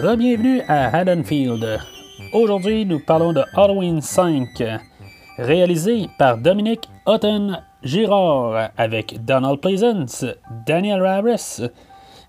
Bienvenue 0.00 0.62
à 0.68 0.96
Haddonfield. 0.96 1.80
Aujourd'hui, 2.32 2.86
nous 2.86 3.00
parlons 3.00 3.32
de 3.32 3.42
Halloween 3.52 4.00
5, 4.00 4.62
réalisé 5.38 6.08
par 6.20 6.38
Dominique 6.38 6.88
Houghton 7.04 7.56
Girard 7.82 8.70
avec 8.76 9.24
Donald 9.24 9.58
Pleasance, 9.60 10.24
Daniel 10.64 11.02
Ravis, 11.02 11.62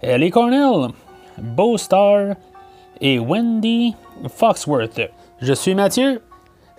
Ellie 0.02 0.32
Cornell, 0.32 0.90
Beau 1.38 1.78
Star 1.78 2.34
et 3.02 3.20
Wendy 3.20 3.96
Foxworth. 4.28 5.02
Je 5.40 5.54
suis 5.54 5.76
Mathieu, 5.76 6.24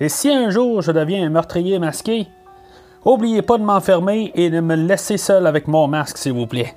et 0.01 0.09
si 0.09 0.29
un 0.29 0.51
jour 0.51 0.82
je 0.82 0.91
deviens 0.91 1.24
un 1.24 1.30
meurtrier 1.30 1.79
masqué, 1.79 2.27
oubliez 3.04 3.43
pas 3.43 3.59
de 3.59 3.62
m'enfermer 3.62 4.32
et 4.34 4.51
de 4.51 4.59
me 4.59 4.74
laisser 4.74 5.18
seul 5.18 5.46
avec 5.46 5.68
mon 5.68 5.87
masque, 5.87 6.18
s'il 6.18 6.32
vous 6.32 6.48
plaît. 6.48 6.74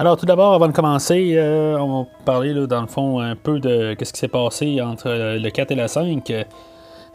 Alors 0.00 0.16
tout 0.16 0.26
d'abord, 0.26 0.54
avant 0.54 0.68
de 0.68 0.72
commencer, 0.72 1.32
euh, 1.34 1.76
on 1.76 2.02
va 2.02 2.08
parler 2.24 2.54
dans 2.68 2.82
le 2.82 2.86
fond 2.86 3.18
un 3.18 3.34
peu 3.34 3.58
de 3.58 3.96
ce 4.00 4.12
qui 4.12 4.20
s'est 4.20 4.28
passé 4.28 4.80
entre 4.80 5.08
euh, 5.08 5.40
le 5.40 5.50
4 5.50 5.72
et 5.72 5.74
le 5.74 5.88
5. 5.88 6.46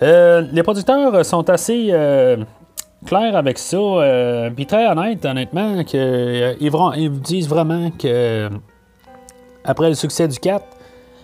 Euh, 0.01 0.41
les 0.51 0.63
producteurs 0.63 1.25
sont 1.25 1.49
assez 1.49 1.93
clairs 3.05 3.37
avec 3.37 3.57
ça, 3.57 4.49
puis 4.53 4.65
très 4.65 4.85
honnêtes, 4.85 5.23
honnêtement, 5.23 5.85
qu'ils 5.85 6.57
ils 6.59 7.21
disent 7.21 7.47
vraiment 7.47 7.89
que 7.91 8.49
après 9.63 9.87
le 9.87 9.95
succès 9.95 10.27
du 10.27 10.37
4, 10.37 10.65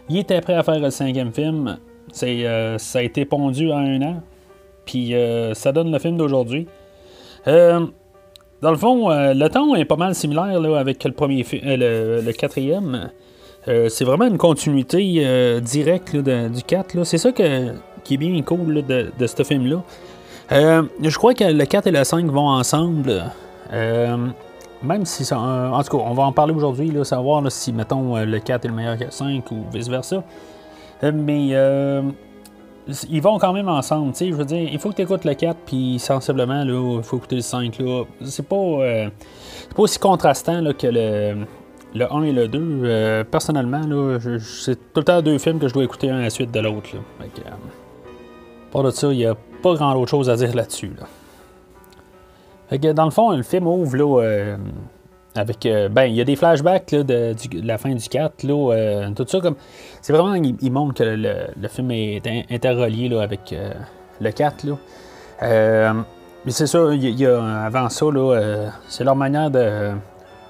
il 0.07 0.19
était 0.19 0.39
prêt 0.39 0.55
à 0.55 0.63
faire 0.63 0.79
le 0.79 0.91
cinquième 0.91 1.33
film. 1.33 1.77
Ça 2.13 2.25
a 2.25 3.01
été 3.01 3.25
pondu 3.25 3.69
en 3.69 3.79
un 3.79 4.01
an. 4.01 4.23
Puis 4.85 5.13
ça 5.55 5.73
donne 5.73 5.91
le 5.91 5.99
film 5.99 6.15
d'aujourd'hui. 6.15 6.69
Euh, 8.59 8.65
dans 8.65 8.71
le 8.71 8.77
fond, 8.77 9.09
le 9.09 9.47
ton 9.47 9.75
est 9.75 9.85
pas 9.85 9.95
mal 9.95 10.15
similaire 10.15 10.61
avec 10.75 11.03
le 11.03 11.11
premier 11.11 11.45
le, 11.63 12.31
quatrième. 12.31 13.09
c'est 13.65 14.03
vraiment 14.03 14.25
une 14.25 14.37
continuité 14.37 15.59
directe 15.61 16.15
du 16.15 16.63
4. 16.63 17.03
C'est 17.03 17.17
ça 17.17 17.31
qui 17.31 18.13
est 18.13 18.17
bien 18.17 18.41
cool 18.43 18.83
de, 18.85 19.27
ce 19.27 19.43
film-là. 19.43 19.81
je 20.51 21.17
crois 21.17 21.33
que 21.33 21.45
le 21.45 21.65
4 21.65 21.87
et 21.87 21.91
le 21.91 22.03
5 22.03 22.25
vont 22.27 22.49
ensemble. 22.49 23.23
Même 24.81 25.05
si 25.05 25.25
ça. 25.25 25.37
en 25.37 25.83
tout 25.83 25.97
cas, 25.97 26.03
on 26.05 26.13
va 26.13 26.23
en 26.23 26.31
parler 26.31 26.53
aujourd'hui, 26.53 26.93
savoir 27.03 27.51
si, 27.51 27.73
mettons, 27.73 28.15
euh, 28.15 28.25
le 28.25 28.39
4 28.39 28.63
est 28.63 28.67
le 28.69 28.73
meilleur 28.73 28.97
que 28.97 29.05
le 29.05 29.11
5 29.11 29.51
ou 29.51 29.65
vice-versa. 29.73 30.23
Euh, 31.03 31.11
mais 31.13 31.49
euh, 31.51 32.01
ils 33.09 33.21
vont 33.21 33.37
quand 33.39 33.53
même 33.53 33.67
ensemble, 33.67 34.11
tu 34.11 34.17
sais. 34.17 34.27
Je 34.29 34.35
veux 34.35 34.45
dire, 34.45 34.69
il 34.71 34.79
faut 34.79 34.89
que 34.89 34.95
tu 34.95 35.01
écoutes 35.01 35.25
le 35.25 35.33
4, 35.33 35.57
puis 35.65 35.99
sensiblement, 35.99 36.63
là, 36.63 36.97
il 36.97 37.03
faut 37.03 37.17
écouter 37.17 37.35
le 37.37 37.41
5. 37.41 37.79
Là. 37.79 38.03
C'est 38.23 38.47
pas, 38.47 39.09
pas 39.75 39.81
aussi 39.81 39.99
contrastant 39.99 40.63
que 40.73 40.87
le, 40.87 41.45
le 41.93 42.13
1 42.13 42.23
et 42.23 42.31
le 42.31 42.47
2. 42.47 43.23
personnellement, 43.29 43.81
là, 43.85 44.17
c'est 44.39 44.75
tout 44.93 45.01
le 45.01 45.03
temps 45.03 45.21
deux 45.21 45.37
films 45.37 45.59
que 45.59 45.67
je 45.67 45.73
dois 45.73 45.83
écouter 45.83 46.09
un 46.09 46.19
à 46.19 46.23
la 46.23 46.29
suite 46.29 46.51
de 46.51 46.59
l'autre. 46.59 46.89
Pour 48.71 48.83
de 48.83 48.91
ça, 48.91 49.11
il 49.11 49.17
n'y 49.17 49.25
a 49.25 49.35
pas 49.63 49.73
grand 49.75 49.95
autre 49.95 50.11
chose 50.11 50.29
à 50.29 50.35
dire 50.35 50.55
là-dessus. 50.55 50.91
Là 50.99 51.07
dans 52.77 53.05
le 53.05 53.11
fond, 53.11 53.31
le 53.35 53.43
film 53.43 53.67
ouvre 53.67 53.97
là, 53.97 54.23
euh, 54.23 54.57
avec. 55.35 55.65
Euh, 55.65 55.89
ben, 55.89 56.05
il 56.05 56.15
y 56.15 56.21
a 56.21 56.23
des 56.23 56.35
flashbacks 56.35 56.91
de, 56.91 57.35
la 57.63 57.77
fin 57.77 57.93
du 57.93 58.07
4. 58.07 58.43
Là, 58.43 58.73
euh, 58.73 59.11
tout 59.11 59.25
ça 59.27 59.39
comme. 59.39 59.55
C'est 60.01 60.13
vraiment. 60.13 60.33
Il, 60.33 60.71
montre 60.71 60.95
que 60.95 61.03
le, 61.03 61.67
film 61.67 61.91
est 61.91 62.21
interrelié 62.49 63.09
là, 63.09 63.21
avec 63.21 63.53
le 64.19 64.31
4. 64.31 64.65
Là. 64.65 65.93
mais 66.45 66.51
c'est 66.51 66.67
ça, 66.67 66.79
il 66.93 67.19
y, 67.19 67.25
a, 67.25 67.63
avant 67.63 67.89
ça, 67.89 68.05
là, 68.05 68.71
c'est 68.87 69.03
leur 69.03 69.15
manière 69.15 69.51
de, 69.51 69.91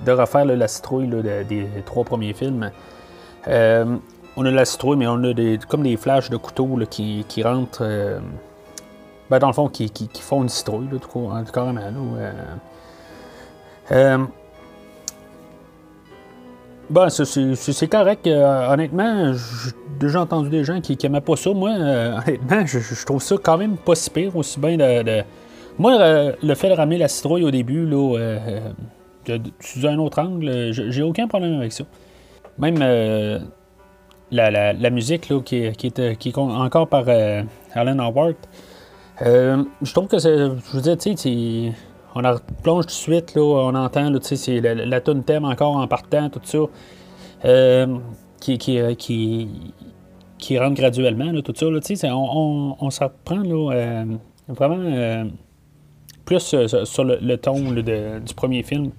de 0.05 0.11
refaire 0.11 0.45
la 0.45 0.67
citrouille 0.67 1.09
des 1.47 1.67
trois 1.85 2.03
premiers 2.03 2.33
films. 2.33 2.71
on 3.47 4.45
a 4.45 4.51
la 4.51 4.65
citrouille, 4.65 4.97
mais 4.97 5.07
on 5.07 5.23
a 5.23 5.33
des, 5.33 5.59
comme 5.67 5.83
des 5.83 5.97
flashs 5.97 6.29
de 6.29 6.37
couteau 6.37 6.77
qui, 6.89 7.25
qui 7.27 7.43
rentrent 7.43 7.83
ben, 9.29 9.37
dans 9.37 9.47
le 9.47 9.53
fond, 9.53 9.69
qui, 9.69 9.89
qui, 9.89 10.21
font 10.21 10.41
une 10.41 10.49
citrouille, 10.49 10.87
là, 10.91 10.97
tout, 10.99 11.29
hein, 11.31 11.43
carrément. 11.53 11.81
Là, 11.81 11.91
euh, 12.17 12.31
euh, 13.91 14.25
ben, 16.89 17.09
c'est 17.09 17.87
correct. 17.87 18.27
Euh, 18.27 18.71
honnêtement, 18.71 19.33
j'ai 19.33 19.71
déjà 19.99 20.21
entendu 20.21 20.49
des 20.49 20.63
gens 20.63 20.81
qui 20.81 20.97
n'aimaient 21.01 21.21
pas 21.21 21.35
ça. 21.35 21.51
Moi, 21.53 21.71
honnêtement, 21.71 22.65
je, 22.65 23.05
trouve 23.05 23.21
ça 23.21 23.35
quand 23.41 23.57
même 23.57 23.77
pas 23.77 23.95
si 23.95 24.09
pire, 24.09 24.35
aussi 24.35 24.59
bien 24.59 24.77
de. 24.77 25.23
Moi, 25.77 26.33
le 26.41 26.55
fait 26.55 26.69
de 26.69 26.73
ramener 26.73 26.97
la 26.97 27.07
citrouille 27.07 27.43
au 27.43 27.51
début, 27.51 27.85
là, 27.85 28.37
sous 29.59 29.85
un 29.85 29.97
autre 29.97 30.19
angle, 30.19 30.71
j'ai 30.71 31.03
aucun 31.03 31.27
problème 31.27 31.55
avec 31.59 31.71
ça. 31.71 31.85
Même 32.57 32.79
la, 34.31 34.73
la, 34.73 34.89
musique 34.89 35.29
là, 35.29 35.39
qui, 35.41 35.57
est, 35.57 35.75
qui 36.17 36.29
est 36.29 36.37
encore 36.37 36.87
par 36.87 37.05
Alan 37.73 37.99
Howard, 37.99 38.35
euh, 39.21 39.63
je 39.81 39.93
trouve 39.93 40.07
que 40.07 40.17
c'est. 40.17 40.37
Je 40.37 40.71
veux 40.73 40.81
dire, 40.81 40.97
tu 40.97 41.15
sais, 41.15 41.73
on 42.15 42.21
la 42.21 42.37
plonge 42.63 42.85
tout 42.85 42.89
de 42.89 42.93
suite, 42.93 43.35
là, 43.35 43.41
on 43.41 43.75
entend, 43.75 44.09
la, 44.09 44.73
la 44.73 45.01
tune 45.01 45.23
thème 45.23 45.45
encore 45.45 45.75
en 45.75 45.87
partant, 45.87 46.29
tout 46.29 46.41
ça, 46.43 46.57
euh, 47.45 47.97
qui, 48.41 48.57
qui, 48.57 48.79
euh, 48.79 48.95
rentre 50.59 50.75
graduellement, 50.75 51.31
là, 51.31 51.41
tout 51.41 51.53
ça, 51.55 51.67
sais, 51.95 52.09
on, 52.09 52.37
on, 52.71 52.75
on 52.79 52.89
s'en 52.89 53.09
prend, 53.23 53.39
là, 53.39 54.05
vraiment 54.47 55.29
plus 56.25 56.55
sur 56.83 57.03
le, 57.03 57.35
ton 57.37 57.71
du 57.71 58.33
premier 58.35 58.63
film. 58.63 58.91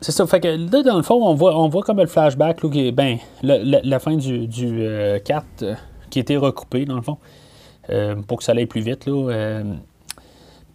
c'est 0.00 0.12
ça, 0.12 0.26
fait 0.26 0.40
que 0.40 0.48
là, 0.48 0.82
dans 0.82 0.96
le 0.96 1.02
fond, 1.02 1.24
on 1.24 1.34
voit, 1.34 1.82
comme 1.82 1.98
le 1.98 2.06
flashback, 2.06 2.62
là, 2.62 2.90
ben, 2.92 3.18
la, 3.42 3.98
fin 3.98 4.16
du, 4.16 4.46
du 4.48 4.84
4 5.24 5.44
qui 6.10 6.18
était 6.18 6.36
recoupé, 6.36 6.84
dans 6.84 6.96
le 6.96 7.02
fond, 7.02 7.18
euh, 7.20 7.45
pour 8.26 8.38
que 8.38 8.44
ça 8.44 8.52
aille 8.52 8.66
plus 8.66 8.80
vite. 8.80 9.06
Là, 9.06 9.30
euh, 9.30 9.64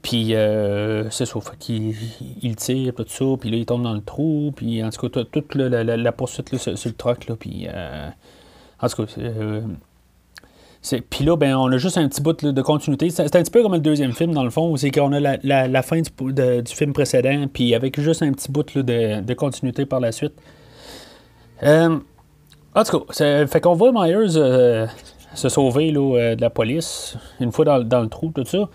puis, 0.02 0.34
euh, 0.34 1.10
c'est 1.12 1.26
ça, 1.26 1.40
fait 1.42 1.58
qu'il 1.60 1.96
il 2.42 2.56
tire, 2.56 2.94
tout 2.96 3.06
ça, 3.08 3.26
puis 3.40 3.52
là, 3.52 3.58
il 3.58 3.66
tombe 3.66 3.84
dans 3.84 3.94
le 3.94 4.02
trou, 4.02 4.52
puis 4.56 4.84
en 4.84 4.90
tout 4.90 5.08
cas, 5.10 5.24
toute 5.32 5.56
la, 5.56 6.12
poursuite 6.12 6.52
là, 6.52 6.58
sur, 6.58 6.72
le 6.72 6.94
troc, 6.94 7.28
là, 7.28 7.36
puis 7.36 7.68
en 7.70 8.88
tout 8.88 9.06
cas, 9.06 9.14
puis 11.12 11.24
là, 11.24 11.38
ben, 11.38 11.56
on 11.56 11.72
a 11.72 11.78
juste 11.78 12.00
un 12.00 12.08
petit 12.08 12.22
bout 12.22 12.44
de 12.44 12.62
continuité. 12.64 13.12
C'est 13.12 13.36
un 13.36 13.44
petit 13.44 13.52
peu 13.52 13.62
comme 13.62 13.74
le 13.74 13.80
deuxième 13.80 14.14
film, 14.14 14.34
dans 14.34 14.44
le 14.44 14.50
fond, 14.50 14.76
c'est 14.76 14.90
qu'on 14.90 15.14
a 15.14 15.20
la, 15.20 15.82
fin 15.84 16.02
du, 16.02 16.74
film 16.74 16.94
précédent, 16.94 17.46
puis 17.54 17.76
avec 17.76 18.00
juste 18.00 18.24
un 18.24 18.32
petit 18.32 18.52
bout 18.52 18.64
de, 18.64 19.34
continuité 19.36 19.86
par 19.86 20.00
la 20.00 20.12
suite. 20.12 20.34
en 21.64 22.00
tout 22.84 23.00
cas, 23.00 23.46
fait 23.46 23.62
qu'on 23.62 23.76
voit 23.76 23.92
Myers 23.94 24.88
se 25.34 25.50
sauver 25.50 25.92
là, 25.92 26.18
euh, 26.18 26.36
de 26.36 26.42
la 26.42 26.50
police, 26.50 27.18
une 27.40 27.52
fois 27.52 27.66
dans, 27.66 28.02
le 28.02 28.08
trou, 28.08 28.32
tout 28.34 28.46
ça. 28.46 28.70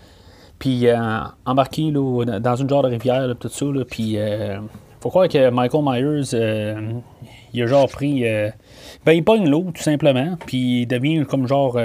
Puis 0.59 0.87
euh, 0.87 0.97
embarquer 1.45 1.91
là, 1.91 2.39
dans 2.39 2.55
une 2.55 2.69
genre 2.69 2.83
de 2.83 2.89
rivière, 2.89 3.27
tout 3.39 3.49
ça. 3.49 3.65
Puis 3.89 4.17
euh, 4.17 4.59
faut 4.99 5.09
croire 5.09 5.27
que 5.27 5.49
Michael 5.49 5.83
Myers, 5.83 6.93
il 7.53 7.63
a 7.63 7.67
genre 7.67 7.87
pris. 7.87 8.23
ben, 9.05 9.13
il 9.13 9.23
pogne 9.23 9.47
l'eau, 9.47 9.67
tout 9.73 9.83
simplement. 9.83 10.35
Puis 10.45 10.81
il 10.81 10.87
devient 10.87 11.25
comme 11.25 11.47
genre 11.47 11.77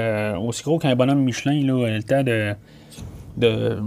aussi 0.42 0.62
gros 0.62 0.78
qu'un 0.78 0.96
bonhomme 0.96 1.22
Michelin, 1.22 1.64
là, 1.66 1.90
le 1.90 2.02
temps 2.02 2.22
de. 2.22 2.54
de 3.36 3.78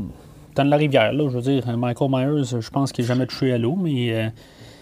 dans 0.55 0.63
la 0.63 0.77
rivière, 0.77 1.11
là, 1.11 1.27
je 1.27 1.35
veux 1.37 1.41
dire, 1.41 1.77
Michael 1.77 2.09
Myers, 2.09 2.61
je 2.61 2.69
pense 2.69 2.93
qu'il 2.93 3.03
n'a 3.03 3.09
jamais 3.09 3.25
touché 3.25 3.51
à 3.51 3.57
l'eau, 3.57 3.75
mais 3.75 4.31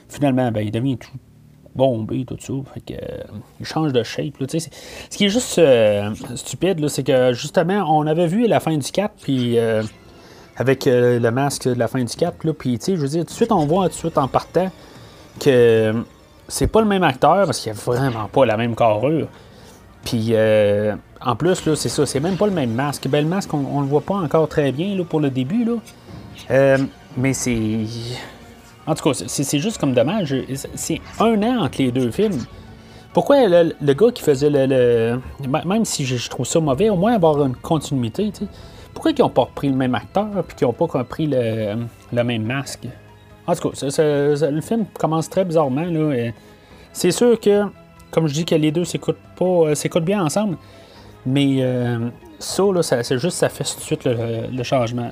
finalement, 0.07 0.51
ben, 0.51 0.61
il 0.61 0.69
devient 0.69 0.97
tout, 0.97 1.09
bombé, 1.75 2.25
tout 2.25 2.37
ça. 2.39 2.53
Fait 2.73 2.79
que, 2.81 2.93
euh, 2.93 3.23
il 3.59 3.65
change 3.65 3.93
de 3.93 4.03
shape. 4.03 4.37
Là, 4.39 4.47
ce 4.49 5.17
qui 5.17 5.25
est 5.25 5.29
juste 5.29 5.57
euh, 5.59 6.13
stupide, 6.35 6.87
c'est 6.87 7.03
que 7.03 7.33
justement, 7.33 7.85
on 7.89 8.05
avait 8.07 8.27
vu 8.27 8.47
la 8.47 8.59
fin 8.59 8.77
du 8.77 8.91
4, 8.91 9.13
puis 9.21 9.57
euh, 9.57 9.83
avec 10.57 10.85
le 10.85 11.29
masque 11.29 11.67
de 11.67 11.79
la 11.79 11.87
fin 11.87 12.03
du 12.03 12.15
4, 12.15 12.53
puis 12.53 12.79
je 12.85 12.93
veux 12.93 13.07
dire, 13.07 13.25
tout 13.25 13.31
de 13.31 13.35
suite, 13.35 13.51
on 13.51 13.65
voit 13.65 13.85
tout 13.85 13.95
de 13.95 13.99
suite 13.99 14.17
en 14.17 14.27
partant 14.27 14.71
que 15.39 15.93
c'est 16.47 16.67
pas 16.67 16.81
le 16.81 16.87
même 16.87 17.03
acteur 17.03 17.45
parce 17.45 17.59
qu'il 17.59 17.71
a 17.71 17.75
vraiment 17.75 18.27
pas 18.27 18.45
la 18.45 18.57
même 18.57 18.75
carrure. 18.75 19.27
Puis 20.05 20.33
en 21.25 21.35
plus, 21.35 21.65
là, 21.65 21.75
c'est 21.75 21.89
ça, 21.89 22.05
c'est 22.05 22.19
même 22.19 22.37
pas 22.37 22.45
le 22.45 22.53
même 22.53 22.71
masque. 22.71 23.07
Ben, 23.07 23.23
le 23.23 23.29
masque, 23.29 23.53
on, 23.53 23.81
le 23.81 23.87
voit 23.87 24.01
pas 24.01 24.15
encore 24.15 24.47
très 24.47 24.71
bien 24.71 24.95
là, 24.95 25.03
pour 25.03 25.21
le 25.21 25.31
début. 25.31 25.65
Là. 25.65 26.77
mais 27.17 27.33
c'est 27.33 27.79
En 28.85 28.95
tout 28.95 29.09
cas, 29.09 29.23
c'est 29.27 29.59
juste 29.59 29.77
comme 29.77 29.93
dommage. 29.93 30.35
C'est 30.75 30.99
un 31.19 31.41
an 31.43 31.63
entre 31.63 31.81
les 31.81 31.91
deux 31.91 32.11
films. 32.11 32.45
Pourquoi 33.13 33.47
le, 33.47 33.93
gars 33.93 34.11
qui 34.11 34.23
faisait 34.23 34.49
le, 34.49 35.19
Même 35.65 35.85
si 35.85 36.05
je, 36.05 36.29
trouve 36.29 36.45
ça 36.45 36.59
mauvais, 36.59 36.89
au 36.89 36.95
moins 36.95 37.13
avoir 37.13 37.45
une 37.45 37.55
continuité, 37.55 38.31
tu 38.31 38.45
sais. 38.45 38.51
Pourquoi 38.93 39.11
ils 39.11 39.21
n'ont 39.21 39.29
pas 39.29 39.43
repris 39.43 39.69
le 39.69 39.75
même 39.75 39.95
acteur 39.95 40.43
puis 40.47 40.55
qu'ils 40.55 40.67
n'ont 40.67 40.73
pas 40.73 40.85
repris 40.85 41.27
le, 41.27 42.23
même 42.23 42.43
masque? 42.43 42.87
En 43.45 43.55
tout 43.55 43.69
cas, 43.69 44.01
le 44.01 44.61
film 44.61 44.85
commence 44.97 45.29
très 45.29 45.45
bizarrement. 45.45 45.85
C'est 46.91 47.11
sûr 47.11 47.39
que, 47.39 47.65
comme 48.11 48.27
je 48.27 48.33
dis, 48.33 48.45
que 48.45 48.55
les 48.55 48.71
deux 48.71 48.85
s'écoutent 48.85 49.17
pas 49.35 49.45
euh, 49.45 49.75
s'écoutent 49.75 50.05
bien 50.05 50.23
ensemble. 50.23 50.57
Mais 51.25 51.57
euh, 51.59 52.09
ça, 52.39 52.63
là, 52.63 52.83
c'est 52.83 53.17
juste 53.17 53.37
ça 53.37 53.49
fait 53.49 53.63
tout 53.63 53.79
de 53.79 53.83
suite 53.83 54.05
le, 54.05 54.63
changement. 54.63 55.11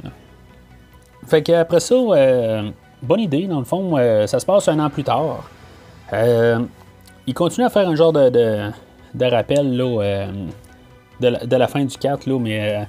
Fait 1.28 1.42
qu'après 1.42 1.80
ça, 1.80 1.96
euh, 1.96 2.70
bonne 3.02 3.20
idée, 3.20 3.48
dans 3.48 3.60
le 3.60 3.66
fond, 3.66 3.96
ça 4.28 4.40
se 4.40 4.46
passe 4.46 4.68
un 4.68 4.80
an 4.80 4.90
plus 4.90 5.04
tard. 5.04 5.50
il 6.12 7.34
continue 7.34 7.66
à 7.66 7.70
faire 7.70 7.88
un 7.88 7.96
genre 7.96 8.14
de, 8.14 8.30
de, 8.30 9.26
rappel 9.26 9.76
là, 9.76 10.28
de, 11.20 11.56
la, 11.56 11.68
fin 11.68 11.84
du 11.86 11.98
4, 11.98 12.26
là, 12.28 12.40
mais 12.40 12.88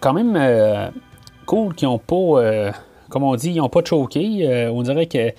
quand 0.00 0.12
même 0.12 0.92
cool 1.46 1.74
qu'ils 1.74 1.88
n'ont 1.88 1.98
pas, 1.98 2.72
comme 3.08 3.24
on 3.24 3.34
dit, 3.36 3.50
ils 3.50 3.58
n'ont 3.58 3.68
pas 3.68 3.84
choqué. 3.84 4.68
on 4.72 4.82
dirait 4.82 5.06
que 5.06 5.32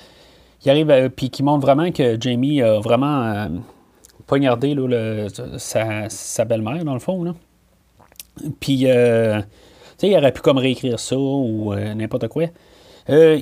il 0.65 0.69
arrive 0.69 1.09
puis 1.15 1.29
qui 1.29 1.41
montre 1.41 1.61
vraiment 1.61 1.89
que 1.91 2.19
Jamie 2.19 2.61
a 2.61 2.79
vraiment 2.79 3.47
poignardé 4.29 4.75
là, 4.75 5.27
sa, 5.57 6.45
belle-mère, 6.45 6.85
dans 6.85 6.93
le 6.93 6.99
fond. 6.99 7.23
Là. 7.23 7.33
Puis, 8.59 8.83
euh, 8.85 9.39
tu 9.39 9.45
sais, 9.97 10.09
il 10.09 10.15
aurait 10.15 10.31
pu 10.31 10.41
comme 10.41 10.59
réécrire 10.59 10.99
ça 10.99 11.17
ou 11.17 11.73
euh, 11.73 11.95
n'importe 11.95 12.27
quoi. 12.27 12.45
Euh, 13.09 13.39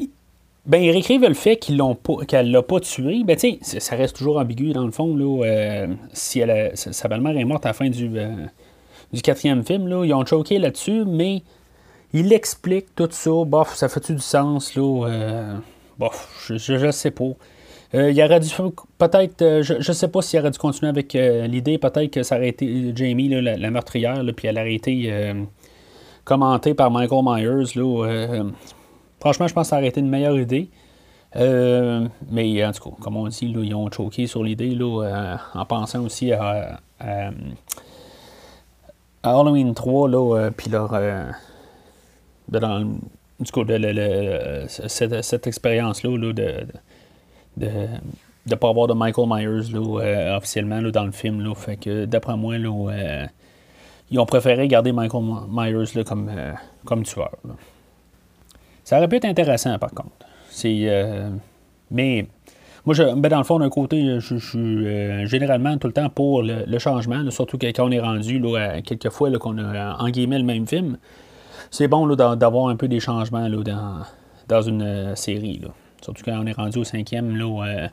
ben, 0.68 0.82
ils 0.82 0.92
réécrivent 0.92 1.28
le 1.28 1.34
fait 1.34 1.58
qu'ils 1.58 1.78
l'ont 1.78 1.96
pas, 1.96 2.26
qu'elle 2.28 2.52
l'a 2.52 2.62
pas 2.62 2.80
tué. 2.80 3.24
Ben, 3.26 3.36
tu 3.36 3.58
sais, 3.62 3.80
ça 3.80 3.96
reste 3.96 4.18
toujours 4.18 4.38
ambigu, 4.38 4.74
dans 4.74 4.86
le 4.86 4.92
fond, 4.92 5.16
là. 5.16 5.88
si 6.14 6.40
elle 6.40 6.72
sa 6.76 7.08
belle-mère 7.08 7.38
est 7.38 7.46
morte 7.46 7.66
à 7.66 7.70
la 7.70 7.74
fin 7.74 7.90
du, 7.90 8.10
du 9.14 9.22
quatrième 9.22 9.64
film, 9.64 9.88
là. 9.88 10.06
Ils 10.06 10.14
ont 10.14 10.26
choqué 10.26 10.60
là-dessus, 10.60 11.04
mais 11.06 11.42
il 12.14 12.32
explique 12.32 12.94
tout 12.96 13.10
ça. 13.10 13.32
Bof, 13.46 13.76
ça 13.76 13.90
fait-tu 13.90 14.14
du 14.14 14.22
sens, 14.22 14.76
là? 14.76 15.56
bof, 15.98 16.46
je, 16.48 16.58
je, 16.58 16.92
sais 16.92 17.12
pas. 17.12 17.32
Euh, 17.96 18.12
il 18.12 18.22
aurait 18.22 18.40
dû 18.40 18.50
peut-être, 18.98 19.42
euh, 19.42 19.64
je 19.64 19.76
ne 19.76 19.94
sais 19.94 20.08
pas 20.10 20.22
s'il 20.22 20.40
aurait 20.40 20.52
dû 20.52 20.60
continuer 20.60 20.90
avec 20.90 21.16
euh, 21.16 21.48
l'idée, 21.48 21.78
peut-être 21.78 22.12
que 22.12 22.24
ça 22.24 22.36
aurait 22.36 22.50
été 22.50 22.92
Jamie, 22.94 23.30
la, 23.30 23.72
meurtrière, 23.72 24.22
puis 24.36 24.48
elle 24.48 24.58
aurait 24.58 24.74
été 24.74 25.34
commentée 26.26 26.74
par 26.74 26.92
Michael 26.92 27.24
Myers. 27.24 27.74
Franchement, 29.20 29.48
je 29.48 29.54
pense 29.54 29.68
que 29.68 29.70
ça 29.70 29.78
aurait 29.78 29.88
été 29.88 30.00
une 30.00 30.10
meilleure 30.10 30.38
idée. 30.38 30.70
mais 31.36 32.66
en 32.66 32.72
tout 32.72 32.90
cas, 32.90 32.96
comme 33.02 33.18
on 33.18 33.28
dit, 33.28 33.38
ils 33.42 33.76
ont 33.76 33.92
choqué 33.92 34.28
sur 34.28 34.44
l'idée 34.44 34.78
en 34.82 35.66
pensant 35.66 36.04
aussi 36.04 36.32
à, 36.34 36.80
Halloween 39.24 39.74
3, 39.74 40.52
puis 40.52 40.70
leur. 40.70 40.92
dans, 42.50 42.98
du 43.40 43.52
coup, 43.52 43.64
cette, 44.68 45.48
expérience-là 45.48 46.34
de 47.58 47.88
ne 48.50 48.56
pas 48.56 48.70
avoir 48.70 48.88
de 48.88 48.94
Michael 48.94 49.28
Myers 49.28 49.76
euh, 49.76 50.38
officiellement 50.38 50.82
dans 50.82 51.06
le 51.06 51.12
film. 51.12 51.42
Là, 51.42 51.54
fait 51.56 51.78
que 51.78 52.06
d'après 52.06 52.38
moi, 52.38 52.58
là, 52.58 52.70
euh, 52.70 53.26
ils 54.10 54.20
ont 54.20 54.26
préféré 54.26 54.68
garder 54.68 54.92
Michael 54.92 55.24
Myers 55.50 56.04
comme, 56.04 56.30
euh, 56.30 56.54
comme 56.86 57.04
tueur. 57.04 57.36
Ça 58.88 58.98
aurait 58.98 59.08
pu 59.08 59.18
être 59.18 59.26
intéressant 59.26 59.78
par 59.80 59.92
contre. 59.92 60.26
C'est. 60.50 60.90
mais 61.92 62.28
moi, 62.86 62.96
ben 63.16 63.30
dans 63.30 63.38
le 63.40 63.44
fond, 63.44 63.60
d'un 63.60 63.70
côté, 63.70 64.20
je, 64.22 64.38
suis 64.38 65.28
généralement 65.28 65.78
tout 65.78 65.88
le 65.88 65.94
temps 65.94 66.10
pour 66.10 66.42
le, 66.42 66.80
changement, 66.80 67.30
surtout 67.32 67.58
quand 67.58 67.72
on 67.80 67.92
est 67.92 68.00
rendu 68.00 68.42
quelques 68.86 69.10
fois 69.10 69.30
qu'on 69.38 69.58
a 69.58 69.98
en 69.98 70.10
guillemets 70.10 70.40
le 70.40 70.46
même 70.46 70.66
film. 70.66 70.98
C'est 71.70 71.88
bon 71.88 72.08
d'avoir 72.16 72.70
un 72.70 72.76
peu 72.78 72.88
des 72.88 73.02
changements 73.02 73.50
dans, 74.48 74.62
une 74.62 75.16
série. 75.16 75.62
Surtout 76.02 76.24
quand 76.24 76.40
on 76.40 76.46
est 76.46 76.54
rendu 76.54 76.80
au 76.80 76.84
cinquième, 76.84 77.40
euh, 77.42 77.88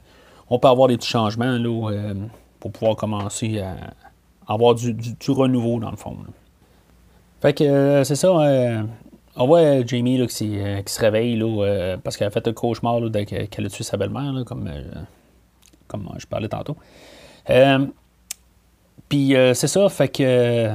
on 0.51 0.59
peut 0.59 0.69
avoir 0.69 0.89
des 0.89 0.97
petits 0.97 1.09
changements 1.09 1.59
euh, 1.59 2.15
pour 2.61 2.73
pouvoir 2.73 2.97
commencer 2.97 3.61
à 3.61 4.53
avoir 4.53 4.75
du, 4.75 4.95
renouveau 5.29 5.81
dans 5.81 5.91
le 5.91 5.97
fond. 5.97 6.17
Fait 7.41 7.53
que 7.53 7.65
euh, 7.65 8.05
c'est 8.05 8.17
ça. 8.17 8.29
On 9.37 9.47
voit 9.47 9.85
Jamie 9.87 10.19
là, 10.19 10.27
qui, 10.27 10.59
se 10.87 11.01
réveille 11.01 11.37
là, 11.37 11.97
parce 12.03 12.17
qu'elle 12.17 12.29
a 12.29 12.31
fait 12.31 12.47
un 12.47 12.53
cauchemar 12.53 13.01
qu'elle 13.27 13.67
a 13.67 13.69
tué 13.69 13.85
sa 13.85 13.97
belle-mère, 13.97 14.33
comme, 14.47 14.71
comme 15.89 16.09
je 16.19 16.27
parlais 16.27 16.49
tantôt. 16.49 16.77
Puis 19.09 19.35
c'est 19.55 19.69
ça, 19.69 19.89
fait 19.89 20.09
que. 20.09 20.71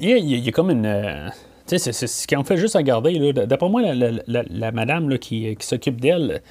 Il 0.00 0.08
y, 0.08 0.48
a 0.48 0.52
comme 0.52 0.70
une 0.70 1.30
c'est 1.76 1.92
ce 1.92 2.26
qu'ils 2.26 2.38
ont 2.38 2.44
fait 2.44 2.56
juste 2.56 2.76
à 2.76 2.82
garder. 2.82 3.32
D'après 3.32 3.68
moi, 3.68 3.82
la, 3.92 4.72
madame 4.72 5.10
là, 5.10 5.18
qui, 5.18 5.56
s'occupe 5.60 6.00
d'elle, 6.00 6.42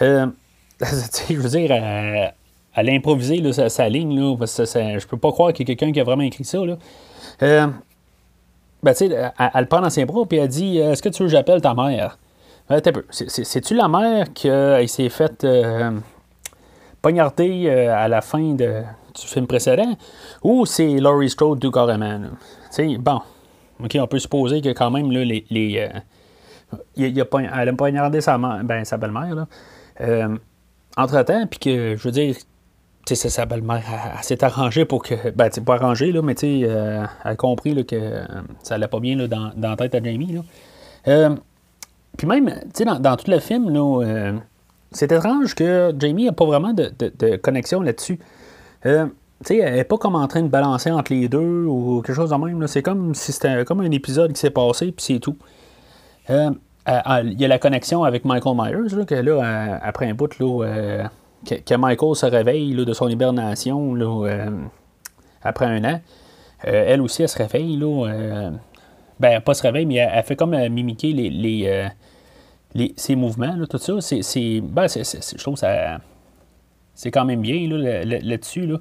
euh, 0.00 0.26
je 0.80 1.34
veux 1.34 1.48
dire, 1.50 1.72
elle, 1.72 2.88
a 2.88 2.92
improvisé 2.92 3.52
sa, 3.68 3.88
ligne. 3.88 4.18
Là, 4.18 4.36
parce 4.36 4.56
que 4.56 4.64
je 4.64 5.06
peux 5.06 5.18
pas 5.18 5.32
croire 5.32 5.52
qu'il 5.52 5.68
y 5.68 5.72
a 5.72 5.74
quelqu'un 5.74 5.92
qui 5.92 6.00
a 6.00 6.04
vraiment 6.04 6.22
écrit 6.22 6.44
ça. 6.44 6.58
Là. 6.64 7.70
Euh, 8.86 8.92
ben, 8.92 9.32
elle, 9.38 9.50
elle, 9.54 9.60
le 9.60 9.66
prend 9.66 9.80
dans 9.80 9.90
ses 9.90 10.04
bras 10.04 10.22
et 10.30 10.36
elle 10.36 10.48
dit 10.48 10.78
Est-ce 10.78 11.02
que 11.02 11.08
tu 11.08 11.22
veux 11.22 11.28
que 11.28 11.32
j'appelle 11.32 11.60
ta 11.60 11.74
mère? 11.74 12.18
C'est-tu 13.10 13.74
la 13.74 13.88
mère 13.88 14.32
qui 14.32 14.48
s'est 14.88 15.08
faite 15.08 15.44
euh, 15.44 15.92
poignarder 17.00 17.70
à 17.70 18.08
la 18.08 18.20
fin 18.20 18.54
de, 18.54 18.82
du 19.14 19.26
film 19.26 19.46
précédent 19.46 19.96
ou 20.42 20.66
c'est 20.66 20.96
Laurie 20.98 21.30
Strode 21.30 21.60
tout 21.60 21.70
carrément 21.70 22.20
Bon. 22.98 23.20
OK, 23.82 23.96
on 24.00 24.06
peut 24.06 24.18
supposer 24.18 24.60
que 24.60 24.70
quand 24.70 24.90
même, 24.90 25.10
là, 25.10 25.24
les. 25.24 25.44
les 25.50 25.78
euh, 25.78 26.78
il, 26.96 27.20
a, 27.20 27.24
elle 27.60 27.68
a 27.68 27.72
poignardé 27.72 28.20
sa, 28.20 28.38
ben, 28.38 28.84
sa 28.84 28.96
belle-mère, 28.96 29.46
euh, 30.00 30.36
entre-temps, 30.96 31.46
puis 31.46 31.58
que, 31.58 31.96
je 31.96 32.02
veux 32.02 32.10
dire, 32.10 32.34
tu 32.34 32.44
sais, 33.14 33.28
sa 33.28 33.46
belle-mère, 33.46 33.82
elle, 34.16 34.24
s'est 34.24 34.42
arrangée 34.42 34.84
pour 34.84 35.02
que. 35.02 35.30
Ben, 35.30 35.48
tu 35.50 35.60
pas 35.60 35.74
arrangée, 35.74 36.12
là, 36.12 36.22
mais 36.22 36.34
tu 36.34 36.40
sais, 36.40 36.68
euh, 36.68 37.04
elle 37.24 37.30
a 37.30 37.36
compris 37.36 37.74
là, 37.74 37.84
que 37.84 38.22
ça 38.62 38.74
allait 38.74 38.88
pas 38.88 39.00
bien 39.00 39.16
là, 39.16 39.28
dans, 39.28 39.52
dans 39.56 39.70
la 39.70 39.76
tête 39.76 39.94
à 39.94 40.02
Jamie. 40.02 40.40
Là. 41.04 41.34
puis 42.16 42.26
même, 42.26 42.48
tu 42.48 42.70
sais, 42.74 42.84
dans, 42.84 42.98
dans, 42.98 43.16
tout 43.16 43.30
le 43.30 43.38
film, 43.38 43.70
là, 43.70 44.32
c'est 44.90 45.12
étrange 45.12 45.54
que 45.54 45.94
Jamie 45.98 46.24
n'a 46.24 46.32
pas 46.32 46.46
vraiment 46.46 46.72
de, 46.72 46.90
de, 46.98 47.36
connexion 47.36 47.82
là-dessus 47.82 48.18
sais, 49.44 49.58
elle 49.58 49.74
n'est 49.74 49.84
pas 49.84 49.98
comme 49.98 50.14
en 50.14 50.26
train 50.26 50.42
de 50.42 50.48
balancer 50.48 50.90
entre 50.90 51.12
les 51.12 51.28
deux 51.28 51.64
ou 51.66 52.02
quelque 52.02 52.16
chose 52.16 52.30
de 52.30 52.36
même. 52.36 52.66
C'est 52.66 52.82
comme 52.82 53.14
si 53.14 53.32
c'était 53.32 53.64
comme 53.64 53.80
un 53.80 53.90
épisode 53.90 54.32
qui 54.32 54.40
s'est 54.40 54.50
passé, 54.50 54.92
puis 54.92 55.04
c'est 55.04 55.18
tout. 55.18 55.36
Euh, 56.30 56.50
il 56.88 57.40
y 57.40 57.44
a 57.44 57.48
la 57.48 57.58
connexion 57.58 58.04
avec 58.04 58.24
Michael 58.24 58.56
Myers, 58.56 59.04
que 59.06 59.14
là, 59.14 59.78
après 59.82 60.08
un 60.08 60.14
bout, 60.14 60.38
là, 60.38 61.10
que, 61.46 61.74
Michael 61.76 62.16
se 62.16 62.26
réveille 62.26 62.74
de 62.74 62.92
son 62.92 63.08
hibernation 63.08 63.94
là, 63.94 64.48
après 65.42 65.66
un 65.66 65.84
an. 65.84 66.00
Euh, 66.66 66.84
elle 66.88 67.00
aussi, 67.00 67.22
elle 67.22 67.28
se 67.28 67.38
réveille. 67.38 67.76
Là, 67.76 68.50
ben, 69.18 69.40
pas 69.40 69.54
se 69.54 69.62
réveille, 69.62 69.86
mais 69.86 69.96
elle, 69.96 70.24
fait 70.24 70.36
comme 70.36 70.56
mimiquer 70.68 71.12
les, 71.12 71.30
les, 72.74 72.94
ses 72.96 73.16
mouvements, 73.16 73.56
tout 73.68 73.78
ça. 73.78 74.00
C'est, 74.00 74.60
ben, 74.60 74.86
je 74.88 75.42
trouve 75.42 75.56
ça 75.56 75.98
c'est 76.96 77.10
quand 77.10 77.24
même 77.24 77.42
bien 77.42 77.68
là-dessus. 77.68 78.66
Là, 78.66 78.78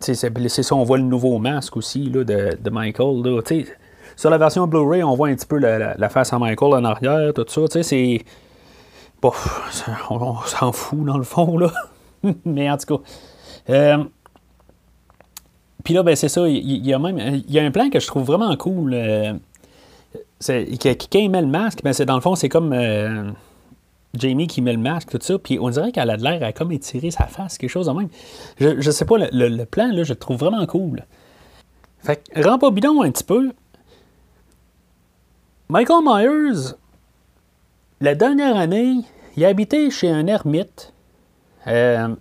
c'est 0.00 0.14
ça, 0.14 0.74
on 0.74 0.84
voit 0.84 0.98
le 0.98 1.04
nouveau 1.04 1.38
masque 1.38 1.76
aussi 1.76 2.04
là, 2.04 2.24
de, 2.24 2.56
de 2.58 2.70
Michael. 2.70 3.22
Là, 3.22 3.42
sur 4.16 4.30
la 4.30 4.38
version 4.38 4.66
Blu-ray, 4.66 5.02
on 5.02 5.14
voit 5.14 5.28
un 5.28 5.34
petit 5.34 5.46
peu 5.46 5.58
la, 5.58 6.08
face 6.08 6.32
à 6.32 6.38
Michael 6.38 6.74
en 6.74 6.84
arrière, 6.84 7.34
tout 7.34 7.44
ça. 7.46 7.82
C'est. 7.82 8.24
Bon, 9.20 9.32
on, 10.10 10.36
s'en 10.42 10.72
fout 10.72 11.04
dans 11.04 11.18
le 11.18 11.24
fond, 11.24 11.58
là. 11.58 11.72
Mais 12.44 12.70
en 12.70 12.76
tout 12.76 12.96
cas. 12.96 13.02
Euh, 13.70 14.04
puis 15.84 15.94
là, 15.94 16.02
ben, 16.02 16.14
c'est 16.14 16.28
ça. 16.28 16.48
Il 16.48 16.86
y, 16.86 16.92
a 16.92 16.98
même. 16.98 17.18
Il 17.18 17.50
y 17.52 17.58
a 17.58 17.64
un 17.64 17.70
plan 17.70 17.90
que 17.90 17.98
je 17.98 18.06
trouve 18.06 18.24
vraiment 18.24 18.54
cool. 18.56 18.92
Euh, 18.94 19.32
c'est, 20.40 20.68
met 21.14 21.40
le 21.40 21.46
masque, 21.46 21.82
ben, 21.82 21.92
c'est 21.92 22.06
dans 22.06 22.14
le 22.14 22.20
fond, 22.20 22.34
c'est 22.34 22.48
comme. 22.48 22.72
Euh, 22.72 23.30
Jamie 24.14 24.46
qui 24.46 24.62
met 24.62 24.72
le 24.72 24.78
masque, 24.78 25.10
tout 25.10 25.18
ça, 25.20 25.38
puis 25.38 25.58
on 25.60 25.68
dirait 25.68 25.92
qu'elle 25.92 26.08
a 26.08 26.16
de 26.16 26.22
l'air 26.22 26.42
à 26.42 26.52
comme 26.52 26.72
étirer 26.72 27.10
sa 27.10 27.24
face, 27.26 27.58
quelque 27.58 27.70
chose 27.70 27.86
de 27.86 27.92
même. 27.92 28.08
Je, 28.58 28.80
je 28.80 28.90
sais 28.90 29.04
pas, 29.04 29.16
le, 29.18 29.64
plan, 29.64 29.88
là, 29.92 30.02
je 30.02 30.14
le 30.14 30.18
trouve 30.18 30.38
vraiment 30.38 30.64
cool. 30.66 31.04
Fait 31.98 32.16
que, 32.16 32.42
rends 32.42 32.58
pas 32.58 32.70
bidon 32.70 33.02
un 33.02 33.10
petit 33.10 33.24
peu. 33.24 33.52
Michael 35.68 36.02
Myers, 36.04 36.74
la 38.00 38.14
dernière 38.14 38.56
année, 38.56 39.02
il 39.36 39.44
a 39.44 39.48
habité 39.48 39.90
chez 39.90 40.08
un 40.08 40.26
ermite. 40.26 40.92
Euh, 41.66 42.14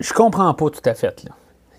je 0.00 0.12
comprends 0.12 0.52
pas 0.54 0.70
tout 0.70 0.82
à 0.84 0.94
fait. 0.94 1.24
Là. 1.24 1.30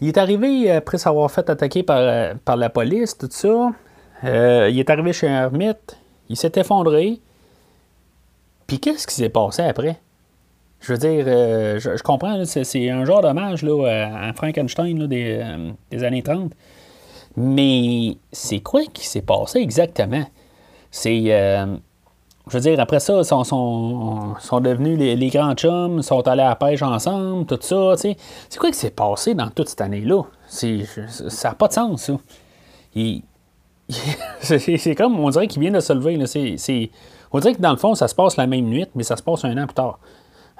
Il 0.02 0.10
est 0.10 0.18
arrivé 0.18 0.72
après 0.72 0.98
s'avoir 0.98 1.32
fait 1.32 1.50
attaquer 1.50 1.84
par, 1.84 2.00
euh, 2.00 2.34
par 2.44 2.58
la 2.58 2.70
police, 2.70 3.18
tout 3.18 3.30
ça. 3.32 3.72
Euh, 4.24 4.70
il 4.72 4.80
est 4.80 4.90
arrivé 4.90 5.14
chez 5.14 5.28
un 5.28 5.44
ermite. 5.44 5.98
Il 6.30 6.38
s'est 6.38 6.52
effondré. 6.56 7.20
Puis 8.68 8.80
qu'est-ce 8.80 9.06
qui 9.08 9.16
s'est 9.16 9.30
passé 9.30 9.62
après? 9.62 10.00
Je 10.80 10.94
veux 10.94 11.00
dire, 11.00 11.26
euh, 11.28 11.80
je, 11.80 12.02
comprends, 12.04 12.44
c'est 12.46 12.90
un 12.90 13.06
genre 13.06 13.22
d'hommage 13.22 13.64
à 13.64 14.34
Frankenstein 14.34 15.08
des, 15.08 15.40
euh, 15.42 15.72
des, 15.90 16.04
années 16.04 16.24
30. 16.24 16.52
Mais 17.38 18.18
c'est 18.32 18.60
quoi 18.60 18.82
qui 18.94 19.06
s'est 19.06 19.22
passé 19.22 19.60
exactement? 19.60 20.26
C'est. 20.92 21.68
Je 22.48 22.58
veux 22.58 22.60
dire, 22.60 22.80
après 22.80 23.00
ça, 23.00 23.20
ils 23.20 23.26
sont, 23.26 23.44
sont, 23.44 24.60
devenus 24.60 25.00
les, 25.00 25.30
grands 25.30 25.56
chums, 25.56 26.02
sont 26.04 26.28
allés 26.28 26.44
à 26.44 26.50
la 26.50 26.56
pêche 26.56 26.82
ensemble, 26.84 27.46
tout 27.46 27.58
ça. 27.62 27.96
C'est 27.98 28.18
quoi 28.60 28.70
qui 28.70 28.78
s'est 28.78 28.92
passé 28.92 29.34
dans 29.34 29.50
toute 29.50 29.70
cette 29.70 29.82
année-là? 29.82 30.24
Ça 30.48 31.50
n'a 31.50 31.56
pas 31.56 31.68
de 31.68 31.74
sens, 31.74 32.04
ça. 32.04 32.14
c'est 34.42 34.96
comme, 34.96 35.20
on 35.20 35.30
dirait 35.30 35.48
qu'il 35.48 35.62
vient 35.62 35.72
de 35.72 35.80
se 35.80 35.94
lever. 35.94 36.18
on 37.32 37.40
dirait 37.40 37.56
que 37.56 37.62
dans 37.62 37.72
le 37.72 37.78
fond, 37.78 37.96
ça 37.96 38.08
se 38.08 38.16
passe 38.16 38.38
la 38.38 38.48
même 38.48 38.66
nuit, 38.66 38.88
mais 38.96 39.04
ça 39.04 39.16
se 39.16 39.24
passe 39.24 39.44
un 39.46 39.58
an 39.58 39.66
plus 39.66 39.74
tard. 39.74 40.00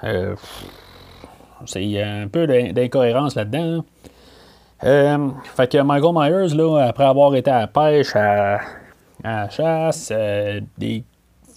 Euh, 0.04 0.34
c'est 1.64 2.02
un 2.02 2.28
peu 2.28 2.46
d'incohérence 2.46 3.34
là-dedans. 3.34 3.84
Euh, 4.84 5.28
fait 5.56 5.72
que 5.72 5.78
Michael 5.78 6.12
Myers, 6.14 6.54
là, 6.54 6.86
après 6.88 7.04
avoir 7.04 7.34
été 7.34 7.50
à 7.50 7.60
la 7.60 7.66
pêche, 7.66 8.14
à, 8.14 8.60
la 9.24 9.48
chasse, 9.48 10.10
euh, 10.12 10.60
des 10.76 11.02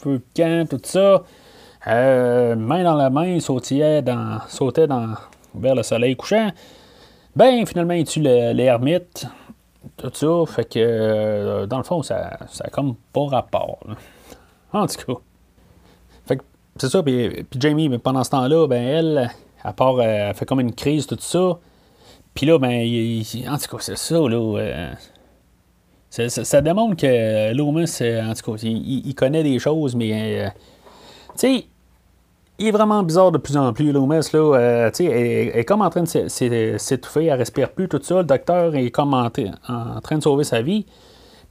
feux 0.02 0.18
de 0.20 0.24
camp, 0.36 0.70
tout 0.70 0.82
ça, 0.84 1.24
main 1.86 2.84
dans 2.84 2.96
la 2.96 3.10
main, 3.10 3.40
sautillait 3.40 4.02
dans, 4.02 4.40
sautait 4.48 4.88
dans, 4.88 5.14
vers 5.56 5.76
le 5.76 5.84
soleil 5.84 6.16
couchant. 6.16 6.52
Ben, 7.36 7.66
finalement, 7.66 7.94
il 7.94 8.06
tue 8.06 8.22
l'ermite, 8.22 9.28
tout 9.98 10.12
ça. 10.14 10.54
Fait 10.54 10.66
que, 10.66 11.66
dans 11.66 11.78
le 11.78 11.84
fond, 11.84 12.02
ça 12.04 12.38
n'a 12.64 12.70
comme 12.70 12.96
pas 13.14 13.26
rapport. 13.26 13.80
En 14.74 14.86
tout 14.86 15.14
cas 15.14 15.20
c'est 16.80 16.90
ça. 16.90 17.04
Puis, 17.04 17.46
Jamie, 17.58 17.98
pendant 17.98 18.24
ce 18.24 18.30
temps-là, 18.32 18.68
ben, 18.68 18.82
elle, 18.82 19.32
à 19.64 19.74
part, 19.74 19.96
euh, 19.96 20.30
elle 20.30 20.34
fait 20.34 20.46
comme 20.46 20.60
une 20.60 20.74
crise, 20.74 21.06
tout 21.08 21.18
ça. 21.20 21.60
Puis 22.34 22.46
là, 22.46 22.58
ben, 22.58 23.22
en 23.48 23.58
tout 23.58 23.78
cas, 23.78 23.82
c'est 23.82 23.98
ça, 23.98 24.16
là. 24.16 24.58
Euh, 24.60 24.92
ça, 26.10 26.62
démontre 26.62 26.98
que 26.98 27.54
Loomis, 27.54 27.98
euh, 28.02 28.30
en 28.30 28.34
tout 28.34 28.52
cas, 28.52 28.62
il, 28.64 29.16
connaît 29.16 29.44
des 29.44 29.60
choses, 29.60 29.96
mais. 29.96 30.52
tu 31.34 31.40
sais, 31.40 31.66
il 32.58 32.68
est 32.68 32.72
vraiment 32.72 33.04
bizarre 33.04 33.32
de 33.32 33.38
plus 33.38 33.56
en 33.56 33.72
plus, 33.74 33.92
Loomis, 33.92 34.30
là. 34.34 34.92
tu 34.92 35.06
sais, 35.06 35.52
est 35.54 35.66
comme 35.66 35.82
en 35.82 35.90
train 35.90 36.04
de 36.04 36.28
s'étouffer, 36.78 37.26
elle 37.26 37.38
respire 37.38 37.72
plus, 37.72 37.88
tout 37.88 38.02
ça. 38.02 38.18
Le 38.18 38.24
docteur 38.24 38.76
est 38.76 38.92
comme 38.92 39.14
en, 39.14 39.30
train 39.30 40.18
de 40.18 40.24
sauver 40.24 40.44
sa 40.44 40.62
vie. 40.62 40.86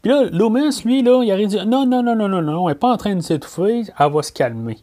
Puis 0.02 0.10
là, 0.10 0.24
Loomis, 0.30 0.82
lui, 0.84 1.02
là, 1.02 1.22
il 1.22 1.32
a 1.32 1.36
dit 1.46 1.56
non, 1.66 1.86
non, 1.86 2.02
non, 2.02 2.14
non, 2.14 2.28
non, 2.28 2.42
non, 2.42 2.68
elle 2.68 2.74
n'est 2.74 2.78
pas 2.78 2.92
en 2.92 2.96
train 2.96 3.14
de 3.14 3.20
s'étouffer, 3.20 3.84
elle 3.98 4.12
va 4.12 4.22
se 4.22 4.32
calmer 4.32 4.78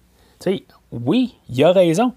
oui, 0.92 1.36
il 1.50 1.64
a 1.64 1.72
raison. 1.72 2.14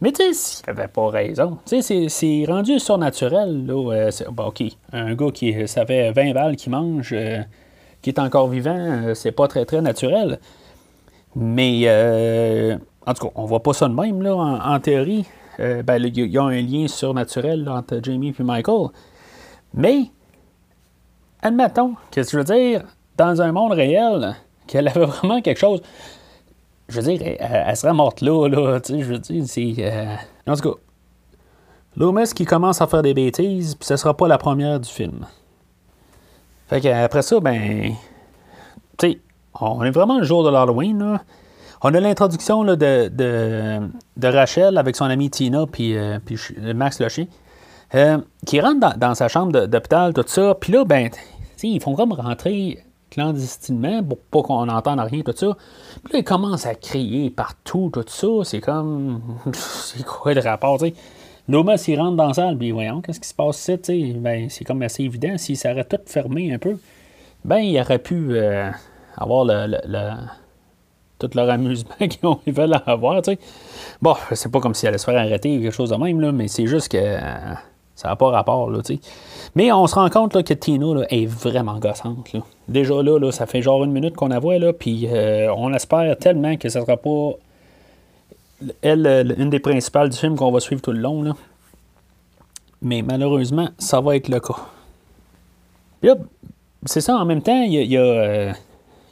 Mais 0.00 0.12
tu 0.12 0.22
sais, 0.22 0.32
s'il 0.34 0.66
n'avait 0.66 0.88
pas 0.88 1.08
raison, 1.08 1.58
tu 1.66 1.80
sais, 1.80 2.08
c'est 2.08 2.44
rendu 2.46 2.78
surnaturel. 2.78 3.66
Là, 3.66 3.92
euh, 3.92 4.10
OK, 4.38 4.62
un 4.92 5.14
gars 5.14 5.30
qui, 5.32 5.68
ça 5.68 5.86
fait 5.86 6.10
20 6.12 6.32
balles 6.32 6.56
qui 6.56 6.68
mange, 6.68 7.12
euh, 7.12 7.40
qui 8.02 8.10
est 8.10 8.18
encore 8.18 8.48
vivant, 8.48 8.76
euh, 8.76 9.14
c'est 9.14 9.32
pas 9.32 9.48
très, 9.48 9.64
très 9.64 9.80
naturel. 9.80 10.40
Mais, 11.36 11.88
en 13.06 13.14
tout 13.14 13.26
cas, 13.26 13.32
on 13.34 13.44
voit 13.44 13.62
pas 13.62 13.72
ça 13.72 13.88
de 13.88 13.94
même, 13.94 14.22
là, 14.22 14.34
en, 14.34 14.78
théorie. 14.78 15.24
ben, 15.58 15.96
il 15.98 16.30
y, 16.30 16.38
a 16.38 16.42
un 16.42 16.60
lien 16.60 16.86
surnaturel 16.86 17.68
entre 17.68 17.98
Jamie 18.02 18.34
et 18.38 18.42
Michael. 18.42 18.88
Mais, 19.72 20.10
admettons, 21.42 21.94
qu'est-ce 22.10 22.30
que 22.30 22.42
je 22.42 22.52
veux 22.52 22.58
dire, 22.58 22.84
dans 23.16 23.42
un 23.42 23.50
monde 23.50 23.72
réel, 23.72 24.36
qu'elle 24.66 24.88
avait 24.88 25.06
vraiment 25.06 25.40
quelque 25.40 25.58
chose 25.58 25.82
je 26.94 27.00
veux 27.00 27.16
dire, 27.16 27.36
elle, 27.40 27.76
serait 27.76 27.92
morte 27.92 28.20
là, 28.20 28.48
là, 28.48 28.80
tu 28.80 28.92
sais, 28.92 29.00
je 29.00 29.12
veux 29.12 29.18
dire, 29.18 29.44
c'est... 29.46 29.74
Euh, 29.78 30.14
en 30.46 30.54
tout 30.54 30.70
cas, 30.70 30.78
Loomis 31.96 32.32
qui 32.34 32.44
commence 32.44 32.80
à 32.80 32.86
faire 32.86 33.02
des 33.02 33.14
bêtises, 33.14 33.74
puis 33.74 33.86
ce 33.86 33.96
sera 33.96 34.16
pas 34.16 34.28
la 34.28 34.38
première 34.38 34.78
du 34.80 34.88
film. 34.88 35.26
Fait 36.68 36.80
qu'après 36.80 37.22
ça, 37.22 37.40
ben... 37.40 37.92
Tu 38.96 39.10
sais, 39.10 39.20
on 39.60 39.82
est 39.82 39.90
vraiment 39.90 40.18
le 40.18 40.24
jour 40.24 40.44
de 40.44 40.50
l'Halloween, 40.50 40.98
là. 40.98 41.22
On 41.86 41.92
a 41.92 42.00
l'introduction 42.00 42.64
de, 42.64 42.76
de, 42.76 43.80
de, 44.16 44.28
Rachel 44.28 44.78
avec 44.78 44.96
son 44.96 45.04
ami 45.04 45.28
Tina 45.28 45.66
puis, 45.70 45.94
euh, 45.94 46.18
puis 46.24 46.38
Max 46.74 46.98
Locher, 46.98 47.28
euh, 47.94 48.18
qui 48.46 48.58
rentre 48.58 48.80
dans, 48.80 48.96
dans 48.96 49.14
sa 49.14 49.28
chambre 49.28 49.66
d'hôpital, 49.66 50.14
tout 50.14 50.24
ça. 50.26 50.54
Puis 50.58 50.72
là, 50.72 50.86
ben, 50.86 51.10
ils 51.62 51.82
font 51.82 51.94
comme 51.94 52.12
rentrer 52.12 52.82
clandestinement 53.14 54.02
pour 54.02 54.18
pas 54.18 54.42
qu'on 54.42 54.68
entende 54.68 55.00
rien, 55.00 55.22
tout 55.22 55.34
ça. 55.34 55.56
Puis 56.04 56.12
là, 56.12 56.18
il 56.18 56.24
commence 56.24 56.66
à 56.66 56.74
crier 56.74 57.30
partout, 57.30 57.90
tout 57.92 58.04
ça. 58.06 58.28
C'est 58.44 58.60
comme. 58.60 59.22
c'est 59.52 60.04
quoi 60.04 60.34
le 60.34 60.40
rapport, 60.40 60.78
tu 60.78 60.86
sais? 60.86 60.94
Loma, 61.48 61.76
s'il 61.76 62.00
rentre 62.00 62.16
dans 62.16 62.28
la 62.28 62.34
salle, 62.34 62.56
puis 62.56 62.70
voyons, 62.70 63.02
qu'est-ce 63.02 63.20
qui 63.20 63.28
se 63.28 63.34
passe 63.34 63.58
ici, 63.58 63.78
tu 63.78 63.84
sais? 63.84 64.12
Ben, 64.14 64.48
c'est 64.48 64.64
comme 64.64 64.82
assez 64.82 65.04
évident. 65.04 65.36
S'il 65.36 65.56
s'arrête 65.56 65.88
tout 65.88 66.00
fermé 66.06 66.52
un 66.52 66.58
peu, 66.58 66.78
ben, 67.44 67.58
il 67.58 67.78
aurait 67.78 67.98
pu 67.98 68.28
euh, 68.30 68.70
avoir 69.16 69.44
le, 69.46 70.16
tout 71.18 71.30
leur 71.34 71.50
amusement 71.50 71.94
qu'ils 71.98 72.52
veulent 72.54 72.80
avoir, 72.86 73.22
tu 73.22 73.32
sais. 73.32 73.38
Bon, 74.00 74.14
c'est 74.32 74.50
pas 74.50 74.60
comme 74.60 74.74
s'il 74.74 74.88
allait 74.88 74.98
se 74.98 75.04
faire 75.04 75.18
arrêter 75.18 75.58
ou 75.58 75.62
quelque 75.62 75.74
chose 75.74 75.90
de 75.90 75.96
même, 75.96 76.20
là, 76.20 76.32
mais 76.32 76.48
c'est 76.48 76.66
juste 76.66 76.90
que. 76.90 76.98
Ça 77.94 78.08
n'a 78.08 78.16
pas 78.16 78.30
rapport, 78.30 78.70
là, 78.70 78.82
tu 78.82 78.94
sais. 78.94 79.00
Mais 79.54 79.70
on 79.70 79.86
se 79.86 79.94
rend 79.94 80.10
compte 80.10 80.34
là, 80.34 80.42
que 80.42 80.54
Tina 80.54 80.94
là, 80.94 81.06
est 81.10 81.26
vraiment 81.26 81.78
gossante. 81.78 82.32
Là. 82.32 82.40
Déjà 82.68 83.02
là, 83.02 83.18
là, 83.18 83.30
ça 83.30 83.46
fait 83.46 83.62
genre 83.62 83.84
une 83.84 83.92
minute 83.92 84.16
qu'on 84.16 84.28
la 84.28 84.40
voit, 84.40 84.58
là, 84.58 84.72
puis 84.72 85.06
euh, 85.06 85.52
on 85.56 85.72
espère 85.72 86.16
tellement 86.18 86.56
que 86.56 86.66
ne 86.66 86.72
sera 86.72 86.96
pas 86.96 87.32
elle, 88.82 89.34
une 89.38 89.50
des 89.50 89.60
principales 89.60 90.08
du 90.08 90.16
film 90.16 90.36
qu'on 90.36 90.50
va 90.50 90.60
suivre 90.60 90.82
tout 90.82 90.92
le 90.92 91.00
long. 91.00 91.22
Là. 91.22 91.32
Mais 92.82 93.02
malheureusement, 93.02 93.68
ça 93.78 94.00
va 94.00 94.16
être 94.16 94.28
le 94.28 94.40
cas. 94.40 94.56
Puis 96.00 96.10
c'est 96.86 97.00
ça, 97.00 97.16
en 97.16 97.24
même 97.24 97.42
temps, 97.42 97.62
il 97.62 97.74
y 97.74 97.96
a, 97.96 98.00
euh, 98.00 98.52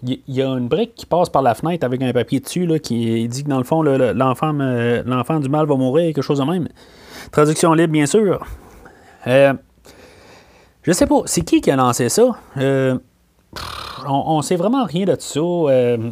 a 0.05 0.59
une 0.59 0.69
brique 0.69 0.95
qui 0.95 1.07
passe 1.07 1.29
par 1.29 1.43
la 1.43 1.55
fenêtre 1.55 1.85
avec 1.85 2.03
un 2.03 2.12
papier 2.12 2.41
dessus 2.41 2.67
là, 2.67 2.79
qui 2.79 3.29
dit 3.29 3.45
que 3.45 3.49
dans 3.49 3.59
le 3.59 3.65
fond, 3.65 3.83
l'enfant, 3.83 4.53
l'enfant 4.53 5.41
du 5.41 5.49
mal 5.49 5.67
va 5.67 5.77
mourir, 5.77 6.12
quelque 6.15 6.23
chose 6.23 6.41
de 6.41 6.45
même. 6.45 6.69
Traduction 7.31 7.73
libre, 7.75 7.93
bien 7.93 8.07
sûr. 8.07 8.45
Euh, 9.26 9.55
je 10.83 10.93
sais 10.93 11.07
pas, 11.07 11.23
c'est 11.26 11.43
qui 11.43 11.61
qui 11.61 11.71
a 11.71 11.76
lancé 11.76 12.09
ça? 12.09 12.37
Euh, 12.57 12.99
on, 14.07 14.38
ne 14.38 14.43
sait 14.43 14.57
vraiment 14.57 14.85
rien 14.85 15.05
de 15.05 15.17
ça. 15.19 15.41
Euh, 15.41 16.11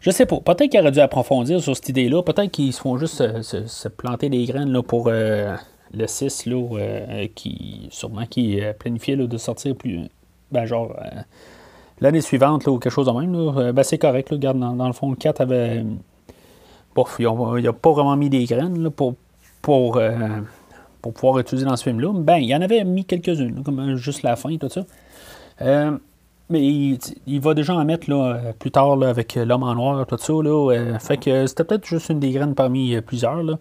je 0.00 0.10
sais 0.10 0.26
pas. 0.26 0.38
Peut-être 0.40 0.70
qu'il 0.70 0.80
aurait 0.80 0.92
dû 0.92 1.00
approfondir 1.00 1.60
sur 1.60 1.74
cette 1.74 1.88
idée-là. 1.88 2.22
Peut-être 2.22 2.50
qu'ils 2.50 2.72
se 2.72 2.80
font 2.80 2.96
juste 2.98 3.42
se, 3.42 3.88
planter 3.88 4.28
des 4.28 4.44
graines 4.44 4.70
là, 4.70 4.82
pour 4.82 5.10
le 5.10 5.56
6, 6.06 6.46
là, 6.46 7.26
qui 7.34 7.88
sûrement 7.90 8.26
qui 8.26 8.58
est 8.58 8.74
planifié 8.74 9.16
de 9.16 9.38
sortir 9.38 9.74
plus. 9.74 10.08
Ben, 10.52 10.66
genre 10.66 10.96
l'année 12.00 12.20
suivante 12.20 12.66
ou 12.66 12.78
quelque 12.78 12.92
chose 12.92 13.06
de 13.06 13.12
même. 13.12 13.72
Ben, 13.72 13.82
c'est 13.82 13.98
correct. 13.98 14.30
Là, 14.30 14.52
dans, 14.52 14.86
le 14.86 14.92
fond, 14.92 15.10
le 15.10 15.16
4 15.16 15.40
avait. 15.40 15.84
Bof, 16.94 17.16
il 17.18 17.26
n'a 17.26 17.72
pas 17.72 17.90
vraiment 17.90 18.16
mis 18.16 18.30
des 18.30 18.44
graines 18.44 18.88
pour. 18.90 19.14
pour 19.62 20.00
pour 21.00 21.12
pouvoir 21.12 21.38
utiliser 21.38 21.66
dans 21.66 21.76
ce 21.76 21.84
film-là. 21.84 22.12
Ben, 22.14 22.36
il 22.36 22.48
y 22.48 22.54
en 22.54 22.60
avait 22.60 22.84
mis 22.84 23.04
quelques-unes, 23.04 23.62
comme 23.62 23.96
juste 23.96 24.22
la 24.22 24.36
fin, 24.36 24.56
tout 24.56 24.68
ça. 24.68 24.84
Euh, 25.62 25.96
mais 26.48 26.66
il, 27.26 27.40
va 27.40 27.54
déjà 27.54 27.74
en 27.74 27.84
mettre 27.84 28.10
là, 28.10 28.52
plus 28.58 28.70
tard 28.70 28.96
là, 28.96 29.08
avec 29.08 29.36
l'homme 29.36 29.62
en 29.62 29.74
noir, 29.74 30.06
tout 30.06 30.18
ça. 30.18 30.32
Là, 30.32 30.72
euh, 30.72 30.98
fait 30.98 31.16
que 31.16 31.46
c'était 31.46 31.64
peut-être 31.64 31.86
juste 31.86 32.08
une 32.08 32.18
des 32.18 32.30
graines 32.30 32.54
parmi 32.54 32.94
euh, 32.94 33.00
plusieurs. 33.00 33.42
Là. 33.42 33.58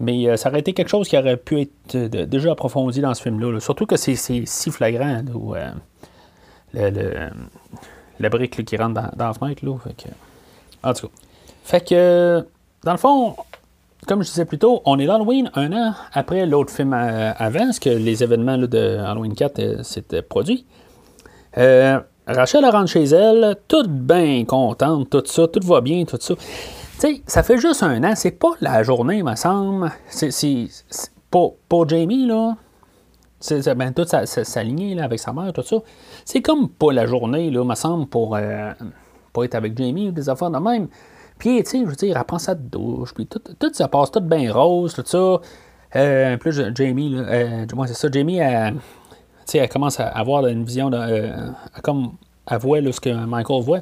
Mais 0.00 0.36
ça 0.36 0.48
aurait 0.48 0.60
été 0.60 0.74
quelque 0.74 0.88
chose 0.88 1.08
qui 1.08 1.16
aurait 1.16 1.36
pu 1.36 1.60
être 1.60 1.96
déjà 1.96 2.52
approfondi 2.52 3.00
dans 3.00 3.14
ce 3.14 3.22
film-là. 3.22 3.58
Surtout 3.58 3.86
que 3.86 3.96
c'est 3.96 4.14
si 4.14 4.70
flagrant. 4.70 5.22
Le, 6.74 7.30
la 8.20 8.28
brique 8.28 8.64
qui 8.64 8.76
rentre 8.76 8.94
dans, 8.94 9.10
dans, 9.16 9.32
la. 9.40 9.48
Là, 9.48 9.78
fait 9.78 9.94
que, 9.94 10.08
en 10.82 10.92
tout 10.92 11.08
cas. 11.08 11.12
Fait 11.64 11.88
que, 11.88 12.46
dans 12.84 12.92
le 12.92 12.98
fond, 12.98 13.34
comme 14.06 14.22
je 14.22 14.28
disais 14.28 14.44
plus 14.44 14.58
tôt, 14.58 14.80
on 14.84 14.98
est 14.98 15.06
l'Halloween 15.06 15.50
un 15.54 15.72
an 15.72 15.92
après 16.12 16.46
l'autre 16.46 16.72
film 16.72 16.92
euh, 16.94 17.32
avant, 17.36 17.66
parce 17.66 17.78
que 17.78 17.90
les 17.90 18.22
événements 18.22 18.56
de 18.58 18.98
Halloween 18.98 19.34
4 19.34 19.58
euh, 19.58 19.82
s'étaient 19.82 20.22
produits. 20.22 20.66
Euh, 21.56 21.98
Rachel 22.26 22.64
rentre 22.66 22.90
chez 22.90 23.04
elle, 23.04 23.56
toute 23.66 23.90
bien 23.90 24.44
contente, 24.44 25.10
tout 25.10 25.22
ça, 25.24 25.48
tout 25.48 25.66
va 25.66 25.80
bien, 25.80 26.04
tout 26.04 26.18
ça. 26.20 26.34
Tu 26.36 26.42
sais, 26.98 27.22
ça 27.26 27.42
fait 27.42 27.58
juste 27.58 27.82
un 27.82 28.04
an, 28.04 28.12
c'est 28.14 28.32
pas 28.32 28.52
la 28.60 28.82
journée, 28.82 29.22
me 29.22 29.34
semble. 29.34 29.90
Pour, 31.30 31.56
pour, 31.68 31.88
Jamie, 31.88 32.26
là, 32.26 32.56
c'est, 33.40 33.74
ben, 33.74 33.92
toute 33.92 34.08
sa, 34.08 34.20
avec 34.20 35.18
sa 35.18 35.32
mère, 35.32 35.52
tout 35.52 35.62
ça. 35.62 35.76
C'est 36.24 36.40
comme 36.40 36.68
pas 36.68 36.92
la 36.92 37.06
journée, 37.06 37.50
là, 37.50 37.64
me 37.64 37.74
semble, 37.74 38.06
pour, 38.06 38.38
pour 39.32 39.44
être 39.44 39.54
avec 39.54 39.76
Jamie 39.76 40.08
ou 40.08 40.12
des 40.12 40.28
affaires 40.28 40.50
de 40.50 40.58
même. 40.58 40.88
Puis, 41.38 41.62
tu 41.62 41.70
sais, 41.70 41.80
je 41.80 41.84
veux 41.86 41.94
dire, 41.94 42.16
elle 42.16 42.24
prend 42.24 42.38
sa 42.38 42.54
douche, 42.54 43.14
puis 43.14 43.26
tout, 43.26 43.40
tout 43.58 43.72
ça 43.72 43.88
passe 43.88 44.10
tout 44.10 44.20
bien 44.20 44.52
rose, 44.52 44.94
tout 44.94 45.04
ça. 45.04 45.40
Euh, 45.96 46.36
plus 46.36 46.60
Jamie, 46.74 47.10
là, 47.10 47.20
euh, 47.20 47.66
moi 47.74 47.86
c'est 47.86 47.94
ça, 47.94 48.08
Jamie, 48.10 48.38
elle, 48.38 48.76
elle 49.54 49.68
commence 49.68 50.00
à 50.00 50.08
avoir 50.08 50.46
une 50.46 50.64
vision, 50.64 50.90
de, 50.90 50.98
euh, 50.98 51.50
comme 51.82 52.12
elle 52.50 52.58
voit 52.58 52.80
ce 52.92 53.00
que 53.00 53.10
Michael 53.10 53.62
voit. 53.62 53.80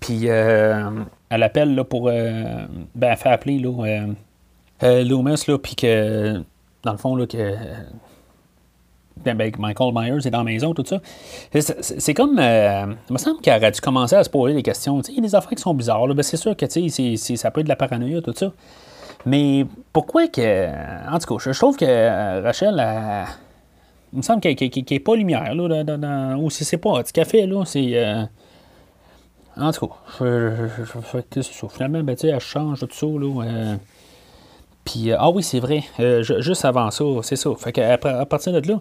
Puis, 0.00 0.28
euh, 0.28 0.90
elle 1.30 1.42
appelle 1.42 1.74
là, 1.74 1.84
pour. 1.84 2.04
ben, 2.04 2.68
elle 3.00 3.16
fait 3.16 3.28
appeler 3.30 3.58
là, 3.58 4.06
Loomis, 5.02 5.44
là, 5.46 5.58
puis 5.58 5.76
que, 5.76 6.42
dans 6.82 6.92
le 6.92 6.98
fond, 6.98 7.16
là, 7.16 7.26
que. 7.26 7.54
Ben, 9.24 9.36
ben, 9.36 9.52
Michael 9.58 9.92
Myers 9.94 10.26
est 10.26 10.30
dans 10.30 10.38
la 10.38 10.44
maison, 10.44 10.74
tout 10.74 10.84
ça. 10.86 11.00
C'est 11.80 12.14
comme. 12.14 12.38
il 12.38 13.12
me 13.12 13.18
semble 13.18 13.40
qu'elle 13.40 13.58
aurait 13.58 13.70
dû 13.70 13.80
commencer 13.80 14.16
à 14.16 14.24
se 14.24 14.30
poser 14.30 14.54
des 14.54 14.62
questions. 14.62 15.00
Il 15.02 15.16
y 15.16 15.18
a 15.18 15.22
des 15.22 15.34
affaires 15.34 15.50
qui 15.50 15.62
sont 15.62 15.74
bizarres. 15.74 16.06
Ben, 16.08 16.22
c'est 16.22 16.36
sûr 16.36 16.56
que 16.56 16.66
ça 16.66 17.50
peut 17.50 17.60
être 17.60 17.66
de 17.66 17.68
la 17.68 17.76
paranoïa, 17.76 18.20
tout 18.22 18.34
ça. 18.34 18.52
Mais 19.26 19.66
pourquoi 19.92 20.28
que. 20.28 20.68
En 21.10 21.18
tout 21.18 21.36
cas, 21.36 21.52
je, 21.52 21.58
trouve 21.58 21.76
que 21.76 22.42
Rachel, 22.42 22.74
il 24.12 24.16
me 24.16 24.22
semble 24.22 24.40
qu'elle 24.40 24.56
n'est 24.58 25.00
pas 25.00 25.14
lumière, 25.14 25.54
là, 25.54 25.84
dans, 25.84 26.36
ou 26.36 26.50
si 26.50 26.64
c'est 26.64 26.78
pas 26.78 27.02
du 27.02 27.12
café, 27.12 27.46
là, 27.46 27.64
c'est. 27.64 28.26
en 29.56 29.72
tout 29.72 29.86
cas, 29.86 29.94
je, 30.20 31.66
finalement, 31.68 32.02
ben, 32.02 32.16
elle 32.22 32.40
change 32.40 32.80
tout 32.80 32.88
ça, 32.90 33.06
là. 33.06 33.76
Puis, 34.84 35.12
ah 35.12 35.30
oui, 35.30 35.42
c'est 35.42 35.60
vrai, 35.60 35.84
juste 36.20 36.64
avant 36.64 36.90
ça, 36.90 37.04
c'est 37.22 37.36
ça. 37.36 37.50
Fait 37.56 37.72
qu'à 37.72 37.92
à 37.92 38.26
partir 38.26 38.52
de 38.52 38.68
là, 38.68 38.80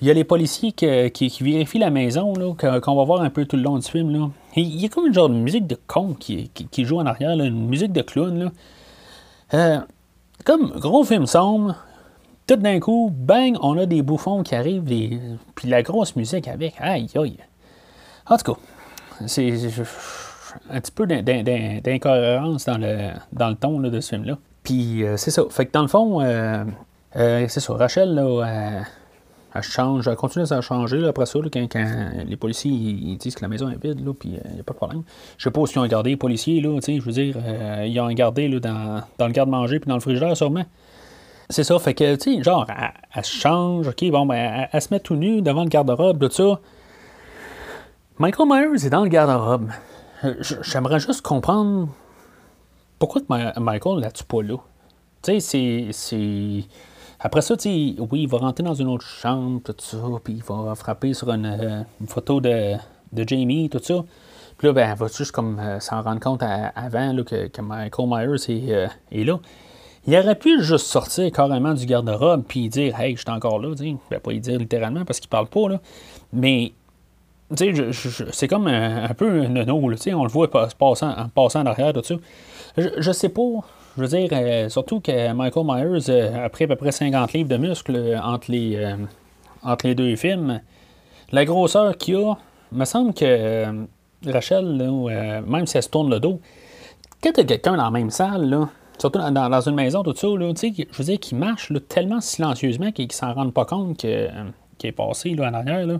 il 0.00 0.08
y 0.08 0.10
a 0.10 0.14
les 0.14 0.24
policiers 0.24 0.72
qui, 0.72 1.32
vérifient 1.40 1.78
la 1.78 1.90
maison, 1.90 2.34
qu'on 2.58 2.94
va 2.94 3.04
voir 3.04 3.22
un 3.22 3.30
peu 3.30 3.46
tout 3.46 3.56
le 3.56 3.62
long 3.62 3.78
du 3.78 3.86
film. 3.86 4.30
Il 4.54 4.80
y 4.80 4.84
a 4.84 4.88
comme 4.88 5.06
une 5.06 5.14
genre 5.14 5.28
de 5.28 5.34
musique 5.34 5.66
de 5.66 5.78
con 5.86 6.14
qui, 6.14 6.50
joue 6.78 6.98
en 6.98 7.06
arrière, 7.06 7.32
une 7.32 7.66
musique 7.66 7.92
de 7.92 8.02
clown. 8.02 8.50
Euh, 9.54 9.78
comme 10.44 10.70
gros 10.78 11.04
film 11.04 11.26
sombre, 11.26 11.76
tout 12.46 12.56
d'un 12.56 12.78
coup, 12.78 13.10
bang, 13.12 13.56
on 13.62 13.78
a 13.78 13.86
des 13.86 14.02
bouffons 14.02 14.42
qui 14.42 14.54
arrivent, 14.54 14.82
puis 14.82 15.68
la 15.68 15.82
grosse 15.82 16.14
musique 16.14 16.46
avec. 16.46 16.74
Aïe, 16.78 17.08
aïe. 17.16 17.38
En 18.28 18.36
tout 18.36 18.52
cas, 18.52 18.60
c'est 19.26 19.52
un 20.70 20.80
petit 20.80 20.92
peu 20.92 21.06
d'incohérence 21.06 22.66
dans 22.66 22.78
le, 22.78 23.12
dans 23.32 23.48
le 23.48 23.56
ton 23.56 23.80
de 23.80 24.00
ce 24.00 24.10
film-là. 24.10 24.36
Puis 24.66 25.04
euh, 25.04 25.16
c'est 25.16 25.30
ça. 25.30 25.44
Fait 25.48 25.64
que 25.64 25.72
dans 25.72 25.82
le 25.82 25.88
fond, 25.88 26.20
euh, 26.20 26.64
c'est 27.14 27.60
ça. 27.60 27.72
Rachel, 27.72 28.14
là, 28.14 28.84
elle 29.56 29.62
change, 29.62 30.06
elle 30.06 30.16
continue 30.16 30.44
à 30.50 30.60
changer 30.60 31.06
après 31.06 31.26
ça, 31.26 31.38
quand, 31.52 31.68
les 32.26 32.36
policiers 32.36 33.16
disent 33.18 33.34
que 33.34 33.42
la 33.42 33.48
maison 33.48 33.70
est 33.70 33.82
vide, 33.82 34.00
puis 34.18 34.30
il 34.30 34.36
euh, 34.36 34.54
n'y 34.54 34.60
a 34.60 34.62
pas 34.62 34.72
de 34.72 34.76
problème. 34.76 35.02
Je 35.38 35.44
sais 35.44 35.50
pas 35.50 35.64
s'ils 35.66 35.78
ont 35.78 35.86
gardé 35.86 36.10
les 36.10 36.16
policiers, 36.16 36.60
là, 36.60 36.78
je 36.86 37.00
veux 37.00 37.12
dire, 37.12 37.36
euh, 37.38 37.86
ils 37.86 37.98
ont 38.00 38.08
gardé 38.08 38.48
là, 38.48 38.60
dans, 38.60 39.02
dans 39.18 39.26
le 39.26 39.32
garde-manger 39.32 39.80
puis 39.80 39.88
dans 39.88 39.94
le 39.94 40.00
frigidaire 40.00 40.36
sûrement. 40.36 40.64
C'est 41.48 41.64
ça, 41.64 41.78
fait 41.78 41.94
que, 41.94 42.16
tu 42.16 42.36
sais, 42.36 42.42
genre, 42.42 42.66
elle, 43.14 43.24
se 43.24 43.36
change, 43.36 43.86
ok, 43.88 44.10
bon, 44.10 44.26
ben, 44.26 44.66
elle, 44.70 44.82
se 44.82 44.92
met 44.92 45.00
tout 45.00 45.14
nu 45.14 45.42
devant 45.42 45.62
le 45.62 45.68
garde-robe, 45.68 46.18
tout 46.18 46.34
ça. 46.34 46.60
Michael 48.18 48.48
Myers 48.48 48.86
est 48.86 48.90
dans 48.90 49.04
le 49.04 49.08
garde-robe. 49.08 49.70
Euh, 50.24 50.34
j'aimerais 50.62 50.98
juste 50.98 51.22
comprendre 51.22 51.88
pourquoi 52.98 53.22
Michael 53.58 54.00
la 54.00 54.10
tue 54.10 54.24
pas 54.24 54.42
là? 54.42 54.56
Tu 55.22 55.40
sais, 55.40 55.88
c'est 55.92 56.64
après 57.18 57.40
ça, 57.40 57.54
oui, 57.64 57.96
il 58.12 58.28
va 58.28 58.38
rentrer 58.38 58.62
dans 58.62 58.74
une 58.74 58.88
autre 58.88 59.06
chambre, 59.06 59.60
tout 59.64 59.74
ça, 59.78 59.96
puis 60.22 60.34
il 60.34 60.42
va 60.42 60.74
frapper 60.74 61.14
sur 61.14 61.30
une, 61.30 61.46
euh, 61.46 61.82
photo 62.06 62.40
de, 62.40 62.74
de, 63.12 63.24
Jamie, 63.26 63.70
tout 63.70 63.80
ça. 63.82 64.04
Puis 64.58 64.68
là, 64.68 64.74
ben, 64.74 64.94
va 64.94 65.06
juste 65.08 65.32
comme 65.32 65.58
euh, 65.58 65.80
s'en 65.80 66.02
rendre 66.02 66.20
compte 66.20 66.42
avant 66.42 67.12
là, 67.12 67.22
que, 67.22 67.48
que, 67.48 67.62
Michael 67.62 68.06
Myers 68.06 68.50
est, 68.50 68.72
euh, 68.72 68.86
est, 69.10 69.24
là. 69.24 69.38
Il 70.06 70.16
aurait 70.16 70.36
pu 70.36 70.62
juste 70.62 70.86
sortir 70.86 71.32
carrément 71.32 71.74
du 71.74 71.84
garde-robe 71.84 72.44
puis 72.46 72.68
dire 72.68 72.98
Hey, 73.00 73.16
je 73.16 73.22
suis 73.22 73.30
encore 73.30 73.58
là. 73.58 73.74
Il 73.80 73.96
ne 74.10 74.18
pas 74.18 74.32
y 74.32 74.38
dire 74.38 74.58
littéralement 74.58 75.04
parce 75.04 75.18
qu'il 75.18 75.28
parle 75.28 75.48
pas. 75.48 75.68
Là. 75.68 75.80
Mais 76.32 76.72
c'est 77.54 78.46
comme 78.46 78.68
un, 78.68 79.12
peu 79.14 79.42
un 79.42 79.48
nono. 79.48 79.74
on 79.78 79.88
le 79.88 80.28
voit 80.28 80.48
passant, 80.48 81.10
en 81.10 81.28
passant 81.28 81.62
en 81.62 81.66
arrière, 81.66 81.92
tout 81.92 82.04
ça. 82.04 82.14
Je, 82.76 83.12
sais 83.12 83.30
pas 83.30 83.42
je 83.96 84.02
veux 84.02 84.08
dire, 84.08 84.28
euh, 84.32 84.68
surtout 84.68 85.00
que 85.00 85.32
Michael 85.32 85.64
Myers 85.64 86.10
euh, 86.10 86.44
a 86.44 86.48
pris 86.50 86.64
à 86.64 86.68
peu 86.68 86.76
près 86.76 86.92
50 86.92 87.32
livres 87.32 87.48
de 87.48 87.56
muscles 87.56 87.96
euh, 87.96 88.20
entre, 88.20 88.50
les, 88.50 88.94
entre 89.62 89.86
les 89.86 89.94
deux 89.94 90.16
films. 90.16 90.60
La 91.32 91.44
grosseur 91.44 91.96
qu'il 91.96 92.16
a, 92.16 92.36
me 92.72 92.84
semble 92.84 93.14
que 93.14 93.86
Rachel, 94.26 94.90
même 95.46 95.66
si 95.66 95.76
elle 95.76 95.82
se 95.82 95.88
tourne 95.88 96.10
le 96.10 96.20
dos, 96.20 96.40
quand 97.22 97.32
tu 97.32 97.46
quelqu'un 97.46 97.76
dans 97.76 97.84
la 97.84 97.90
même 97.90 98.10
salle, 98.10 98.68
surtout 98.98 99.18
dans, 99.18 99.60
une 99.60 99.74
maison, 99.74 100.02
tout 100.02 100.14
ça, 100.14 100.28
je 100.28 100.98
veux 100.98 101.04
dire, 101.04 101.18
qui 101.18 101.34
marche 101.34 101.72
tellement 101.88 102.20
silencieusement 102.20 102.92
qu'il 102.92 103.06
ne 103.06 103.12
s'en 103.12 103.32
rend 103.32 103.50
pas 103.50 103.64
compte 103.64 103.96
qu'il 103.96 104.08
est 104.84 104.92
passé 104.92 105.34
là, 105.34 105.48
en 105.48 105.54
arrière. 105.54 105.86
Là. 105.86 105.98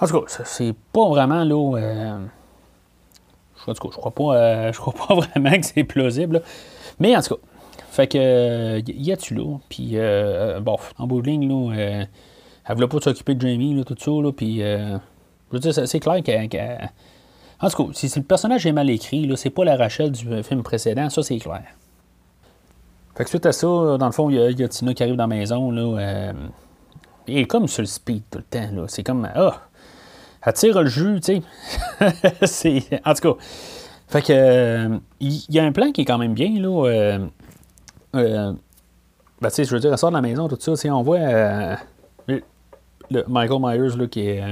En 0.00 0.06
tout 0.06 0.20
cas, 0.20 0.42
c'est 0.44 0.74
pas 0.92 1.08
vraiment 1.08 1.42
là. 1.44 2.18
Je, 3.74 3.80
crois 3.80 4.10
pas, 4.10 4.72
je 4.72 4.78
crois 4.78 4.94
pas 4.94 5.14
vraiment 5.14 5.52
que 5.52 5.66
c'est 5.66 5.84
plausible. 5.84 6.42
Mais 6.98 7.16
en 7.16 7.22
tout 7.22 7.34
cas, 7.34 7.40
fait 7.96 8.08
que, 8.08 8.18
euh, 8.18 8.82
y 8.86 9.10
a-tu 9.10 9.34
là? 9.34 9.58
Puis, 9.70 9.92
euh, 9.94 10.60
bon, 10.60 10.76
en 10.98 11.06
bout 11.06 11.22
de 11.22 11.28
ligne, 11.28 11.48
là, 11.48 11.74
euh, 11.74 12.04
elle 12.68 12.74
voulait 12.74 12.88
pas 12.88 13.00
s'occuper 13.00 13.34
de 13.34 13.40
Jamie, 13.40 13.82
tout 13.86 13.96
ça, 13.98 14.10
là, 14.10 14.32
puis, 14.32 14.60
je 14.60 15.86
c'est 15.86 16.00
clair 16.00 16.22
qu'elle. 16.22 16.90
en 17.58 17.70
tout 17.70 17.86
cas, 17.86 17.90
si, 17.94 18.12
le 18.14 18.22
personnage 18.22 18.66
est 18.66 18.72
mal 18.72 18.90
écrit, 18.90 19.26
là, 19.26 19.34
c'est 19.36 19.48
pas 19.48 19.64
la 19.64 19.76
Rachel 19.76 20.12
du 20.12 20.42
film 20.42 20.62
précédent, 20.62 21.08
ça, 21.08 21.22
c'est 21.22 21.38
clair. 21.38 21.62
Fait 23.16 23.24
que 23.24 23.30
suite 23.30 23.46
à 23.46 23.52
ça, 23.52 23.66
dans 23.66 24.06
le 24.06 24.12
fond, 24.12 24.28
il 24.28 24.60
y, 24.60 24.62
a 24.62 24.68
Tina 24.68 24.92
qui 24.92 25.02
arrive 25.02 25.16
dans 25.16 25.26
la 25.26 25.34
maison, 25.34 25.70
là, 25.70 25.98
euh, 25.98 26.32
est 27.26 27.46
comme 27.46 27.66
sur 27.66 27.80
le 27.80 27.86
speed 27.86 28.24
tout 28.30 28.38
le 28.38 28.44
temps. 28.44 28.86
C'est 28.88 29.04
comme, 29.04 29.26
ah, 29.34 29.65
elle 30.46 30.52
tire 30.52 30.80
le 30.80 30.88
jus, 30.88 31.20
tu 31.20 31.42
sais. 32.46 33.00
en 33.04 33.14
tout 33.14 33.34
cas. 33.34 33.42
Fait 34.08 34.22
que 34.22 35.00
il 35.18 35.44
y, 35.48 35.58
a 35.58 35.64
un 35.64 35.72
plan 35.72 35.90
qui 35.90 36.02
est 36.02 36.04
quand 36.04 36.18
même 36.18 36.34
bien 36.34 36.60
là. 36.60 36.86
Euh, 36.86 37.26
euh, 38.14 38.52
ben, 39.40 39.48
tu 39.48 39.54
sais, 39.56 39.64
je 39.64 39.74
veux 39.74 39.80
dire, 39.80 39.90
elle 39.90 39.98
sort 39.98 40.10
de 40.10 40.14
la 40.14 40.22
maison, 40.22 40.46
tout 40.48 40.56
ça. 40.60 40.94
On 40.94 41.02
voit 41.02 41.18
euh, 41.18 41.76
le 42.28 43.24
Michael 43.26 43.60
Myers 43.60 43.96
là, 43.96 44.06
qui 44.06 44.20
est. 44.20 44.42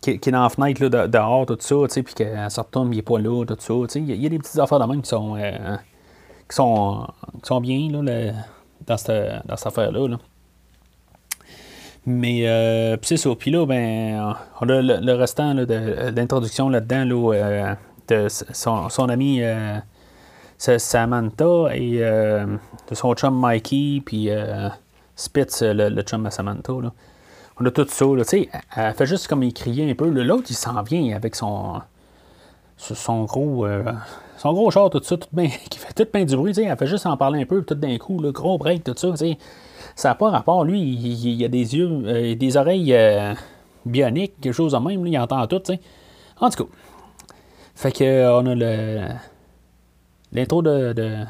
Qui, 0.00 0.12
est 0.12 0.30
dans 0.30 0.44
la 0.44 0.48
fenêtre 0.48 0.82
là, 0.82 1.08
dehors, 1.08 1.44
tout 1.44 1.58
ça, 1.60 1.74
puis 2.02 2.14
qu'elle 2.14 2.50
se 2.50 2.60
retourne, 2.60 2.92
il 2.92 2.96
n'est 2.96 3.02
pas 3.02 3.18
là, 3.18 3.44
tout 3.44 3.56
ça. 3.58 3.98
Il 3.98 4.22
y, 4.22 4.26
a 4.26 4.28
des 4.28 4.38
petites 4.38 4.58
affaires 4.58 4.78
de 4.78 4.84
même 4.84 5.02
qui 5.02 5.08
sont, 5.08 5.36
qui 6.48 6.56
sont, 6.56 7.06
qui 7.42 7.48
sont 7.48 7.60
bien 7.60 7.90
là, 7.90 8.32
dans 8.86 8.96
cette, 8.96 9.46
dans 9.46 9.56
cette 9.56 9.66
affaire-là. 9.66 10.08
Là. 10.08 10.18
Mais 12.08 12.98
c'est 13.02 13.16
ça. 13.16 13.30
Puis 13.38 13.50
là, 13.50 13.66
ben, 13.66 14.34
on 14.60 14.68
a 14.68 14.82
le, 14.82 15.12
restant 15.14 15.54
de, 15.54 16.10
l'introduction 16.16 16.68
là-dedans. 16.68 17.04
Là, 17.04 17.76
de 18.08 18.26
son, 18.28 18.88
son 18.88 19.08
ami 19.08 19.42
euh, 19.42 19.78
Samantha 20.78 21.74
et 21.74 21.98
euh, 22.02 22.46
de 22.88 22.94
son 22.94 23.14
chum 23.14 23.38
Mikey, 23.40 24.02
puis 24.04 24.30
euh, 24.30 24.68
Spitz, 25.14 25.62
le, 25.62 26.02
chum 26.02 26.24
de 26.24 26.30
Samantha. 26.30 26.72
Là. 26.82 26.92
On 27.60 27.66
a 27.66 27.70
tout 27.70 27.86
ça. 27.88 28.04
Là, 28.04 28.22
elle 28.76 28.94
fait 28.94 29.06
juste 29.06 29.28
comme 29.28 29.42
il 29.42 29.52
criait 29.52 29.88
un 29.88 29.94
peu. 29.94 30.08
L'autre, 30.08 30.46
il 30.50 30.56
s'en 30.56 30.82
vient 30.82 31.14
avec 31.14 31.36
son, 31.36 31.80
son 32.76 33.24
gros. 33.24 33.66
son 34.36 34.52
gros 34.52 34.70
char, 34.70 34.90
tout 34.90 35.02
ça, 35.02 35.16
tout 35.16 35.28
bien, 35.32 35.48
qui 35.70 35.78
fait 35.78 35.92
tout 35.92 36.10
plein 36.10 36.24
du 36.24 36.36
bruit, 36.36 36.58
elle 36.58 36.76
fait 36.76 36.86
juste 36.86 37.06
en 37.06 37.16
parler 37.16 37.42
un 37.42 37.46
peu, 37.46 37.62
tout 37.62 37.74
d'un 37.74 37.98
coup, 37.98 38.20
le 38.20 38.32
gros 38.32 38.58
break, 38.58 38.84
tout 38.84 38.94
ça, 38.96 39.08
ça 39.98 40.10
n'a 40.10 40.14
pas 40.14 40.30
rapport. 40.30 40.64
Lui, 40.64 40.80
il, 40.80 41.44
a 41.44 41.48
des 41.48 41.76
yeux, 41.76 42.34
des 42.36 42.56
oreilles 42.56 42.96
bioniques, 43.84 44.40
quelque 44.40 44.52
chose 44.52 44.72
de 44.72 44.78
même, 44.78 45.06
il 45.06 45.18
entend 45.18 45.46
tout, 45.46 45.60
sais. 45.64 45.80
En 46.40 46.50
tout 46.50 46.64
cas, 46.64 46.70
fait 47.74 47.92
que 47.92 48.04
euh, 48.04 48.40
on 48.40 48.46
a 48.46 48.54
le. 48.54 49.08
L'intro 50.32 50.62
de, 50.62 50.92
de, 50.92 51.24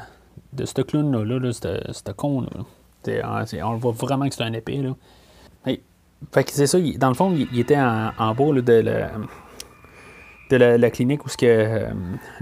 de 0.53 0.65
ce 0.65 0.81
clown-là, 0.81 1.23
là, 1.23 1.39
là 1.39 1.53
ce 1.53 2.11
con 2.11 2.41
là. 2.41 2.47
On, 3.63 3.71
le 3.71 3.77
voit 3.77 3.93
vraiment 3.93 4.27
que 4.27 4.35
c'est 4.35 4.43
un 4.43 4.51
épée. 4.53 4.77
Là. 4.77 4.95
fait 6.33 6.43
que 6.43 6.51
c'est 6.51 6.67
ça, 6.67 6.79
dans 6.97 7.07
le 7.07 7.13
fond, 7.13 7.33
il, 7.33 7.59
était 7.59 7.77
en, 7.77 8.35
bas 8.35 8.61
de, 8.61 8.73
la, 8.73 9.11
de 10.49 10.55
la, 10.57 10.89
clinique 10.89 11.23
où 11.25 11.29
ce 11.29 11.37
que, 11.37 11.45
euh, 11.45 11.89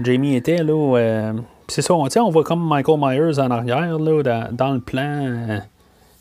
Jamie 0.00 0.34
était. 0.34 0.64
Là, 0.64 0.72
euh, 0.72 1.32
c'est 1.68 1.82
ça, 1.82 1.94
on, 1.94 2.08
on 2.08 2.30
voit 2.30 2.44
comme 2.44 2.66
Michael 2.66 2.98
Myers 2.98 3.38
en 3.38 3.50
arrière 3.50 3.98
là, 3.98 4.48
dans 4.50 4.72
le 4.72 4.80
plan, 4.80 5.60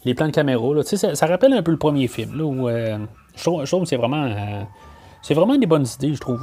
les 0.08 0.16
plans 0.16 0.28
de 0.28 0.32
caméra. 0.32 0.84
Ça, 0.84 1.16
ça 1.16 1.26
rappelle 1.28 1.54
un 1.54 1.62
peu 1.62 1.72
le 1.72 1.78
premier 1.78 2.08
film. 2.08 2.38
Là, 2.38 2.44
où, 2.44 2.68
je, 2.70 3.44
trouve, 3.44 3.64
je 3.64 3.70
trouve 3.70 3.84
que 3.84 3.90
c'est 3.90 3.98
vraiment, 3.98 4.30
c'est 5.22 5.34
vraiment 5.34 5.58
des 5.58 5.68
bonnes 5.68 5.86
idées, 6.00 6.14
je 6.16 6.20
trouve 6.20 6.42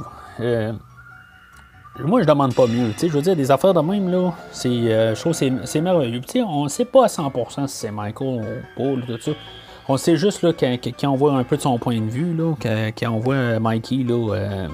moi, 2.03 2.21
je 2.21 2.27
demande 2.27 2.53
pas 2.53 2.67
mieux. 2.67 2.91
Je 2.99 3.07
veux 3.07 3.21
dire, 3.21 3.35
des 3.35 3.51
affaires 3.51 3.73
de 3.73 3.79
même, 3.79 4.09
là, 4.09 4.33
c'est, 4.51 4.69
euh, 4.69 5.15
je 5.15 5.19
trouve 5.19 5.33
c'est, 5.33 5.51
c'est 5.63 5.81
merveilleux. 5.81 6.21
on 6.45 6.65
ne 6.65 6.69
sait 6.69 6.85
pas 6.85 7.05
à 7.05 7.07
100% 7.07 7.67
si 7.67 7.77
c'est 7.77 7.91
Michael 7.91 8.27
ou 8.27 8.43
Paul, 8.75 9.03
tout 9.05 9.19
ça. 9.19 9.31
On 9.87 9.97
sait 9.97 10.17
juste 10.17 10.41
là, 10.41 10.51
qu'on 10.51 11.15
voit 11.15 11.33
un 11.33 11.43
peu 11.43 11.57
de 11.57 11.61
son 11.61 11.77
point 11.77 11.99
de 12.01 12.09
vue, 12.09 12.33
là, 12.33 12.53
qu'on 12.99 13.19
voit 13.19 13.35
euh, 13.35 13.59
Mikey 13.59 13.97
là, 13.97 14.33
euh, 14.33 14.67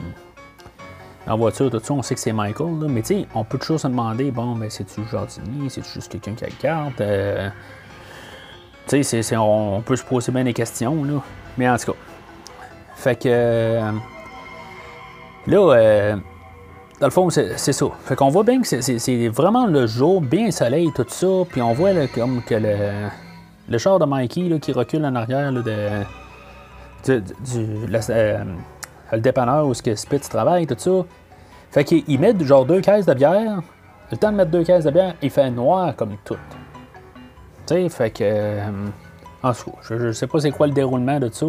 en 1.28 1.38
voiture, 1.38 1.70
tout 1.70 1.82
ça, 1.84 1.94
on 1.94 2.02
sait 2.02 2.16
que 2.16 2.22
c'est 2.22 2.34
Michael. 2.34 2.80
Là, 2.80 2.88
mais 2.88 3.04
sais, 3.04 3.28
on 3.36 3.44
peut 3.44 3.60
toujours 3.60 3.80
se 3.80 3.88
demander, 3.88 4.32
bon, 4.32 4.56
ben, 4.56 4.70
c'est-tu 4.70 5.02
jardinier, 5.12 5.70
c'est-tu 5.70 5.90
juste 5.94 6.12
quelqu'un 6.12 6.34
qui 6.34 6.46
regarde? 6.46 6.94
Euh, 7.02 7.50
tu 8.88 9.04
sais, 9.04 9.38
on, 9.38 9.82
peut 9.82 9.96
se 9.96 10.04
poser 10.04 10.32
bien 10.32 10.44
des 10.44 10.54
questions, 10.54 11.04
là. 11.04 11.22
Mais 11.58 11.70
en 11.70 11.78
tout 11.78 11.92
cas. 11.92 11.98
Fait 12.96 13.16
que. 13.16 13.82
là, 15.48 16.16
dans 17.00 17.08
le 17.08 17.12
fond, 17.12 17.30
c'est 17.32 17.58
ça. 17.58 17.86
Fait 18.06 18.16
qu'on 18.16 18.30
voit 18.30 18.44
bien 18.44 18.62
que 18.62 18.68
c'est 18.82 19.28
vraiment 19.30 19.66
le 19.66 19.88
jour, 19.88 20.22
bien 20.22 20.52
soleil, 20.52 20.92
tout 20.96 21.06
ça. 21.08 21.28
Puis 21.50 21.62
on 21.62 21.74
voit 21.74 21.92
comme 22.14 22.44
que 22.44 22.56
le, 22.56 23.10
le 23.68 23.78
char 23.80 23.98
de 23.98 24.06
Mikey 24.06 24.60
qui 24.60 24.72
recule 24.72 25.04
en 25.06 25.16
arrière 25.16 25.52
de, 25.52 25.64
du, 27.08 27.24
euh, 28.10 28.44
le 29.12 29.20
dépanneur 29.20 29.66
où 29.66 29.74
Spitz 29.74 30.30
travaille, 30.30 30.68
tout 30.68 30.76
ça. 30.78 30.92
Fait 31.72 31.84
qu'il 31.84 32.20
met 32.20 32.36
genre 32.46 32.66
deux 32.66 32.82
caisses 32.82 33.06
de 33.06 33.14
bière. 33.14 33.62
Le 34.12 34.18
temps 34.18 34.32
de 34.32 34.38
mettre 34.38 34.52
deux 34.52 34.64
caisses 34.64 34.84
de 34.84 34.92
bière, 34.92 35.16
il 35.22 35.30
fait 35.30 35.50
noir 35.50 35.96
comme 35.96 36.18
tout. 36.24 36.38
Fait 37.90 38.12
que. 38.12 38.24
Euh, 38.24 38.88
en 39.44 39.54
tout 39.54 39.72
je, 39.82 39.98
je 39.98 40.12
sais 40.12 40.28
pas 40.28 40.40
c'est 40.40 40.52
quoi 40.52 40.68
le 40.68 40.74
déroulement 40.74 41.20
de 41.20 41.30
ça. 41.32 41.46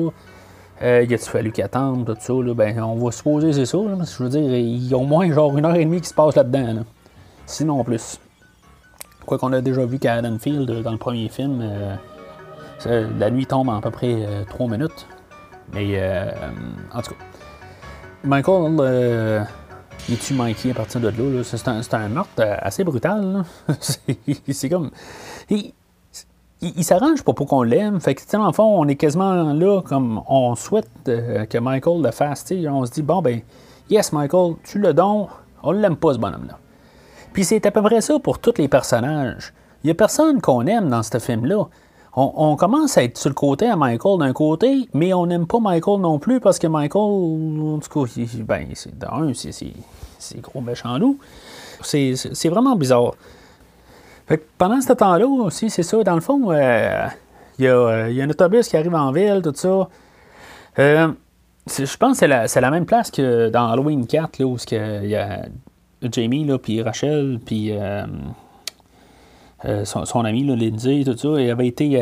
Euh, 0.82 1.04
il 1.06 1.14
a-tu 1.14 1.30
fallu 1.30 1.52
qu'ils 1.52 1.62
attendent, 1.62 2.06
tout 2.06 2.16
ça, 2.18 2.32
là, 2.32 2.54
ben, 2.54 2.82
on 2.82 2.96
va 2.96 3.12
supposer 3.12 3.52
c'est 3.52 3.66
ça, 3.66 3.78
je 3.78 4.22
veux 4.22 4.28
dire, 4.28 4.42
il 4.42 4.88
y 4.88 4.94
a 4.94 4.96
au 4.96 5.04
moins 5.04 5.30
genre 5.30 5.56
une 5.56 5.64
heure 5.64 5.76
et 5.76 5.84
demie 5.84 6.00
qui 6.00 6.08
se 6.08 6.14
passe 6.14 6.34
là-dedans, 6.34 6.82
sinon 7.46 7.84
plus. 7.84 8.18
Quoi 9.24 9.38
qu'on 9.38 9.52
a 9.52 9.60
déjà 9.60 9.84
vu 9.84 10.00
qu'à 10.00 10.20
Field, 10.40 10.82
dans 10.82 10.90
le 10.90 10.96
premier 10.96 11.28
film, 11.28 11.60
euh, 11.62 13.06
la 13.16 13.30
nuit 13.30 13.46
tombe 13.46 13.68
en 13.68 13.78
à 13.78 13.80
peu 13.80 13.92
près 13.92 14.12
euh, 14.12 14.42
trois 14.48 14.66
minutes. 14.66 15.06
Mais, 15.72 16.02
en 16.92 17.00
tout 17.00 17.12
cas, 17.12 17.16
Michael, 18.24 19.46
il 20.08 20.18
tue 20.18 20.34
Mikey 20.34 20.72
à 20.72 20.74
partir 20.74 21.00
de 21.00 21.08
là. 21.08 21.44
C'est 21.44 21.68
un, 21.68 21.80
un, 21.92 22.08
meurtre 22.08 22.42
assez 22.58 22.82
brutal. 22.82 23.44
c'est 23.80 24.68
comme 24.68 24.90
il, 25.48 25.72
s'arrange 26.82 27.22
pas 27.22 27.32
pour 27.32 27.46
qu'on 27.46 27.62
l'aime. 27.62 28.00
Fait 28.00 28.14
que, 28.14 28.22
le 28.36 28.52
fond, 28.52 28.80
on 28.80 28.88
est 28.88 28.96
quasiment 28.96 29.52
là 29.52 29.82
comme 29.82 30.22
on 30.28 30.54
souhaite 30.54 30.88
euh, 31.08 31.44
que 31.46 31.58
Michael 31.58 32.02
le 32.02 32.10
fasse. 32.10 32.44
On 32.68 32.86
se 32.86 32.92
dit, 32.92 33.02
bon, 33.02 33.20
ben, 33.22 33.40
yes, 33.90 34.12
Michael, 34.12 34.54
tu 34.64 34.78
le 34.78 34.94
donnes, 34.94 35.26
on 35.62 35.72
l'aime 35.72 35.96
pas, 35.96 36.14
ce 36.14 36.18
bonhomme-là. 36.18 36.58
Puis 37.32 37.44
c'est 37.44 37.64
à 37.66 37.70
peu 37.70 37.82
près 37.82 38.00
ça 38.00 38.18
pour 38.18 38.38
tous 38.38 38.58
les 38.58 38.68
personnages. 38.68 39.52
Il 39.84 39.88
y 39.88 39.90
a 39.90 39.94
personne 39.94 40.40
qu'on 40.40 40.66
aime 40.66 40.88
dans 40.88 41.02
ce 41.02 41.18
film-là. 41.18 41.66
On, 42.14 42.56
commence 42.56 42.98
à 42.98 43.04
être 43.04 43.16
sur 43.16 43.30
le 43.30 43.34
côté 43.34 43.66
à 43.66 43.74
Michael 43.74 44.18
d'un 44.18 44.34
côté, 44.34 44.86
mais 44.92 45.14
on 45.14 45.24
n'aime 45.24 45.46
pas 45.46 45.60
Michael 45.60 46.00
non 46.00 46.18
plus 46.18 46.40
parce 46.40 46.58
que 46.58 46.66
Michael, 46.66 47.00
en 47.00 47.78
tout 47.78 48.04
cas, 48.04 48.12
ben, 48.40 48.68
c'est 48.74 48.98
d'un, 48.98 49.32
c'est 49.32 50.40
gros 50.42 50.60
méchant 50.60 50.98
loup. 50.98 51.18
C'est 51.80 52.48
vraiment 52.50 52.76
bizarre 52.76 53.12
pendant 54.58 54.80
ce 54.80 54.92
temps-là 54.92 55.26
aussi, 55.26 55.70
c'est 55.70 55.82
ça, 55.82 56.02
dans 56.02 56.14
le 56.14 56.20
fond, 56.20 56.50
euh, 56.50 57.06
il 57.58 57.64
y, 57.64 57.68
a 57.68 58.24
un 58.24 58.30
autobus 58.30 58.68
qui 58.68 58.76
arrive 58.76 58.94
en 58.94 59.12
ville, 59.12 59.40
tout 59.42 59.52
ça. 59.54 59.88
Euh, 60.78 61.08
je 61.66 61.96
pense 61.96 62.20
que 62.20 62.46
c'est 62.46 62.60
la, 62.60 62.70
même 62.70 62.86
place 62.86 63.10
que 63.10 63.48
dans 63.50 63.70
Halloween 63.70 64.06
4, 64.06 64.38
là, 64.38 64.46
où 64.46 64.56
il 64.70 65.08
y 65.08 65.16
a 65.16 65.42
Jamie, 66.10 66.46
puis 66.62 66.82
Rachel, 66.82 67.38
puis 67.44 67.72
euh, 67.72 68.06
son, 69.84 70.24
ami, 70.24 70.44
là, 70.44 70.56
Lindsay, 70.56 71.02
tout 71.04 71.16
ça. 71.16 71.40
Il 71.40 71.50
avait 71.50 71.68
été 71.68 72.00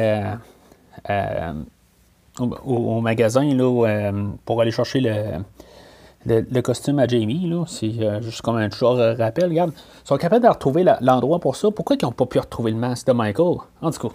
au, 2.38 3.00
magasin 3.00 3.54
là, 3.54 4.12
pour 4.44 4.60
aller 4.60 4.70
chercher 4.70 5.00
le 5.00 5.42
le, 6.26 6.61
costume 6.61 6.98
à 6.98 7.06
Jamie, 7.06 7.48
là, 7.48 7.64
c'est 7.66 7.92
euh, 8.00 8.20
juste 8.20 8.42
comme 8.42 8.56
un 8.56 8.68
toujours 8.68 8.96
rappel. 8.96 9.48
Regarde, 9.48 9.72
ils 10.04 10.09
sont 10.09 10.18
capables 10.18 10.44
de 10.44 10.50
retrouver 10.50 10.85
l'endroit 11.00 11.38
pour 11.38 11.56
ça. 11.56 11.70
Pourquoi 11.70 11.96
ils 12.00 12.04
n'ont 12.04 12.12
pas 12.12 12.26
pu 12.26 12.38
retrouver 12.38 12.72
le 12.72 12.76
masque 12.76 13.06
de 13.06 13.12
Michael? 13.12 13.56
En 13.80 13.90
tout 13.90 14.09
cas, 14.09 14.14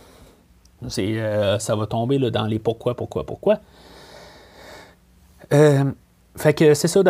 c'est, 0.88 1.20
euh, 1.20 1.58
ça 1.58 1.76
va 1.76 1.88
tomber 1.88 2.20
dans 2.30 2.46
les 2.46 2.60
pourquoi, 2.60 2.96
pourquoi, 2.96 3.26
pourquoi. 3.26 3.60
Euh, 5.54 5.84
fait 6.36 6.54
que 6.54 6.74
c'est 6.74 6.88
ça. 6.88 7.02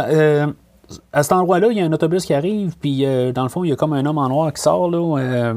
à 1.11 1.23
cet 1.23 1.31
endroit-là, 1.33 1.67
il 1.71 1.77
y 1.77 1.81
a 1.81 1.85
un 1.85 1.91
autobus 1.91 2.25
qui 2.25 2.33
arrive, 2.33 2.77
puis 2.77 3.05
dans 3.33 3.43
le 3.43 3.49
fond, 3.49 3.63
il 3.63 3.69
y 3.69 3.73
a 3.73 3.75
comme 3.75 3.93
un 3.93 4.05
homme 4.05 4.17
en 4.17 4.29
noir 4.29 4.53
qui 4.53 4.61
sort. 4.61 4.89
Là, 4.89 5.55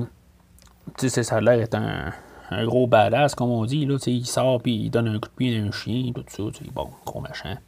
tu 0.97 1.09
sais, 1.09 1.23
ça 1.23 1.37
a 1.37 1.41
l'air 1.41 1.59
d'être 1.59 1.75
un, 1.75 2.13
un, 2.51 2.65
gros 2.65 2.87
badass, 2.87 3.35
comme 3.37 3.51
on 3.51 3.65
dit. 3.67 3.87
Là, 3.87 3.99
il 4.07 4.27
sort, 4.27 4.61
puis 4.61 4.75
il 4.75 4.91
donne 4.91 5.07
un 5.07 5.19
coup 5.21 5.29
de 5.29 5.35
pied 5.37 5.61
à 5.61 5.63
un 5.63 5.71
chien, 5.71 6.13
tout 6.13 6.25
ça. 6.27 6.43
Bon, 6.75 6.89
gros 7.05 7.21
machin. 7.21 7.59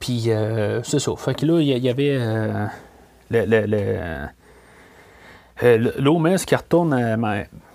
Puis, 0.00 0.30
euh, 0.30 0.82
c'est 0.82 0.98
ça. 0.98 1.14
Fait 1.16 1.34
que 1.34 1.44
là, 1.44 1.60
il 1.60 1.68
y, 1.68 1.88
avait 1.88 2.16
euh, 2.18 2.66
le, 3.30 3.44
le, 3.44 3.66
le, 3.66 3.78
euh, 5.62 6.36
qui 6.38 6.56
retourne 6.56 6.94
à 6.94 7.16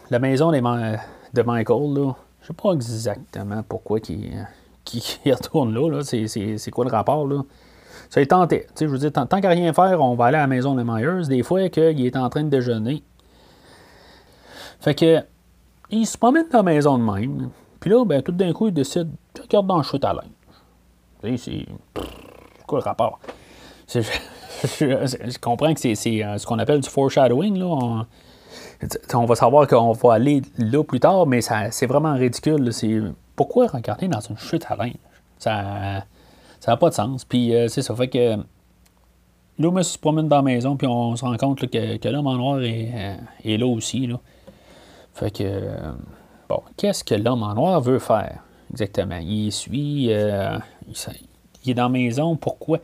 la 0.10 0.20
maison 0.20 0.52
de 0.52 1.42
Michael. 1.44 1.94
Là. 1.94 2.16
Je 2.42 2.48
sais 2.48 2.54
pas 2.54 2.74
exactement 2.74 3.62
pourquoi 3.70 4.00
il, 4.10 4.44
retourne 5.32 5.74
là. 5.76 6.02
C'est, 6.04 6.72
quoi 6.72 6.86
le 6.86 6.92
rapport? 6.92 7.28
Là? 7.28 7.44
Ça 8.10 8.22
est 8.22 8.26
tenté. 8.26 8.66
je 8.80 8.88
veux 8.88 8.98
dire, 8.98 9.14
tant, 9.14 9.28
qu'à 9.28 9.50
rien 9.50 9.72
faire, 9.72 10.02
on 10.02 10.16
va 10.16 10.26
aller 10.26 10.38
à 10.38 10.42
la 10.42 10.48
maison 10.48 10.74
de 10.74 10.82
Myers. 10.82 11.28
Des 11.28 11.44
fois, 11.44 11.70
qu'il 11.70 12.04
est 12.04 12.18
en 12.18 12.30
train 12.30 12.44
de 12.44 12.50
déjeuner. 12.50 13.04
Fait 14.80 14.96
que, 14.96 15.22
il 15.92 16.08
se 16.08 16.18
promène 16.18 16.48
dans 16.52 16.60
la 16.60 16.64
maison 16.64 16.98
de 16.98 17.04
même. 17.04 17.50
Puis 17.80 17.92
là, 17.92 18.04
ben, 18.04 18.24
tout 18.24 18.32
d'un 18.32 18.52
coup, 18.52 18.68
il 18.68 18.74
décide 18.74 19.12
de 19.36 19.42
regarder 19.44 19.68
dans 19.68 19.78
le 19.78 19.84
chute 19.84 20.04
à 20.04 20.14
l'air 20.14 20.24
c'est. 21.38 21.66
quoi 22.66 22.80
le 22.80 22.84
rapport? 22.84 23.20
Je, 24.64 25.38
comprends 25.40 25.74
que 25.74 25.80
c'est 25.80 26.24
euh, 26.24 26.38
ce 26.38 26.46
qu'on 26.46 26.60
appelle 26.60 26.80
du 26.80 26.90
foreshadowing. 26.90 27.58
Là. 27.58 28.06
On, 29.14 29.26
va 29.26 29.36
savoir 29.36 29.68
qu'on 29.68 29.92
va 29.92 30.14
aller 30.14 30.42
là 30.58 30.84
plus 30.84 31.00
tard, 31.00 31.26
mais 31.28 31.42
c'est 31.42 31.86
vraiment 31.86 32.14
ridicule. 32.14 32.72
C'est 32.74 33.02
pourquoi 33.36 33.68
regarder 33.68 34.08
dans 34.08 34.20
une 34.20 34.38
chute 34.38 34.66
à 34.70 34.76
linge? 34.76 34.94
Ça 35.38 36.06
n'a 36.68 36.78
pas 36.78 36.90
de 36.90 36.94
sens. 36.94 37.26
Puis 37.26 37.54
euh, 37.54 37.68
c'est 37.68 37.82
ça. 37.82 37.96
Fait 37.96 38.08
que 38.08 38.36
là, 38.38 39.70
on 39.70 39.84
se 39.84 39.98
promène 39.98 40.28
dans 40.28 40.38
la 40.38 40.42
maison, 40.42 40.76
puis 40.76 40.88
on 40.88 41.16
se 41.16 41.24
rend 41.24 41.36
compte 41.38 41.70
que, 41.70 42.08
l'homme 42.08 42.28
en 42.28 42.36
noir 42.36 42.62
est, 42.62 42.92
euh, 43.46 43.58
là 43.58 43.66
aussi. 43.66 44.10
Fait 45.14 45.32
que, 45.32 45.62
bon, 46.50 46.62
qu'est-ce 46.78 47.04
que 47.04 47.16
l'homme 47.16 47.44
en 47.44 47.54
noir 47.54 47.80
veut 47.82 48.00
faire? 48.00 48.44
Exactement? 48.72 49.20
Il 49.22 49.52
suit. 49.52 50.12
Il, 50.88 51.72
est 51.72 51.74
dans 51.74 51.84
la 51.84 51.90
maison. 51.90 52.36
Pourquoi? 52.36 52.80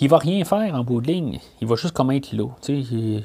Il 0.00 0.08
va 0.08 0.18
rien 0.18 0.44
faire 0.44 0.74
en 0.74 0.84
bout 0.84 1.00
de 1.00 1.08
ligne. 1.08 1.38
Il 1.60 1.66
va 1.66 1.76
juste 1.76 1.94
comme 1.94 2.10
être 2.10 2.32
là. 2.32 2.46
je, 2.66 3.20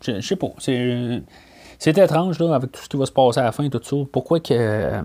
je 0.00 0.20
sais 0.20 0.36
pas. 0.36 0.50
C'est, 0.58 1.98
étrange 1.98 2.38
là, 2.38 2.54
avec 2.54 2.72
tout 2.72 2.82
ce 2.82 2.88
qui 2.88 2.96
va 2.96 3.06
se 3.06 3.12
passer 3.12 3.40
à 3.40 3.44
la 3.44 3.52
fin, 3.52 3.68
tout 3.68 3.80
ça. 3.82 3.96
Pourquoi 4.10 4.40
que. 4.40 4.54
Euh, 4.54 5.02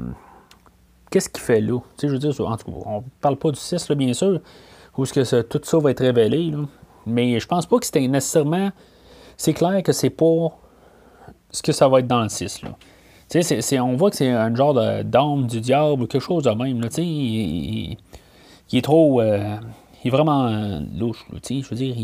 qu'est-ce 1.10 1.30
qu'il 1.30 1.44
fait 1.44 1.62
là? 1.62 1.80
je 2.02 2.08
veux 2.08 2.20
dire, 2.20 2.30
en 2.48 2.58
tout 2.58 2.72
cas, 2.72 2.78
on 2.86 3.04
parle 3.22 3.38
pas 3.38 3.52
du 3.52 3.60
6, 3.60 3.90
là, 3.90 3.96
bien 3.96 4.14
sûr, 4.14 4.40
où 4.98 5.06
ce 5.06 5.14
que 5.14 5.42
tout 5.42 5.62
ça 5.64 5.78
va 5.80 5.92
être 5.92 6.02
révélé. 6.02 6.54
Mais 7.06 7.40
je 7.40 7.48
pense 7.48 7.66
pas 7.66 7.80
que 7.80 7.86
c'était 7.86 8.08
nécessairement. 8.08 8.72
C'est 9.38 9.54
clair 9.54 9.82
que 9.84 9.92
c'est 9.92 10.10
pas 10.10 10.50
ce 11.52 11.62
que 11.62 11.72
ça 11.72 11.88
va 11.88 12.00
être 12.00 12.08
dans 12.08 12.22
le 12.22 12.30
6. 12.30 12.64
Là. 12.64 12.76
Tu 13.30 13.42
sais, 13.44 13.80
on 13.80 13.96
voit 13.98 14.10
que 14.10 14.16
c'est 14.16 14.30
un 14.30 14.56
genre 14.56 14.74
d'âme 15.04 15.48
du 15.48 15.60
diable 15.60 16.04
ou 16.04 16.08
quelque 16.08 16.22
chose 16.22 16.44
de 16.44 16.52
même. 16.52 16.80
Là, 16.80 16.88
il, 16.98 17.98
est 18.72 18.82
trop. 18.82 19.20
Euh, 19.20 19.58
il 20.04 20.08
est 20.08 20.12
vraiment 20.12 20.48
euh, 20.48 20.80
louche. 20.98 21.26
je 21.50 21.68
veux 21.68 21.76
dire, 21.76 21.96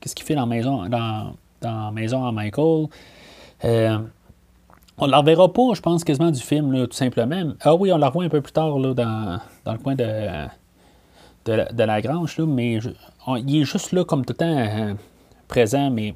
qu'est-ce 0.00 0.14
qu'il 0.14 0.24
fait 0.24 0.34
dans 0.34 0.42
la 0.42 0.46
maison, 0.46 0.86
dans, 0.88 1.34
dans 1.60 1.92
maison 1.92 2.24
à 2.26 2.32
Michael? 2.32 2.86
Euh, 3.66 3.98
on 4.96 5.06
ne 5.06 5.10
la 5.10 5.18
reverra 5.18 5.52
pas, 5.52 5.74
je 5.74 5.82
pense, 5.82 6.04
quasiment 6.04 6.30
du 6.30 6.40
film, 6.40 6.86
tout 6.86 6.96
simplement. 6.96 7.52
Ah 7.60 7.74
oui, 7.74 7.92
on 7.92 7.98
la 7.98 8.06
revoit 8.06 8.24
un 8.24 8.30
peu 8.30 8.40
plus 8.40 8.52
tard 8.52 8.78
là, 8.78 8.94
dans, 8.94 9.38
dans 9.66 9.72
le 9.72 9.78
coin 9.78 9.94
de, 9.94 10.46
de, 11.44 11.82
la, 11.82 12.00
grange, 12.00 12.38
là, 12.38 12.46
mais 12.46 12.78
il 13.46 13.60
est 13.60 13.64
juste 13.64 13.92
là 13.92 14.04
comme 14.04 14.24
tout 14.24 14.32
le 14.32 14.38
temps 14.38 14.96
présent, 15.48 15.90
mais 15.90 16.14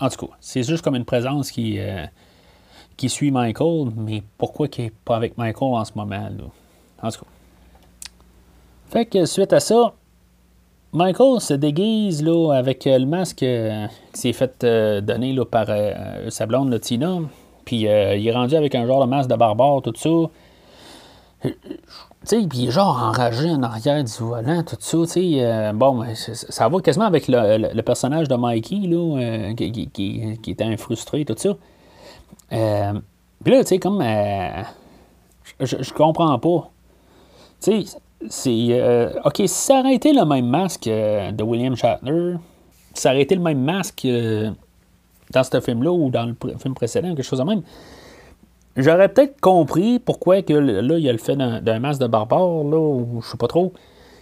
en 0.00 0.08
tout 0.08 0.26
cas, 0.26 0.32
c'est 0.40 0.64
juste 0.64 0.82
comme 0.82 0.96
une 0.96 1.04
présence 1.04 1.52
qui 1.52 1.78
qui 3.02 3.08
suit 3.08 3.32
Michael, 3.32 3.88
mais 3.96 4.22
pourquoi 4.38 4.68
qu'il 4.68 4.84
n'est 4.84 4.92
pas 5.04 5.16
avec 5.16 5.36
Michael 5.36 5.74
en 5.74 5.84
ce 5.84 5.90
moment? 5.96 6.20
Là? 6.20 6.44
En 7.02 7.10
tout 7.10 7.18
cas. 7.18 7.26
Fait 8.90 9.06
que 9.06 9.24
suite 9.24 9.52
à 9.52 9.58
ça, 9.58 9.94
Michael 10.92 11.40
se 11.40 11.54
déguise 11.54 12.22
là, 12.22 12.52
avec 12.52 12.86
euh, 12.86 13.00
le 13.00 13.06
masque 13.06 13.42
euh, 13.42 13.88
qui 14.14 14.20
s'est 14.20 14.32
fait 14.32 14.62
euh, 14.62 15.00
donner 15.00 15.32
là, 15.32 15.44
par 15.44 15.66
sa 16.28 16.46
blonde 16.46 16.78
Tina. 16.80 17.18
Puis 17.64 17.78
il 17.78 17.86
est 17.86 18.32
rendu 18.32 18.54
avec 18.54 18.76
un 18.76 18.86
genre 18.86 19.04
de 19.04 19.10
masque 19.10 19.28
de 19.28 19.34
barbare, 19.34 19.82
tout 19.82 19.94
ça. 19.96 20.30
Tu 21.42 21.50
sais, 22.22 22.46
puis 22.48 22.70
genre 22.70 23.02
enragé 23.02 23.50
en 23.50 23.64
arrière 23.64 24.04
du 24.04 24.12
volant, 24.20 24.62
tout 24.62 24.76
ça, 24.78 24.98
tu 24.98 25.06
sais. 25.08 25.72
bon, 25.74 26.04
ça 26.14 26.68
va 26.68 26.80
quasiment 26.80 27.06
avec 27.06 27.26
le, 27.26 27.82
personnage 27.82 28.28
de 28.28 28.36
Mikey, 28.36 28.86
là, 28.86 29.54
qui, 29.54 29.88
qui, 29.88 30.38
qui, 30.40 30.50
était 30.52 30.62
un 30.62 30.76
frustré, 30.76 31.24
tout 31.24 31.34
ça. 31.36 31.56
Euh, 32.52 32.92
puis 33.42 33.52
là, 33.52 33.62
tu 33.62 33.68
sais, 33.68 33.78
comme. 33.78 34.00
Euh, 34.02 34.62
je, 35.60 35.92
comprends 35.92 36.38
pas. 36.38 36.70
Tu 37.60 37.84
sais, 37.84 37.98
c'est. 38.28 38.66
Euh, 38.70 39.10
ok, 39.24 39.36
si 39.36 39.48
ça 39.48 39.80
aurait 39.80 39.94
été 39.94 40.12
le 40.12 40.24
même 40.24 40.46
masque 40.46 40.84
de 40.84 41.42
William 41.42 41.74
Shatner, 41.74 42.34
si 42.94 43.02
ça 43.02 43.10
aurait 43.10 43.22
été 43.22 43.34
le 43.34 43.40
même 43.40 43.60
masque 43.60 44.06
dans 45.32 45.44
ce 45.44 45.60
film-là 45.60 45.90
ou 45.90 46.10
dans 46.10 46.26
le 46.26 46.36
film 46.58 46.74
précédent, 46.74 47.14
quelque 47.14 47.24
chose 47.24 47.38
de 47.38 47.44
même, 47.44 47.62
j'aurais 48.76 49.08
peut-être 49.08 49.40
compris 49.40 49.98
pourquoi 49.98 50.42
que 50.42 50.52
là, 50.52 50.98
il 50.98 51.04
y 51.04 51.08
a 51.08 51.12
le 51.12 51.18
fait 51.18 51.36
d'un 51.36 51.78
masque 51.78 52.00
de 52.00 52.06
barbare, 52.06 52.64
là, 52.64 52.78
ou 52.78 53.22
je 53.22 53.30
sais 53.30 53.38
pas 53.38 53.48
trop, 53.48 53.72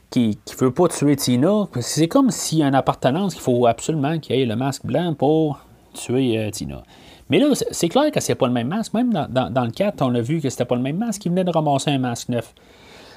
qui 0.09 0.39
ne 0.49 0.57
veut 0.57 0.73
pas 0.73 0.89
tuer 0.89 1.17
Tina. 1.17 1.69
C'est 1.81 2.09
comme 2.09 2.31
s'il 2.31 2.59
y 2.59 2.63
a 2.63 2.69
une 2.69 2.75
appartenance 2.75 3.35
qu'il 3.35 3.43
faut 3.43 3.67
absolument 3.67 4.19
qu'il 4.19 4.37
y 4.37 4.43
ait 4.43 4.47
le 4.47 4.57
masque 4.57 4.87
blanc 4.87 5.15
pour 5.15 5.59
tuer 5.95 6.49
Tina. 6.53 6.83
Mais 7.31 7.39
là, 7.39 7.47
c'est 7.71 7.89
clair 7.89 8.11
que 8.11 8.21
c'est 8.21 8.35
pas 8.35 8.49
le 8.49 8.53
même 8.53 8.69
masque. 8.69 8.93
Même 8.93 9.13
dans, 9.13 9.65
le 9.65 9.71
4, 9.71 10.03
on 10.03 10.15
a 10.15 10.21
vu 10.21 10.41
que 10.41 10.51
c'était 10.51 10.65
pas 10.65 10.75
le 10.75 10.83
même 10.83 10.99
masque. 10.99 11.25
Il 11.25 11.31
venait 11.31 11.45
de 11.45 11.51
ramasser 11.51 11.91
un 11.91 11.99
masque 11.99 12.29
neuf. 12.29 12.53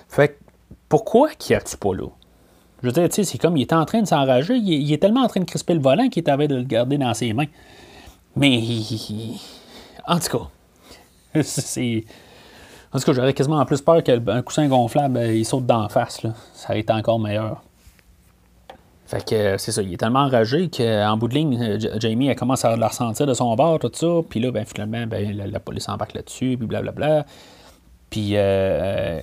Fait 0.07 0.39
pourquoi 0.87 1.29
qu'il 1.31 1.55
a-tu 1.55 1.75
pas 1.75 1.95
là? 1.95 2.07
Je 2.81 2.87
veux 2.87 2.93
dire, 2.93 3.09
tu 3.09 3.15
sais, 3.15 3.23
c'est 3.23 3.37
comme 3.37 3.57
il 3.57 3.63
était 3.63 3.75
en 3.75 3.85
train 3.85 4.01
de 4.01 4.07
s'enrager. 4.07 4.55
Il, 4.55 4.91
est 4.91 4.97
tellement 4.97 5.21
en 5.21 5.27
train 5.27 5.39
de 5.39 5.45
crisper 5.45 5.73
le 5.73 5.79
volant 5.79 6.09
qu'il 6.09 6.29
avait 6.29 6.47
de 6.47 6.55
le 6.55 6.63
garder 6.63 6.97
dans 6.97 7.13
ses 7.13 7.33
mains. 7.33 7.47
Mais, 8.35 8.61
en 10.07 10.19
tout 10.19 10.37
cas, 10.37 11.41
c'est. 11.41 12.03
En 12.91 12.99
tout 12.99 13.05
cas, 13.05 13.13
j'aurais 13.13 13.33
quasiment 13.33 13.65
plus 13.65 13.81
peur 13.81 14.03
qu'un 14.03 14.41
coussin 14.43 14.67
gonflable, 14.67 15.17
euh, 15.17 15.33
il 15.33 15.45
saute 15.45 15.65
d'en 15.65 15.89
face. 15.89 16.21
Là. 16.21 16.33
Ça 16.53 16.69
aurait 16.69 16.81
été 16.81 16.93
encore 16.93 17.19
meilleur. 17.19 17.63
Fait 19.13 19.23
que 19.23 19.35
euh, 19.35 19.57
c'est 19.59 19.71
ça, 19.71 19.83
il 19.83 19.93
est 19.93 19.97
tellement 19.97 20.21
enragé 20.21 20.71
qu'en 20.71 21.17
bout 21.17 21.27
de 21.27 21.35
ligne, 21.35 21.61
euh, 21.61 21.99
Jamie 21.99 22.29
elle 22.29 22.35
commence 22.35 22.65
à 22.65 22.75
le 22.75 22.83
ressentir 22.83 23.27
de 23.27 23.35
son 23.35 23.55
bord, 23.55 23.77
tout 23.77 23.91
ça. 23.93 24.07
Puis 24.27 24.39
là, 24.39 24.49
ben, 24.49 24.65
finalement, 24.65 25.05
ben, 25.05 25.37
la, 25.37 25.59
police 25.59 25.87
embarque 25.87 26.15
là-dessus, 26.15 26.55
puis 26.57 26.65
blablabla. 26.65 27.23
Puis 28.09 28.31
euh, 28.33 29.21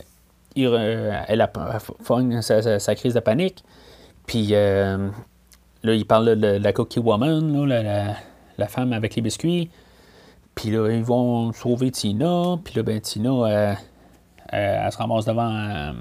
elle 0.55 1.41
a 1.41 1.51
sa, 2.41 2.79
sa, 2.79 2.95
crise 2.95 3.15
de 3.15 3.21
panique. 3.21 3.65
Puis 4.27 4.51
là, 4.51 4.99
il 5.83 6.07
parle 6.07 6.37
de, 6.37 6.47
la 6.47 6.73
Cookie 6.73 7.01
Woman, 7.01 7.65
la, 7.67 8.69
femme 8.69 8.93
avec 8.93 9.17
les 9.17 9.23
biscuits. 9.23 9.71
Puis 10.55 10.71
là, 10.71 10.89
ils 10.89 11.03
vont 11.03 11.53
sauver 11.53 11.91
Tina. 11.91 12.59
Puis 12.63 12.75
là, 12.77 12.85
ben, 12.85 13.01
Tina, 13.01 13.77
elle 14.53 14.93
se 14.93 14.99
ramasse 14.99 15.25
devant 15.25 15.95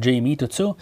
Jamie, 0.00 0.36
tout 0.36 0.48
ça. 0.50 0.74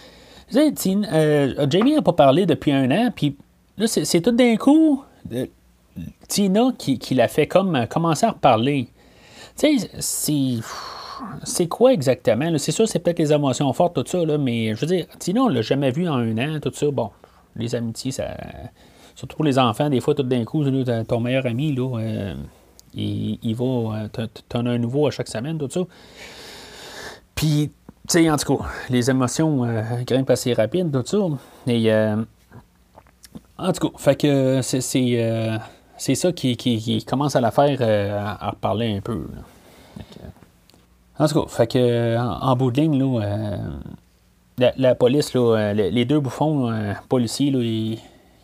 Euh, 0.55 1.67
Jamie 1.69 1.95
n'a 1.95 2.01
pas 2.01 2.13
parlé 2.13 2.45
depuis 2.45 2.71
un 2.71 2.89
an, 2.91 3.11
puis 3.13 3.35
là, 3.77 3.87
c'est 3.87 4.21
tout 4.21 4.31
d'un 4.31 4.55
coup 4.55 5.03
euh, 5.33 5.45
Tina 6.27 6.71
qui, 6.77 7.15
l'a 7.15 7.27
fait 7.27 7.47
comme 7.47 7.75
euh, 7.75 7.85
commencer 7.85 8.25
à 8.25 8.31
reparler. 8.31 8.87
Tu 9.57 9.79
sais, 9.79 10.61
c'est. 11.43 11.67
quoi 11.67 11.93
exactement? 11.93 12.57
C'est 12.57 12.71
sûr, 12.71 12.87
c'est 12.87 12.99
peut-être 12.99 13.19
les 13.19 13.33
émotions 13.33 13.71
fortes, 13.73 13.95
tout 13.95 14.05
ça, 14.05 14.23
là, 14.23 14.37
mais 14.37 14.73
je 14.75 14.81
veux 14.81 14.87
dire, 14.87 15.05
Tina, 15.19 15.41
on 15.41 15.49
l'a 15.49 15.61
jamais 15.61 15.91
vu 15.91 16.07
en 16.07 16.15
un 16.15 16.37
an, 16.37 16.59
tout 16.61 16.71
ça. 16.73 16.89
Bon, 16.91 17.09
les 17.55 17.75
amitiés, 17.75 18.11
ça. 18.11 18.37
Surtout 19.15 19.35
pour 19.35 19.45
les 19.45 19.57
enfants, 19.57 19.89
des 19.89 19.99
fois, 19.99 20.13
tout 20.13 20.23
d'un 20.23 20.45
coup, 20.45 20.63
ton 21.07 21.19
meilleur 21.19 21.47
ami, 21.47 21.73
là, 21.73 22.35
il, 22.93 23.39
il, 23.41 23.55
va. 23.55 24.07
T'en 24.47 24.65
as 24.67 24.69
un 24.69 24.77
nouveau 24.77 25.07
à 25.07 25.11
chaque 25.11 25.27
semaine, 25.27 25.57
tout 25.57 25.69
ça. 25.69 25.81
Puis, 27.33 27.71
tu 28.07 28.13
sais, 28.13 28.29
en 28.29 28.37
tout 28.37 28.57
cas, 28.57 28.65
les 28.89 29.09
émotions 29.09 29.65
euh, 29.65 29.81
grimpent 30.05 30.29
assez 30.29 30.53
rapide, 30.53 30.91
tout 30.91 31.03
ça. 31.05 31.17
Et, 31.71 31.91
euh, 31.91 32.15
en 33.57 33.73
tout 33.73 33.89
cas, 33.89 33.97
fait 33.97 34.15
que 34.15 34.61
c'est, 34.61 34.81
euh, 34.95 35.57
ça 35.97 36.31
qui, 36.31 37.05
commence 37.05 37.35
à 37.35 37.41
la 37.41 37.51
faire 37.51 37.81
à, 38.39 38.51
reparler 38.51 38.95
un 38.95 39.01
peu. 39.01 39.27
En 41.19 41.27
tout 41.27 41.41
cas, 41.41 41.49
fait 41.49 41.67
que, 41.67 42.17
en, 42.17 42.55
bout 42.55 42.71
de 42.71 42.79
ligne, 42.79 43.19
là, 44.57 44.71
la, 44.77 44.95
police, 44.95 45.33
les, 45.35 46.05
deux 46.05 46.21
bouffons 46.21 46.71
policiers, 47.09 47.47
ils, 47.47 47.99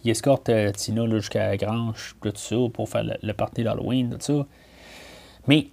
escortent 0.10 0.52
Tina 0.76 1.08
jusqu'à 1.08 1.47
la 1.49 1.58
grange, 1.58 2.15
pour 2.73 2.89
faire 2.89 3.04
le, 3.06 3.13
le 3.21 3.63
d'Halloween. 3.63 4.17
Mais 5.47 5.69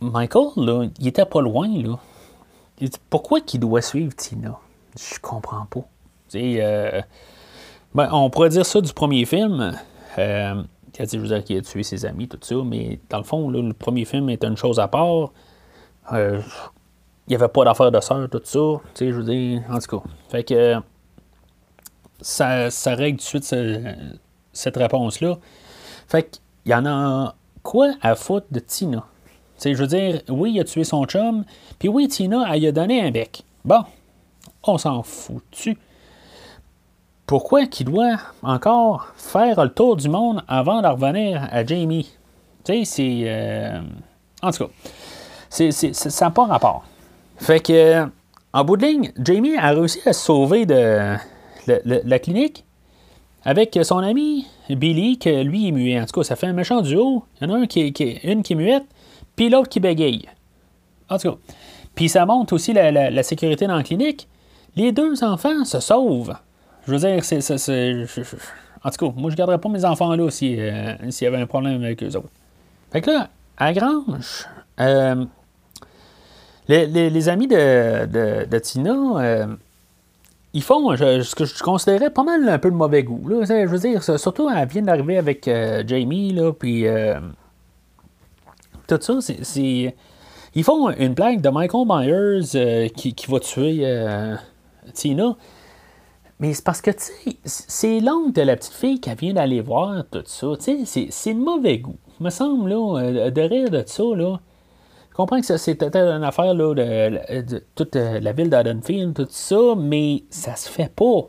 Michael, 0.00 0.90
il 1.00 1.08
était 1.08 1.26
pas 1.26 1.42
loin, 1.42 1.68
là 1.68 1.98
pourquoi 3.10 3.40
qu'il 3.40 3.60
doit 3.60 3.82
suivre 3.82 4.14
Tina? 4.14 4.58
Je 4.96 5.18
comprends 5.20 5.66
pas. 5.66 5.84
Euh, 6.34 7.02
ben, 7.94 8.08
on 8.12 8.30
pourrait 8.30 8.48
dire 8.50 8.66
ça 8.66 8.80
du 8.80 8.92
premier 8.92 9.24
film. 9.24 9.76
Euh, 10.18 10.62
je 10.98 11.18
veux 11.18 11.28
dire 11.28 11.44
qu'il 11.44 11.58
a 11.58 11.62
tué 11.62 11.82
ses 11.82 12.04
amis, 12.06 12.28
tout 12.28 12.38
ça, 12.40 12.56
mais 12.64 12.98
dans 13.10 13.18
le 13.18 13.24
fond, 13.24 13.50
le 13.50 13.72
premier 13.72 14.04
film 14.04 14.28
est 14.30 14.44
une 14.44 14.56
chose 14.56 14.80
à 14.80 14.88
part. 14.88 15.30
Euh, 16.12 16.40
il 17.26 17.30
n'y 17.30 17.36
avait 17.36 17.48
pas 17.48 17.64
d'affaire 17.64 17.90
de 17.90 18.00
sœur, 18.00 18.28
tout 18.30 18.40
ça. 18.44 18.58
Je 19.00 19.06
veux 19.06 19.24
dire, 19.24 19.62
en 19.68 19.78
tout 19.78 19.98
cas. 19.98 20.08
Fait 20.30 20.44
que 20.44 20.76
ça, 22.20 22.68
règle 22.86 23.18
tout 23.18 23.38
de 23.38 23.44
suite 23.44 23.56
cette 24.52 24.76
réponse-là. 24.76 25.38
Fait 26.08 26.22
qu'il 26.30 26.72
y 26.72 26.74
en 26.74 26.86
a 26.86 27.34
quoi 27.62 27.92
à 28.00 28.14
foutre 28.14 28.46
de 28.50 28.60
Tina? 28.60 29.04
Je 29.60 29.74
veux 29.74 29.86
dire, 29.86 30.20
oui, 30.28 30.52
il 30.54 30.60
a 30.60 30.64
tué 30.64 30.84
son 30.84 31.04
chum, 31.04 31.44
puis 31.78 31.88
oui, 31.88 32.08
Tina, 32.08 32.44
elle 32.52 32.66
a 32.66 32.72
donné 32.72 33.02
un 33.02 33.10
bec. 33.10 33.42
Bon, 33.64 33.84
on 34.62 34.78
s'en 34.78 35.02
fout-tu? 35.02 35.76
Pourquoi 37.26 37.66
qu'il 37.66 37.86
doit 37.86 38.16
encore 38.42 39.12
faire 39.16 39.62
le 39.64 39.70
tour 39.70 39.96
du 39.96 40.08
monde 40.08 40.44
avant 40.46 40.80
de 40.80 40.86
revenir 40.86 41.48
à 41.50 41.64
Jamie? 41.66 42.12
Tu 42.64 42.72
sais, 42.72 42.84
c'est. 42.84 43.22
Euh, 43.24 43.80
en 44.42 44.52
tout 44.52 44.64
cas, 44.64 44.70
c'est, 45.50 45.72
ça 45.72 46.26
n'a 46.26 46.30
pas 46.30 46.44
rapport. 46.44 46.84
Fait 47.38 47.60
que, 47.60 48.06
en 48.52 48.64
bout 48.64 48.76
de 48.76 48.86
ligne, 48.86 49.12
Jamie 49.18 49.56
a 49.56 49.70
réussi 49.70 50.00
à 50.06 50.12
se 50.12 50.24
sauver 50.24 50.66
de 50.66 51.16
la 51.66 52.18
clinique 52.20 52.64
avec 53.44 53.78
son 53.82 53.98
ami 53.98 54.46
Billy, 54.68 55.18
que 55.18 55.42
lui 55.42 55.68
est 55.68 55.72
muet. 55.72 56.00
En 56.00 56.06
tout 56.06 56.20
cas, 56.20 56.24
ça 56.24 56.34
fait 56.34 56.48
un 56.48 56.52
méchant 56.52 56.80
duo. 56.80 57.24
Il 57.40 57.48
y 57.48 57.50
en 57.50 57.54
a 57.54 57.58
un 57.58 57.60
une 57.62 57.66
qui 57.68 57.82
est 57.84 58.54
muette, 58.54 58.84
puis 59.36 59.50
l'autre 59.50 59.68
qui 59.68 59.80
bégaye. 59.80 60.26
En 61.08 61.18
tout 61.18 61.32
cas. 61.32 61.38
Puis 61.94 62.08
ça 62.08 62.26
montre 62.26 62.54
aussi 62.54 62.72
la, 62.72 63.22
sécurité 63.22 63.66
dans 63.66 63.76
la 63.76 63.82
clinique. 63.82 64.28
Les 64.74 64.92
deux 64.92 65.22
enfants 65.22 65.64
se 65.64 65.80
sauvent. 65.80 66.36
Je 66.86 66.92
veux 66.92 66.98
dire, 66.98 67.24
c'est. 67.24 68.06
En 68.84 68.90
tout 68.90 69.06
cas, 69.06 69.12
moi, 69.16 69.30
je 69.30 69.34
ne 69.34 69.38
garderais 69.38 69.58
pas 69.58 69.68
mes 69.68 69.84
enfants 69.84 70.14
là 70.14 70.24
euh, 70.24 70.28
s'il 70.30 71.24
y 71.24 71.26
avait 71.26 71.38
un 71.40 71.46
problème 71.46 71.82
avec 71.82 72.02
eux 72.02 72.16
autres. 72.16 72.28
Fait 72.92 73.00
que 73.00 73.10
là, 73.10 73.28
à 73.56 73.72
Grange, 73.72 74.46
euh, 74.78 75.24
les, 76.68 77.28
amis 77.28 77.48
de, 77.48 78.58
Tina, 78.58 78.92
euh, 78.92 79.46
ils 80.52 80.62
font 80.62 80.94
ce 80.96 81.34
que 81.34 81.46
je 81.46 81.62
considérais 81.62 82.10
pas 82.10 82.22
mal 82.22 82.48
un 82.48 82.58
peu 82.58 82.70
de 82.70 82.76
mauvais 82.76 83.02
goût. 83.02 83.26
Là. 83.28 83.44
Je 83.44 83.66
veux 83.66 83.78
dire, 83.78 84.02
surtout, 84.02 84.48
elle 84.50 84.68
vient 84.68 84.82
d'arriver 84.82 85.16
avec 85.18 85.50
Jamie, 85.86 86.32
là, 86.32 86.52
puis 86.52 86.86
tout 88.86 88.98
ça, 89.00 89.14
c'est. 89.20 89.94
Ils 90.54 90.64
font 90.64 90.88
une 90.90 91.12
blague 91.12 91.42
de 91.42 91.50
Michael 91.50 91.86
Myers 91.86 92.54
euh, 92.54 92.88
qui, 92.88 93.14
va 93.28 93.40
tuer 93.40 93.80
euh, 93.82 94.36
Tina. 94.94 95.36
Mais 96.40 96.54
c'est 96.54 96.64
parce 96.64 96.80
que, 96.80 96.90
tu 96.90 96.98
sais, 96.98 97.36
c'est 97.44 98.00
l'oncle 98.00 98.32
de 98.32 98.42
la 98.42 98.56
petite 98.56 98.72
fille 98.72 98.98
qui 98.98 99.14
vient 99.14 99.34
d'aller 99.34 99.60
voir 99.60 100.04
tout 100.10 100.22
ça. 100.24 100.46
Tu 100.58 100.86
sais, 100.86 101.08
c'est 101.10 101.34
de 101.34 101.38
mauvais 101.38 101.78
goût. 101.78 101.96
Il 102.20 102.24
me 102.24 102.30
semble, 102.30 102.70
là, 102.70 103.00
euh, 103.00 103.30
de 103.30 103.40
rire 103.42 103.70
de 103.70 103.82
ça, 103.84 104.02
là. 104.14 104.40
Je 105.10 105.14
comprends 105.14 105.40
que 105.40 105.56
c'est 105.56 105.74
peut-être 105.74 105.96
une 105.96 106.24
affaire, 106.24 106.54
là, 106.54 106.74
de, 106.74 107.62
toute 107.74 107.94
la 107.94 108.32
ville 108.32 108.48
d'Adenfield, 108.50 109.14
tout 109.14 109.26
ça, 109.28 109.74
mais 109.76 110.24
ça 110.30 110.56
se 110.56 110.68
fait 110.70 110.92
pas. 110.94 111.28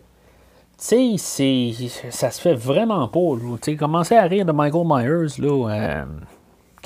Tu 0.77 1.17
sais, 1.17 1.73
ça 2.11 2.31
se 2.31 2.39
fait 2.39 2.53
vraiment 2.53 3.07
pas. 3.09 3.35
Tu 3.61 3.71
sais, 3.71 3.75
commencer 3.77 4.15
à 4.15 4.23
rire 4.23 4.45
de 4.45 4.51
Michael 4.53 4.85
Myers, 4.85 5.41
là 5.41 6.05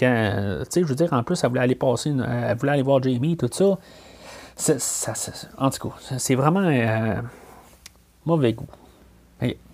quand, 0.02 0.58
tu 0.64 0.66
sais, 0.70 0.82
je 0.82 0.88
veux 0.88 0.96
dire, 0.96 1.14
en 1.14 1.24
plus, 1.24 1.42
elle 1.44 1.50
voulait 1.50 1.62
aller 1.62 1.76
passer, 1.76 2.10
elle 2.10 2.58
voulait 2.58 2.72
aller 2.72 2.82
voir 2.82 3.02
Jamie, 3.04 3.38
tout 3.38 3.50
ça. 3.52 3.78
en 5.58 5.70
tout 5.70 5.90
cas, 5.90 5.96
c'est 6.18 6.36
vraiment 6.36 6.64
euh, 6.66 7.16
mauvais 8.26 8.54
goût. 8.54 8.68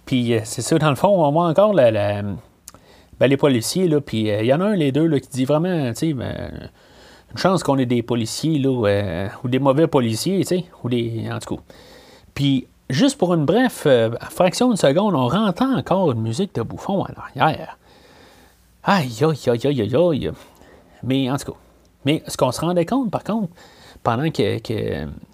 Puis, 0.06 0.34
euh, 0.34 0.42
c'est 0.44 0.62
ça, 0.62 0.78
dans 0.78 0.90
le 0.90 0.96
fond, 0.96 1.26
on 1.26 1.32
voit 1.32 1.48
encore 1.48 1.74
ben, 1.74 2.38
les 3.22 3.38
policiers, 3.38 3.88
là, 3.88 4.00
puis 4.02 4.30
euh, 4.30 4.42
il 4.42 4.48
y 4.48 4.54
en 4.54 4.62
a 4.62 4.66
un, 4.66 4.76
les 4.76 4.92
deux, 4.92 5.06
là, 5.06 5.20
qui 5.20 5.30
dit 5.30 5.46
vraiment, 5.46 5.90
tu 5.90 5.96
sais, 5.96 6.14
ben, 6.14 6.70
une 7.32 7.38
chance 7.38 7.64
qu'on 7.64 7.78
ait 7.78 7.86
des 7.86 8.04
policiers, 8.04 8.60
là, 8.60 9.30
ou 9.44 9.48
des 9.48 9.60
mauvais 9.60 9.88
policiers, 9.88 10.40
tu 10.40 10.58
sais, 10.58 10.66
ou 10.84 10.90
des, 10.90 11.30
en 11.32 11.40
tout 11.40 11.56
cas. 11.56 11.62
Puis, 12.34 12.68
juste 12.90 13.18
pour 13.18 13.34
une 13.34 13.46
bref 13.46 13.88
fraction 14.30 14.70
de 14.72 14.78
seconde, 14.78 15.16
on 15.16 15.28
rentre 15.28 15.64
encore 15.64 16.12
une 16.12 16.22
musique 16.22 16.54
de 16.56 16.62
bouffon 16.62 17.04
à 17.04 17.12
l'arrière. 17.16 17.78
Aïe, 18.90 19.12
aïe, 19.22 19.50
aïe, 19.50 19.68
aïe, 19.68 19.96
aïe. 19.96 20.32
Mais 21.04 21.30
en 21.30 21.36
tout 21.36 21.52
cas, 21.52 21.58
mais 22.06 22.24
ce 22.26 22.38
qu'on 22.38 22.54
se 22.54 22.62
rendait 22.62 22.86
compte, 22.86 23.12
par 23.12 23.26
contre, 23.26 23.52
pendant 24.02 24.32
que, 24.32 24.60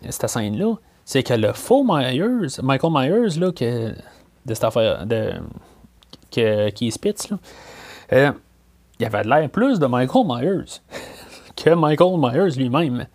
cette 0.09 0.27
scène-là, 0.27 0.73
c'est 1.05 1.21
que 1.21 1.35
le 1.35 1.53
faux 1.53 1.83
Myers, 1.83 2.47
Michael 2.63 2.91
Myers, 2.91 3.39
là, 3.39 3.51
que, 3.51 3.89
de 3.91 4.53
cette 4.55 4.63
affaire, 4.63 5.05
de, 5.05 5.33
que, 6.31 6.71
qui 6.71 6.89
Spitz, 6.89 7.29
là, 7.29 7.37
euh, 8.13 8.31
il 8.99 9.05
avait 9.05 9.23
l'air 9.23 9.47
plus 9.51 9.77
de 9.77 9.85
Michael 9.85 10.25
Myers 10.25 10.81
que 11.55 11.69
Michael 11.75 12.17
Myers 12.17 12.57
lui-même. 12.57 13.05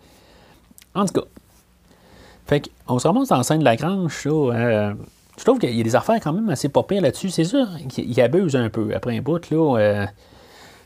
En 0.95 1.05
tout 1.05 1.19
cas, 1.19 1.27
fait 2.47 2.71
qu'on 2.87 2.97
se 2.97 3.07
remonte 3.09 3.27
dans 3.27 3.37
la 3.37 3.43
scène 3.43 3.59
de 3.59 3.65
la 3.65 3.75
grange, 3.75 4.23
euh, 4.25 4.93
je 5.37 5.43
trouve 5.43 5.59
qu'il 5.59 5.75
y 5.75 5.81
a 5.81 5.83
des 5.83 5.95
affaires 5.97 6.19
quand 6.21 6.33
même 6.33 6.49
assez 6.49 6.69
pas 6.69 6.85
là-dessus. 6.89 7.29
C'est 7.29 7.43
sûr 7.43 7.67
qu'il 7.89 8.19
abuse 8.21 8.55
un 8.55 8.69
peu 8.69 8.93
après 8.95 9.17
un 9.17 9.21
bout. 9.21 9.49
Là, 9.51 9.77
euh, 9.77 10.05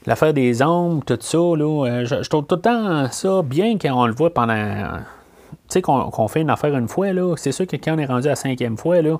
l'affaire 0.05 0.33
des 0.33 0.61
ombres, 0.61 1.03
tout 1.05 1.17
ça, 1.19 1.37
là, 1.37 1.85
euh, 1.85 2.05
je, 2.05 2.29
trouve 2.29 2.45
tout 2.45 2.55
le 2.55 2.61
temps 2.61 3.11
ça 3.11 3.41
bien 3.43 3.77
quand 3.77 3.93
on 3.93 4.07
le 4.07 4.13
voit 4.13 4.33
pendant. 4.33 4.99
sais, 5.69 5.81
qu'on 5.81 6.27
fait 6.27 6.41
une 6.41 6.49
affaire 6.49 6.75
une 6.77 6.87
fois, 6.87 7.13
là, 7.13 7.35
c'est 7.37 7.51
sûr 7.51 7.67
que 7.67 7.75
quand 7.75 7.95
on 7.95 7.99
est 7.99 8.05
rendu 8.05 8.27
à 8.27 8.31
la 8.31 8.35
cinquième 8.35 8.77
fois, 8.77 9.01
là, 9.01 9.17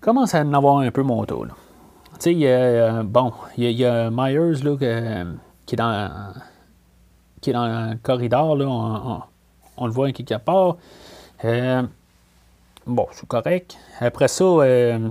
commence 0.00 0.34
à 0.34 0.42
en 0.42 0.52
avoir 0.54 0.78
un 0.78 0.90
peu 0.90 1.02
mon 1.02 1.24
taux, 1.24 1.44
là. 1.44 1.54
Tu 2.20 2.32
sais, 2.32 2.40
euh, 2.44 3.02
bon, 3.02 3.32
il 3.58 3.70
y, 3.72 3.84
a 3.84 4.10
Myers, 4.10 4.62
là, 4.62 4.76
qui 5.66 5.74
est 5.74 5.76
dans 5.76 6.10
qui 7.46 7.50
est 7.50 7.52
dans 7.52 7.90
le 7.90 7.96
corridor, 8.02 8.56
là, 8.56 8.66
on, 9.76 9.86
le 9.86 9.92
voit 9.92 10.10
quelque 10.12 10.36
part. 10.38 10.76
Euh, 11.44 11.82
bon, 12.86 13.06
c'est 13.12 13.28
correct. 13.28 13.76
Après 14.00 14.28
ça, 14.28 14.44
euh, 14.44 15.08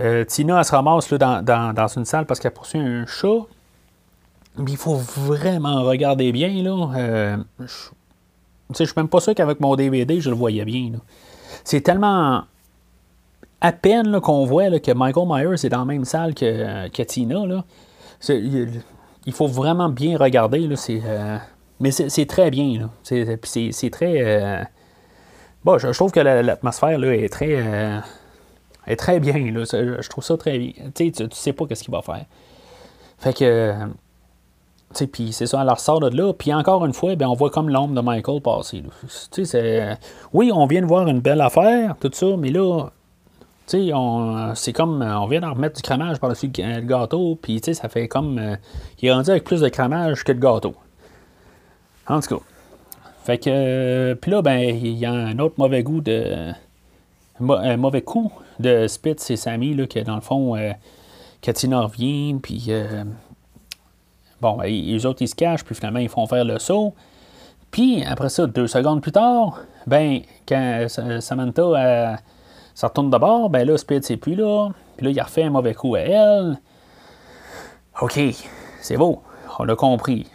euh, 0.00 0.24
Tina, 0.24 0.58
elle 0.58 0.64
se 0.64 0.72
ramasse 0.72 1.12
dans, 1.12 1.86
une 1.96 2.04
salle 2.04 2.26
parce 2.26 2.40
qu'elle 2.40 2.52
poursuit 2.52 2.80
un 2.80 3.06
chat. 3.06 3.46
Mais 4.56 4.72
il 4.72 4.76
faut 4.76 4.96
vraiment 4.96 5.82
regarder 5.82 6.30
bien. 6.32 6.62
Là. 6.62 7.38
je 7.58 7.64
ne 8.70 8.74
suis 8.74 8.94
même 8.96 9.08
pas 9.08 9.20
sûr 9.20 9.34
qu'avec 9.34 9.60
mon 9.60 9.74
DVD, 9.74 10.20
je 10.20 10.30
le 10.30 10.36
voyais 10.36 10.64
bien. 10.64 10.92
C'est 11.64 11.80
tellement 11.80 12.42
à 13.60 13.72
peine 13.72 14.20
qu'on 14.20 14.44
voit 14.44 14.78
que 14.78 14.92
Michael 14.92 15.26
Myers 15.26 15.64
est 15.64 15.70
dans 15.70 15.78
la 15.80 15.84
même 15.84 16.04
salle 16.04 16.34
que, 16.34 16.88
que 16.88 17.02
Tina. 17.02 17.64
Il 18.28 19.32
faut 19.32 19.46
vraiment 19.46 19.88
bien 19.88 20.18
regarder. 20.18 20.68
Euh, 20.90 21.38
mais 21.80 21.90
c'est 21.90 22.26
très 22.26 22.50
bien. 22.50 22.90
C'est 23.02 23.90
très. 23.90 24.14
Euh, 24.20 24.62
bon, 25.64 25.78
je, 25.78 25.88
trouve 25.88 26.12
que 26.12 26.20
l'atmosphère 26.20 27.02
est 27.02 27.28
très. 27.28 28.02
Est 28.86 28.96
très 28.96 29.20
bien. 29.20 29.50
Là. 29.52 29.64
Je 29.64 30.08
trouve 30.08 30.24
ça 30.24 30.36
très 30.36 30.58
bien. 30.58 30.72
Tu, 30.94 31.10
tu 31.12 31.26
sais 31.30 31.52
pas 31.52 31.64
ce 31.72 31.82
qu'il 31.82 31.92
va 31.92 32.02
faire. 32.02 32.24
Fait 33.18 33.34
que. 33.34 33.74
Puis 35.12 35.32
c'est 35.32 35.46
ça, 35.46 35.60
elle 35.60 35.70
ressort 35.70 36.00
de 36.00 36.16
là. 36.16 36.32
Puis 36.32 36.54
encore 36.54 36.84
une 36.86 36.92
fois, 36.92 37.16
ben, 37.16 37.26
on 37.26 37.34
voit 37.34 37.50
comme 37.50 37.68
l'ombre 37.68 37.94
de 37.94 38.00
Michael 38.00 38.40
passer. 38.40 38.82
Oui, 40.32 40.52
on 40.54 40.66
vient 40.66 40.82
de 40.82 40.86
voir 40.86 41.08
une 41.08 41.20
belle 41.20 41.40
affaire, 41.40 41.96
tout 42.00 42.10
ça, 42.12 42.36
mais 42.38 42.50
là, 42.50 42.90
c'est 43.66 44.72
comme, 44.72 45.02
on 45.02 45.26
vient 45.26 45.40
d'en 45.40 45.54
remettre 45.54 45.76
du 45.76 45.82
cramage 45.82 46.18
par-dessus 46.20 46.50
le 46.56 46.80
gâteau, 46.82 47.38
puis 47.40 47.60
ça 47.62 47.88
fait 47.88 48.08
comme, 48.08 48.38
euh, 48.38 48.56
il 49.00 49.08
est 49.08 49.12
rendu 49.12 49.30
avec 49.30 49.44
plus 49.44 49.60
de 49.60 49.68
cramage 49.68 50.22
que 50.22 50.32
de 50.32 50.38
gâteau. 50.40 50.74
En 52.06 52.20
tout 52.20 52.36
cas. 52.36 52.42
Fait 53.24 53.38
que, 53.38 53.48
euh, 53.48 54.14
puis 54.14 54.30
là, 54.30 54.42
ben, 54.42 54.60
il 54.60 54.98
y 54.98 55.06
a 55.06 55.12
un 55.12 55.38
autre 55.38 55.54
mauvais 55.56 55.82
goût 55.82 56.02
de, 56.02 56.52
un 57.40 57.76
mauvais 57.76 58.02
coup 58.02 58.30
de 58.60 58.86
Spitz 58.86 59.30
et 59.30 59.36
Sammy, 59.36 59.74
là, 59.74 59.86
que 59.86 60.00
dans 60.00 60.14
le 60.14 60.20
fond, 60.20 60.56
Katina 61.40 61.82
revient, 61.82 62.38
puis, 62.42 62.70
bon, 64.40 64.56
ben, 64.56 64.66
les 64.66 65.06
autres, 65.06 65.22
ils 65.22 65.28
se 65.28 65.34
cachent, 65.34 65.64
puis 65.64 65.74
finalement, 65.74 66.00
ils 66.00 66.08
font 66.08 66.26
faire 66.26 66.44
le 66.44 66.58
saut. 66.58 66.94
Puis, 67.70 68.04
après 68.04 68.28
ça, 68.28 68.46
deux 68.46 68.66
secondes 68.66 69.02
plus 69.02 69.12
tard, 69.12 69.60
ben, 69.86 70.20
quand 70.46 70.86
Samantha, 71.20 72.18
ça 72.74 72.88
retourne 72.88 73.10
d'abord, 73.10 73.50
ben 73.50 73.66
là, 73.66 73.78
Speed, 73.78 74.04
c'est 74.04 74.16
plus 74.16 74.34
là. 74.34 74.70
Puis 74.96 75.06
là, 75.06 75.12
il 75.12 75.20
a 75.20 75.24
refait 75.24 75.44
un 75.44 75.50
mauvais 75.50 75.74
coup 75.74 75.94
à 75.94 76.00
elle. 76.00 76.58
OK, 78.02 78.20
c'est 78.80 78.96
beau, 78.96 79.22
on 79.58 79.64
l'a 79.64 79.76
compris. 79.76 80.26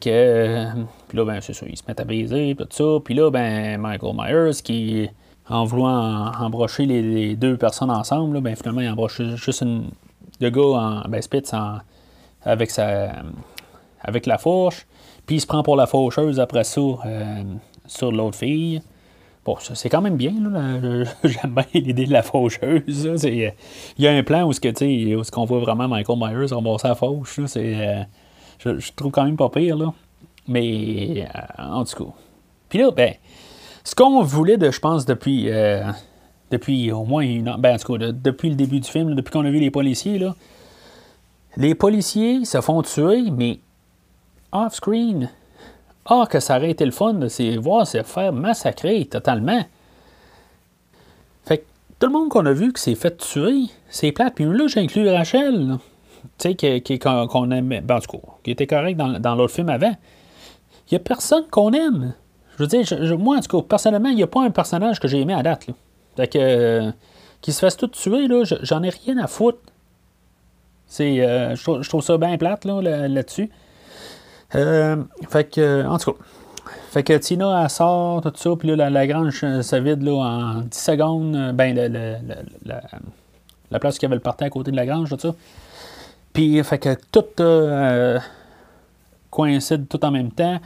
Que, 0.00 0.08
euh, 0.08 0.66
puis 1.08 1.18
là, 1.18 1.26
ben, 1.26 1.40
c'est 1.42 1.52
ça, 1.52 1.66
ils 1.68 1.76
se 1.76 1.82
mettent 1.86 2.00
à 2.00 2.04
baiser, 2.04 2.56
tout 2.58 2.66
ça. 2.70 3.00
Puis 3.04 3.14
là, 3.14 3.30
ben, 3.30 3.78
Michael 3.78 4.14
Myers, 4.16 4.62
qui, 4.62 5.10
en 5.48 5.64
voulant 5.64 6.32
embrocher 6.40 6.86
les, 6.86 7.36
deux 7.36 7.56
personnes 7.56 7.90
ensemble, 7.90 8.40
ben, 8.40 8.56
finalement, 8.56 8.80
il 8.80 8.88
embroche 8.88 9.20
juste 9.36 9.60
une, 9.62 9.90
le 10.40 10.50
gars, 10.50 10.62
en, 10.62 11.08
ben, 11.08 11.20
Spitz, 11.20 11.52
avec, 12.42 12.70
sa, 12.70 13.12
avec 14.00 14.26
la 14.26 14.38
fourche. 14.38 14.86
Puis 15.26 15.36
il 15.36 15.40
se 15.40 15.46
prend 15.46 15.62
pour 15.62 15.76
la 15.76 15.86
faucheuse 15.86 16.38
après 16.40 16.64
ça 16.64 16.80
euh, 16.80 17.42
sur 17.86 18.12
l'autre 18.12 18.36
fille. 18.36 18.82
Bon, 19.44 19.56
c'est 19.60 19.90
quand 19.90 20.00
même 20.00 20.16
bien. 20.16 20.32
J'aime 21.24 21.54
bien 21.54 21.64
l'idée 21.74 22.06
de 22.06 22.12
la 22.12 22.22
faucheuse. 22.22 23.08
Il 23.26 23.52
y 23.98 24.06
a 24.06 24.12
un 24.12 24.22
plan 24.22 24.48
où, 24.48 24.52
que, 24.52 25.16
où 25.16 25.22
qu'on 25.30 25.44
voit 25.44 25.60
vraiment 25.60 25.86
Michael 25.86 26.18
Myers 26.18 26.52
rembourser 26.52 26.88
la 26.88 26.94
fauche. 26.94 27.38
Euh, 27.56 28.02
je, 28.58 28.78
je, 28.78 28.92
trouve 28.92 29.12
quand 29.12 29.24
même 29.24 29.36
pas 29.36 29.50
pire. 29.50 29.76
Là. 29.76 29.92
Mais 30.48 31.26
euh, 31.26 31.62
en 31.62 31.84
tout 31.84 32.04
cas. 32.04 32.10
Puis 32.70 32.78
là, 32.78 32.90
ben, 32.90 33.14
ce 33.84 33.94
qu'on 33.94 34.22
voulait, 34.22 34.56
de, 34.56 34.70
je 34.70 34.80
pense, 34.80 35.04
depuis, 35.04 35.50
euh, 35.50 35.84
depuis 36.50 36.90
au 36.90 37.04
moins 37.04 37.22
une 37.22 37.54
ben, 37.58 37.74
en 37.74 37.78
tout 37.78 37.96
cas, 37.96 38.12
depuis 38.12 38.48
le 38.48 38.56
début 38.56 38.80
du 38.80 38.90
film, 38.90 39.14
depuis 39.14 39.30
qu'on 39.30 39.44
a 39.44 39.50
vu 39.50 39.60
les 39.60 39.70
policiers, 39.70 40.18
là, 40.18 40.34
les 41.56 41.74
policiers 41.74 42.44
se 42.44 42.60
font 42.60 42.82
tuer, 42.82 43.30
mais 43.30 43.60
off-screen. 44.52 45.30
Ah, 46.06 46.26
que 46.28 46.40
ça 46.40 46.56
aurait 46.56 46.70
été 46.70 46.84
le 46.84 46.90
fun 46.90 47.14
de 47.14 47.58
voir 47.58 47.86
se 47.86 48.02
faire 48.02 48.32
massacrer 48.32 49.04
totalement. 49.06 49.62
Fait 51.44 51.58
que 51.58 51.64
tout 51.98 52.06
le 52.06 52.12
monde 52.12 52.28
qu'on 52.28 52.44
a 52.46 52.52
vu 52.52 52.72
qui 52.72 52.82
s'est 52.82 52.94
fait 52.94 53.16
tuer, 53.16 53.64
c'est 53.88 54.12
plate. 54.12 54.34
Puis 54.34 54.44
là, 54.44 54.66
j'inclus 54.66 55.08
Rachel, 55.08 55.78
tu 56.38 56.50
sais, 56.50 56.54
qui, 56.54 56.98
qu'on 56.98 57.50
aimait, 57.50 57.80
ben, 57.80 57.96
en 57.96 58.00
tout 58.00 58.18
cas, 58.18 58.28
qui 58.42 58.50
était 58.50 58.66
correct 58.66 58.96
dans, 58.96 59.34
l'autre 59.34 59.54
film 59.54 59.68
avant. 59.68 59.94
Il 60.90 60.94
n'y 60.94 60.96
a 60.96 61.00
personne 61.00 61.44
qu'on 61.50 61.72
aime. 61.72 62.14
Je 62.56 62.62
veux 62.62 62.66
dire, 62.66 63.18
moi, 63.18 63.36
en 63.36 63.40
tout 63.40 63.60
cas, 63.60 63.66
personnellement, 63.68 64.10
il 64.10 64.16
n'y 64.16 64.22
a 64.22 64.26
pas 64.26 64.42
un 64.42 64.50
personnage 64.50 65.00
que 65.00 65.08
j'ai 65.08 65.20
aimé 65.20 65.34
à 65.34 65.42
date. 65.42 65.66
Fait 66.16 66.28
que, 66.28 66.38
euh, 66.38 66.90
qu'il 67.40 67.52
se 67.52 67.58
fasse 67.58 67.76
tout 67.76 67.88
tuer, 67.88 68.28
là, 68.28 68.44
j'en 68.62 68.82
ai 68.82 68.90
rien 68.90 69.18
à 69.18 69.26
foutre. 69.26 69.58
C'est, 70.86 71.20
euh, 71.20 71.56
je, 71.56 71.88
trouve, 71.88 72.02
ça 72.02 72.16
bien 72.18 72.36
plate 72.38 72.64
là, 72.64 72.80
là-dessus. 73.08 73.50
Euh, 74.54 75.02
fait 75.28 75.52
que, 75.52 75.86
en 75.86 75.98
tout 75.98 76.12
cas. 76.12 76.18
Fait 76.90 77.02
que 77.02 77.12
Tina, 77.14 77.68
sort, 77.68 78.22
tout 78.22 78.32
ça, 78.36 78.50
puis 78.56 78.74
là, 78.74 78.88
la, 78.88 79.06
grange 79.08 79.40
se 79.40 79.76
vide 79.76 80.02
là, 80.02 80.12
en 80.12 80.54
10 80.60 80.78
secondes. 80.78 81.52
Ben, 81.52 81.74
la, 83.70 83.78
place 83.80 83.98
qui 83.98 84.06
avait 84.06 84.14
le 84.14 84.20
parti 84.20 84.44
à 84.44 84.50
côté 84.50 84.70
de 84.70 84.76
la 84.76 84.86
grange, 84.86 85.08
tout 85.08 85.18
ça. 85.18 85.34
Puis, 86.32 86.62
fait 86.62 86.78
que 86.78 86.96
tout 87.10 87.24
euh, 87.40 88.20
coïncide 89.30 89.88
tout 89.88 90.04
en 90.04 90.12
même 90.12 90.30
temps. 90.30 90.60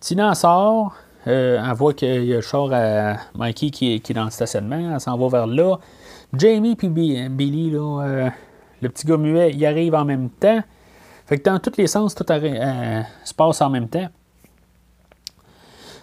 Tina, 0.00 0.34
sort. 0.34 0.94
Euh, 1.26 1.62
elle 1.62 1.76
voit 1.76 1.92
qu'il 1.92 2.24
y 2.24 2.32
a 2.32 2.36
le 2.36 2.40
char 2.40 2.72
à 2.72 3.16
Mikey 3.34 3.70
qui 3.70 3.94
est, 3.94 4.12
dans 4.12 4.24
le 4.24 4.30
stationnement. 4.30 4.94
Elle 4.94 5.00
s'en 5.00 5.16
va 5.18 5.28
vers 5.28 5.46
là. 5.46 5.78
Jamie 6.32 6.76
puis 6.76 6.88
Billy, 6.88 7.70
là, 7.70 8.30
le 8.80 8.88
petit 8.88 9.06
gars 9.06 9.16
muet, 9.16 9.52
il 9.52 9.64
arrive 9.66 9.94
en 9.94 10.04
même 10.04 10.30
temps. 10.30 10.62
Fait 11.26 11.38
que 11.38 11.48
dans 11.48 11.58
tous 11.58 11.76
les 11.76 11.86
sens, 11.86 12.14
tout 12.14 12.24
euh, 12.28 13.02
se 13.24 13.34
passe 13.34 13.60
en 13.62 13.70
même 13.70 13.88
temps. 13.88 14.08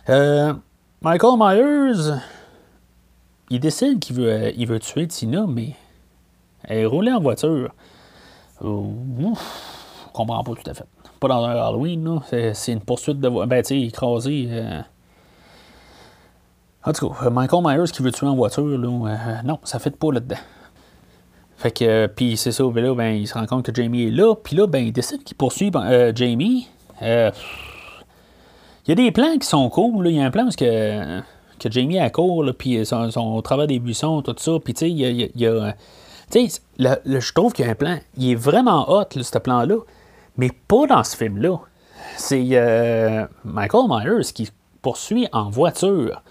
Euh, 0.09 0.53
Michael 1.01 1.37
Myers, 1.37 2.17
il 3.49 3.59
décide 3.59 3.99
qu'il 3.99 4.15
veut, 4.15 4.31
euh, 4.31 4.51
il 4.55 4.67
veut 4.67 4.79
tuer 4.79 5.07
Tina, 5.07 5.45
mais 5.45 5.75
elle 6.63 6.77
est 6.77 6.85
roulée 6.85 7.11
en 7.11 7.19
voiture. 7.19 7.73
ouf, 8.61 10.07
je 10.07 10.13
comprends 10.13 10.43
pas 10.43 10.53
tout 10.53 10.69
à 10.69 10.73
fait. 10.73 10.85
Pas 11.19 11.27
dans 11.27 11.43
un 11.43 11.55
Halloween. 11.55 12.21
C'est, 12.29 12.71
une 12.71 12.79
poursuite 12.79 13.19
de 13.19 13.27
voiture. 13.27 13.47
Ben, 13.47 13.61
tu 13.63 13.67
sais, 13.67 13.81
écrasé. 13.81 14.47
En 16.85 16.93
tout 16.93 17.09
cas, 17.09 17.29
Michael 17.29 17.63
Myers 17.63 17.91
qui 17.91 18.01
veut 18.01 18.11
tuer 18.11 18.27
en 18.27 18.35
voiture, 18.35 18.65
là, 18.65 19.41
non, 19.43 19.59
ça 19.63 19.79
fait 19.79 19.95
pas 19.95 20.11
là-dedans. 20.11 20.37
Fait 21.57 21.71
que, 21.71 21.83
euh, 21.83 22.07
puis 22.07 22.37
c'est 22.37 22.51
ça, 22.51 22.63
ben 22.65 22.83
là, 22.83 22.93
ben, 22.93 23.15
il 23.15 23.27
se 23.27 23.33
rend 23.33 23.45
compte 23.47 23.65
que 23.65 23.73
Jamie 23.73 24.03
est 24.03 24.11
là, 24.11 24.35
puis 24.35 24.55
là, 24.55 24.67
ben, 24.67 24.85
il 24.85 24.93
décide 24.93 25.23
qu'il 25.23 25.35
poursuit 25.35 25.71
ben, 25.71 25.83
euh, 25.85 26.11
Jamie. 26.15 26.67
Euh, 27.01 27.31
il 28.85 28.89
y 28.89 28.91
a 28.91 28.95
des 28.95 29.11
plans 29.11 29.37
qui 29.39 29.47
sont 29.47 29.67
cool. 29.69 30.07
Il 30.07 30.15
y 30.15 30.21
a 30.21 30.25
un 30.25 30.29
plan 30.29 30.43
parce 30.43 30.55
que, 30.55 31.19
que 31.59 31.71
Jamie 31.71 31.97
a 31.97 32.11
court, 32.11 32.45
puis 32.57 32.85
son, 32.85 33.09
son, 33.09 33.41
des 33.67 33.79
buissons, 33.79 34.21
tout 34.21 34.35
ça, 34.37 34.51
puis 34.63 34.73
tu 34.75 34.79
sais, 34.81 34.91
il 34.91 35.31
y 35.35 35.47
a. 35.47 35.75
Tu 36.29 36.47
sais, 36.47 36.61
je 36.77 37.33
trouve 37.33 37.53
qu'il 37.53 37.65
y 37.65 37.67
a 37.67 37.71
un 37.71 37.75
plan, 37.75 37.97
il 38.17 38.31
est 38.31 38.35
vraiment 38.35 38.91
hot, 38.91 39.05
ce 39.09 39.37
plan-là, 39.39 39.77
mais 40.37 40.51
pas 40.67 40.85
dans 40.85 41.03
ce 41.03 41.17
film-là. 41.17 41.57
C'est 42.17 43.27
Michael 43.43 43.85
Myers 43.89 44.31
qui 44.33 44.49
poursuit 44.83 45.27
en 45.31 45.49
voiture. 45.49 46.21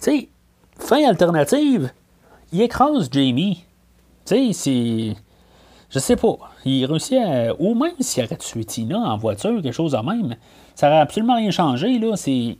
Sais, 0.00 0.30
fin 0.78 1.06
alternative, 1.06 1.92
il 2.52 2.62
écrase 2.62 3.08
Jamie. 3.12 3.64
Tu 4.24 4.52
sais, 4.52 4.52
c'est. 4.52 5.16
Je 5.90 5.98
sais 5.98 6.16
pas. 6.16 6.38
Il 6.64 6.86
réussit 6.86 7.18
à. 7.18 7.54
Ou 7.58 7.74
même 7.74 7.92
s'il 8.00 8.24
aurait 8.24 8.36
tué 8.36 8.64
Tina 8.64 8.98
en 8.98 9.16
voiture, 9.18 9.60
quelque 9.62 9.74
chose 9.74 9.92
de 9.92 9.98
même, 9.98 10.36
ça 10.74 10.88
aurait 10.88 11.00
absolument 11.00 11.36
rien 11.36 11.50
changé, 11.50 11.98
là. 11.98 12.16
C'est. 12.16 12.56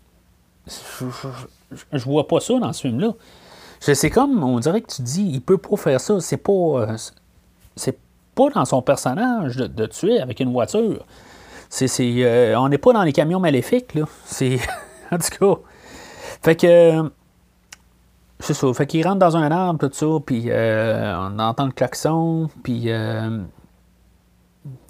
Je, 0.67 2.05
vois 2.05 2.29
pas 2.29 2.41
ça 2.41 2.59
dans 2.59 2.73
ce 2.73 2.83
film-là. 2.83 3.13
C'est 3.81 4.11
comme, 4.11 4.45
on 4.45 4.59
dirait 4.61 4.83
que 4.83 4.93
tu 4.93 5.03
dis, 5.03 5.23
il 5.33 5.41
peut 5.41 5.59
pas 5.59 5.77
faire 5.77 6.01
ça. 6.01 6.21
C'est 6.21 6.37
pas. 6.37 6.87
C'est 7.75 7.99
pas 8.35 8.51
dans 8.51 8.67
son 8.67 8.83
personnage 8.83 9.57
de, 9.57 9.87
tuer 9.87 10.21
avec 10.21 10.41
une 10.41 10.53
voiture. 10.53 11.07
C'est, 11.71 11.89
euh, 12.01 12.59
on 12.59 12.69
n'est 12.69 12.79
pas 12.79 12.93
dans 12.93 13.03
les 13.05 13.13
camions 13.13 13.41
maléfiques, 13.41 13.95
là. 13.95 14.05
C'est. 14.27 14.59
en 15.11 15.17
tout 15.17 15.39
cas. 15.39 15.61
Fait 16.43 16.57
que. 16.57 17.11
C'est 18.41 18.55
ça. 18.55 18.73
Fait 18.73 18.87
qu'il 18.87 19.07
rentre 19.07 19.19
dans 19.19 19.37
un 19.37 19.51
arbre, 19.51 19.87
tout 19.87 19.93
ça, 19.93 20.07
puis 20.25 20.45
euh, 20.47 21.15
on 21.19 21.39
entend 21.39 21.67
le 21.67 21.73
klaxon, 21.73 22.49
puis 22.63 22.85
euh, 22.87 23.39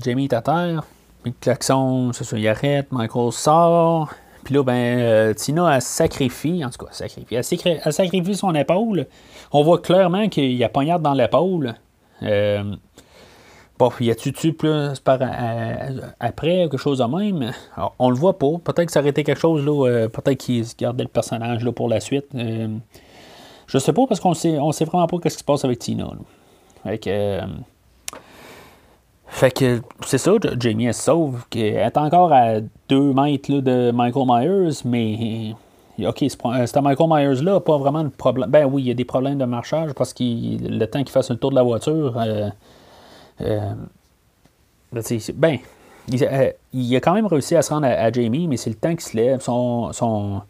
Jamie 0.02 0.24
est 0.24 0.32
à 0.32 0.40
terre. 0.40 0.84
Puis 1.22 1.32
le 1.32 1.40
klaxon, 1.40 2.12
c'est 2.12 2.24
ça, 2.24 2.38
il 2.38 2.48
arrête, 2.48 2.90
Michael 2.92 3.32
sort, 3.32 4.08
Puis 4.44 4.54
là, 4.54 4.62
ben, 4.62 5.34
Tina, 5.34 5.74
elle 5.74 5.82
sacrifie, 5.82 6.64
en 6.64 6.70
tout 6.70 6.86
cas, 6.86 6.92
sacrifie, 6.92 7.34
elle, 7.34 7.92
sacrifie 7.92 8.36
son 8.36 8.54
épaule. 8.54 9.06
On 9.52 9.64
voit 9.64 9.78
clairement 9.78 10.28
qu'il 10.28 10.52
y 10.52 10.64
a 10.64 10.68
poignard 10.68 11.00
dans 11.00 11.12
l'épaule. 11.12 11.74
Bon, 12.22 13.90
y 13.98 14.10
a-tu 14.10 14.32
tué 14.32 14.52
plus 14.52 14.92
après, 16.20 16.68
quelque 16.68 16.76
chose 16.76 16.98
de 16.98 17.04
même? 17.04 17.52
on 17.98 18.10
le 18.10 18.16
voit 18.16 18.38
pas. 18.38 18.58
Peut-être 18.62 18.86
que 18.86 18.92
ça 18.92 19.00
aurait 19.00 19.08
été 19.08 19.24
quelque 19.24 19.40
chose, 19.40 19.64
là, 19.64 20.08
peut-être 20.08 20.38
qu'il 20.38 20.64
gardait 20.78 21.04
le 21.04 21.08
personnage 21.08 21.64
là, 21.64 21.72
pour 21.72 21.88
la 21.88 21.98
suite. 21.98 22.26
Je 23.70 23.78
sais 23.78 23.92
pas 23.92 24.04
parce 24.06 24.18
qu'on 24.18 24.34
sait, 24.34 24.58
on 24.58 24.72
sait 24.72 24.84
vraiment 24.84 25.06
pas 25.06 25.16
ce 25.24 25.28
qui 25.28 25.38
se 25.38 25.44
passe 25.44 25.64
avec 25.64 25.78
Tina. 25.78 26.10
Fait 26.82 26.98
que, 26.98 27.40
fait 29.28 29.50
que 29.52 29.80
c'est 30.04 30.18
ça, 30.18 30.32
Jamie 30.58 30.86
elle 30.86 30.94
se 30.94 31.02
sauve, 31.02 31.44
qu'elle 31.48 31.76
est 31.76 31.96
encore 31.96 32.32
à 32.32 32.60
2 32.88 33.12
mètres 33.12 33.52
de 33.52 33.92
Michael 33.92 34.26
Myers, 34.26 34.80
mais 34.84 35.54
OK, 36.04 36.24
c'est 36.28 36.80
Michael 36.80 37.08
Myers-là, 37.08 37.60
pas 37.60 37.78
vraiment 37.78 38.02
de 38.02 38.08
problème. 38.08 38.50
Ben 38.50 38.64
oui, 38.66 38.82
il 38.82 38.88
y 38.88 38.90
a 38.90 38.94
des 38.94 39.04
problèmes 39.04 39.38
de 39.38 39.44
marchage 39.44 39.92
parce 39.92 40.12
que 40.12 40.24
le 40.24 40.84
temps 40.86 41.04
qu'il 41.04 41.10
fasse 41.10 41.30
le 41.30 41.36
tour 41.36 41.50
de 41.50 41.54
la 41.56 41.62
voiture, 41.62 42.18
euh, 42.18 42.48
euh, 43.42 43.72
ben, 45.34 45.58
euh, 46.12 46.52
il, 46.72 46.96
a 46.96 47.00
quand 47.00 47.14
même 47.14 47.26
réussi 47.26 47.54
à 47.54 47.62
se 47.62 47.72
rendre 47.72 47.86
à, 47.86 48.10
Jamie, 48.10 48.48
mais 48.48 48.56
c'est 48.56 48.70
le 48.70 48.76
temps 48.76 48.90
qu'il 48.90 49.00
se 49.00 49.16
lève, 49.16 49.40
son, 49.40 49.92
son, 49.92 50.42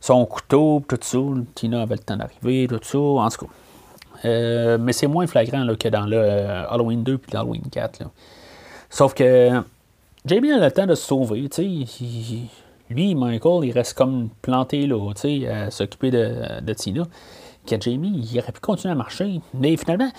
son 0.00 0.24
couteau, 0.26 0.82
tout 0.86 0.98
ça. 1.00 1.18
Tina 1.54 1.82
avait 1.82 1.96
le 1.96 2.02
temps 2.02 2.16
d'arriver, 2.16 2.66
tout 2.68 2.78
ça. 2.82 2.98
En 2.98 3.28
tout 3.28 3.46
cas, 3.46 3.52
euh, 4.24 4.78
mais 4.78 4.92
c'est 4.92 5.06
moins 5.06 5.26
flagrant 5.26 5.66
que 5.78 5.88
dans 5.88 6.06
le 6.06 6.16
euh, 6.16 6.68
Halloween 6.68 7.02
2 7.02 7.18
puis 7.18 7.36
Halloween 7.36 7.62
4. 7.70 8.02
Sauf 8.90 9.14
que 9.14 9.62
Jamie 10.24 10.52
a 10.52 10.58
le 10.58 10.70
temps 10.70 10.86
de 10.86 10.94
se 10.94 11.06
sauver. 11.06 11.48
lui, 12.90 13.14
Michael, 13.14 13.64
il 13.64 13.72
reste 13.72 13.94
comme 13.94 14.28
planté 14.42 14.86
là, 14.86 14.96
à 15.50 15.70
s'occuper 15.70 16.10
de, 16.10 16.60
de, 16.60 16.72
Tina. 16.72 17.04
Que 17.66 17.80
Jamie, 17.80 18.26
il 18.32 18.38
aurait 18.38 18.52
pu 18.52 18.60
continuer 18.60 18.92
à 18.92 18.96
marcher. 18.96 19.40
Mais 19.54 19.76
finalement, 19.76 20.10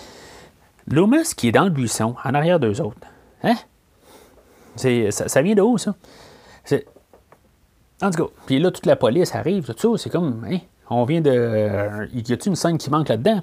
Loomis 0.87 1.33
qui 1.35 1.49
est 1.49 1.51
dans 1.51 1.65
le 1.65 1.69
buisson, 1.69 2.15
en 2.23 2.33
arrière 2.33 2.59
d'eux 2.59 2.81
autres. 2.81 2.97
Hein? 3.43 3.55
C'est, 4.75 5.11
ça, 5.11 5.41
vient 5.41 5.55
de 5.55 5.61
où, 5.61 5.77
ça? 5.77 5.93
En 8.01 8.11
tout 8.11 8.25
cas, 8.25 8.31
puis 8.45 8.59
là, 8.59 8.71
toute 8.71 8.85
la 8.85 8.95
police 8.95 9.35
arrive, 9.35 9.65
tout 9.65 9.97
ça, 9.97 10.01
c'est 10.01 10.09
comme, 10.09 10.45
hein, 10.49 10.59
on 10.89 11.03
vient 11.03 11.21
de. 11.21 11.31
Euh, 11.31 12.07
y 12.13 12.19
a-t-il 12.19 12.49
une 12.49 12.55
scène 12.55 12.77
qui 12.77 12.89
manque 12.89 13.09
là-dedans? 13.09 13.41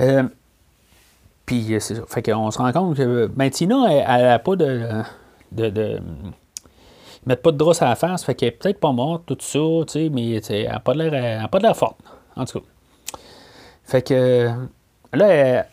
Euh, 0.00 0.22
puis 1.44 1.66
c'est 1.80 1.96
ça. 1.96 2.02
Fait 2.06 2.22
qu'on 2.22 2.50
se 2.50 2.58
rend 2.58 2.72
compte 2.72 2.96
que 2.96 3.26
ben, 3.26 3.50
Tina, 3.50 3.86
elle 3.90 4.22
n'a 4.22 4.38
pas 4.38 4.56
de. 4.56 5.02
de, 5.52 5.70
de 5.70 6.00
ils 7.24 7.28
mettent 7.28 7.42
pas 7.42 7.50
de 7.50 7.56
drosse 7.56 7.82
à 7.82 7.86
la 7.86 7.96
face, 7.96 8.24
fait 8.24 8.34
qu'elle 8.34 8.50
est 8.50 8.52
peut-être 8.52 8.78
pas 8.78 8.92
morte, 8.92 9.26
tout 9.26 9.36
ça, 9.40 9.58
tu 9.86 9.92
sais, 9.92 10.08
mais 10.08 10.40
elle 10.48 10.68
n'a 10.68 10.78
pas 10.78 10.94
de 10.94 11.62
l'air 11.62 11.76
forte, 11.76 11.98
en 12.36 12.44
tout 12.44 12.60
cas. 12.60 12.66
Fait 13.84 14.02
que 14.02 14.50
là, 15.12 15.66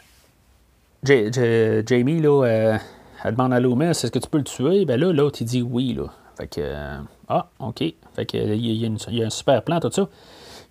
Jamie, 1.04 2.20
là, 2.20 2.80
elle 3.24 3.32
demande 3.32 3.54
à 3.54 3.60
Loomis, 3.60 3.86
est-ce 3.86 4.12
que 4.12 4.20
tu 4.20 4.28
peux 4.28 4.40
le 4.40 4.44
tuer? 4.44 4.86
Ben 4.86 5.00
là, 5.00 5.14
l'autre, 5.14 5.38
il 5.42 5.46
dit 5.46 5.62
oui, 5.62 5.94
là. 5.94 6.06
Fait 6.38 6.48
que, 6.48 6.62
ah, 7.28 7.48
OK. 7.60 7.84
Fait 8.16 8.26
que, 8.26 8.38
il 8.38 8.76
y, 8.76 9.22
a 9.24 9.26
un 9.26 9.30
super 9.30 9.64
plan, 9.64 9.80
tout 9.80 9.92
ça. 9.92 10.08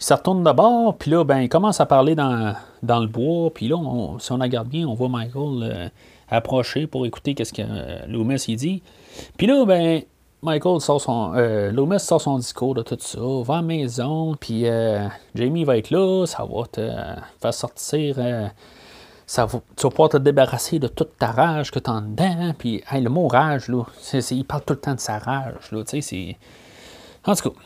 Il 0.01 0.05
se 0.05 0.15
retourne 0.15 0.43
de 0.43 0.53
bord, 0.53 0.97
puis 0.97 1.11
là, 1.11 1.25
ben, 1.25 1.41
il 1.41 1.49
commence 1.49 1.81
à 1.81 1.87
parler 1.87 2.15
dans, 2.15 2.55
dans 2.83 3.01
le 3.01 3.07
bois, 3.07 3.51
puis 3.53 3.69
là, 3.69 3.77
si 4.19 4.33
on 4.33 4.37
regarde 4.37 4.69
bien, 4.69 4.87
on 4.87 4.95
voit 4.95 5.09
Michael 5.09 5.63
euh, 5.63 5.89
approcher 6.29 6.87
pour 6.87 7.07
écouter 7.07 7.35
ce 7.43 7.53
que 7.53 7.63
euh, 7.63 8.07
Loomis 8.09 8.45
dit. 8.57 8.83
Puis 9.37 9.47
là, 9.47 9.65
ben, 9.65 10.03
Michael 10.43 10.81
sort 10.81 11.01
son. 11.01 11.33
Euh, 11.35 11.71
Loomis 11.71 12.01
sort 12.01 12.21
son 12.21 12.39
discours 12.39 12.75
de 12.75 12.83
tout 12.83 12.97
ça, 12.99 13.21
va 13.21 13.55
à 13.55 13.57
la 13.59 13.63
maison, 13.63 14.35
puis 14.39 14.67
Jamie 15.35 15.65
va 15.65 15.79
être 15.79 15.91
là, 15.91 16.27
ça 16.27 16.45
va 16.45 16.67
te 16.71 16.91
faire 17.41 17.55
sortir. 17.55 18.17
Ça 19.27 19.47
tu 19.47 19.83
vas 19.83 19.91
pouvoir 19.91 20.09
te 20.11 20.17
débarrasser 20.17 20.79
de 20.79 20.89
toute 20.89 21.17
ta 21.19 21.29
rage 21.33 21.71
que 21.71 21.79
tu 21.79 21.91
as 21.91 22.01
dedans. 22.01 22.55
Puis, 22.59 22.83
le 22.93 23.09
mot 23.09 23.29
rage, 23.29 23.69
là, 23.69 23.85
il 24.31 24.45
parle 24.45 24.63
tout 24.65 24.75
le 24.75 24.81
temps 24.81 24.95
de 24.95 25.01
sa 25.01 25.19
rage, 25.19 25.73
là, 25.73 25.83
c'est. 25.87 26.37
En 27.27 27.35
tout 27.35 27.51
cas, 27.51 27.57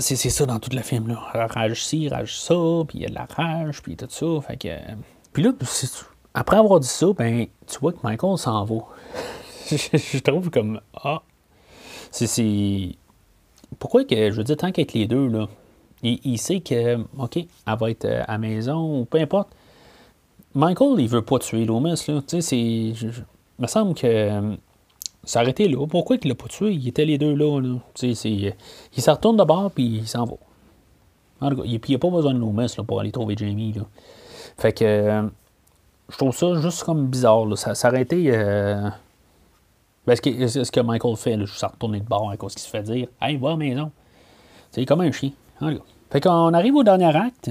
c'est, 0.00 0.16
ça 0.16 0.46
dans 0.46 0.58
tout 0.58 0.70
le 0.74 0.82
film. 0.82 1.08
Là. 1.08 1.48
Rage 1.48 1.84
ci, 1.84 2.08
rage 2.08 2.38
ça, 2.38 2.54
puis 2.88 2.98
il 2.98 3.02
y 3.02 3.06
a 3.06 3.08
de 3.08 3.14
la 3.14 3.26
rage, 3.26 3.82
puis 3.82 3.96
tout 3.96 4.06
ça. 4.08 4.26
Fait 4.46 4.56
que, 4.56 4.68
puis 5.32 5.42
là, 5.42 5.52
après 6.32 6.56
avoir 6.56 6.80
dit 6.80 6.88
ça, 6.88 7.06
ben, 7.16 7.46
tu 7.66 7.78
vois 7.80 7.92
que 7.92 7.98
Michael 8.02 8.38
s'en 8.38 8.64
va. 8.64 8.76
je, 9.70 10.18
trouve 10.18 10.50
comme. 10.50 10.80
Ah. 11.02 11.22
C'est, 12.10 12.96
Pourquoi 13.78 14.04
que, 14.04 14.30
je 14.30 14.36
veux 14.36 14.44
dire, 14.44 14.56
tant 14.56 14.72
qu'être 14.72 14.92
les 14.94 15.06
deux, 15.06 15.26
là, 15.26 15.48
il, 16.02 16.38
sait 16.38 16.60
que, 16.60 16.98
OK, 17.18 17.36
elle 17.36 17.48
va 17.66 17.90
être 17.90 18.04
à 18.04 18.32
la 18.32 18.38
maison, 18.38 19.00
ou 19.00 19.04
peu 19.04 19.18
importe. 19.18 19.48
Michael, 20.54 21.00
il 21.00 21.08
veut 21.08 21.22
pas 21.22 21.38
tuer 21.38 21.64
Loomis, 21.64 22.04
là. 22.08 22.20
C'est. 22.26 22.56
Il 22.56 23.62
me 23.62 23.66
semble 23.66 23.94
que 23.94 24.56
s'arrêter 25.24 25.68
là. 25.68 25.86
Pourquoi 25.86 26.16
il 26.22 26.28
l'a 26.28 26.34
pas 26.34 26.48
tué? 26.48 26.72
Il 26.72 26.88
était 26.88 27.04
les 27.04 27.18
deux 27.18 27.34
là. 27.34 27.60
là. 27.60 27.78
C'est, 27.94 28.12
il 28.12 28.54
se 28.96 29.10
retourne 29.10 29.36
de 29.36 29.44
bord 29.44 29.70
puis 29.70 29.84
il 29.84 30.08
s'en 30.08 30.24
va. 30.24 30.34
En 31.40 31.50
il 31.64 31.80
n'y 31.88 31.94
a 31.94 31.98
pas 31.98 32.10
besoin 32.10 32.34
de 32.34 32.38
nos 32.38 32.52
messes 32.52 32.76
pour 32.86 33.00
aller 33.00 33.12
trouver 33.12 33.36
Jamie. 33.36 33.72
Là. 33.72 33.82
Fait 34.56 34.72
que 34.72 34.84
euh, 34.84 35.22
je 36.08 36.16
trouve 36.16 36.34
ça 36.34 36.60
juste 36.60 36.84
comme 36.84 37.06
bizarre. 37.06 37.46
Là. 37.46 37.56
Ça 37.56 37.74
s'arrêter. 37.74 38.26
Euh... 38.28 38.88
Ben, 40.06 40.16
ce, 40.16 40.20
que, 40.20 40.46
ce 40.46 40.70
que 40.70 40.80
Michael 40.80 41.16
fait, 41.16 41.36
là, 41.36 41.46
juste 41.46 41.64
à 41.64 41.68
retourner 41.68 42.00
de 42.00 42.04
bord 42.04 42.30
à 42.30 42.36
cause 42.36 42.54
qu'il 42.54 42.62
se 42.62 42.68
fait 42.68 42.82
dire 42.82 43.08
Hey, 43.20 43.36
va 43.36 43.48
à 43.48 43.50
la 43.52 43.56
maison. 43.56 43.90
C'est 44.70 44.84
comme 44.84 45.00
un 45.00 45.12
chien. 45.12 45.30
Fait 46.10 46.20
qu'on 46.20 46.52
arrive 46.52 46.74
au 46.76 46.84
dernier 46.84 47.16
acte. 47.16 47.50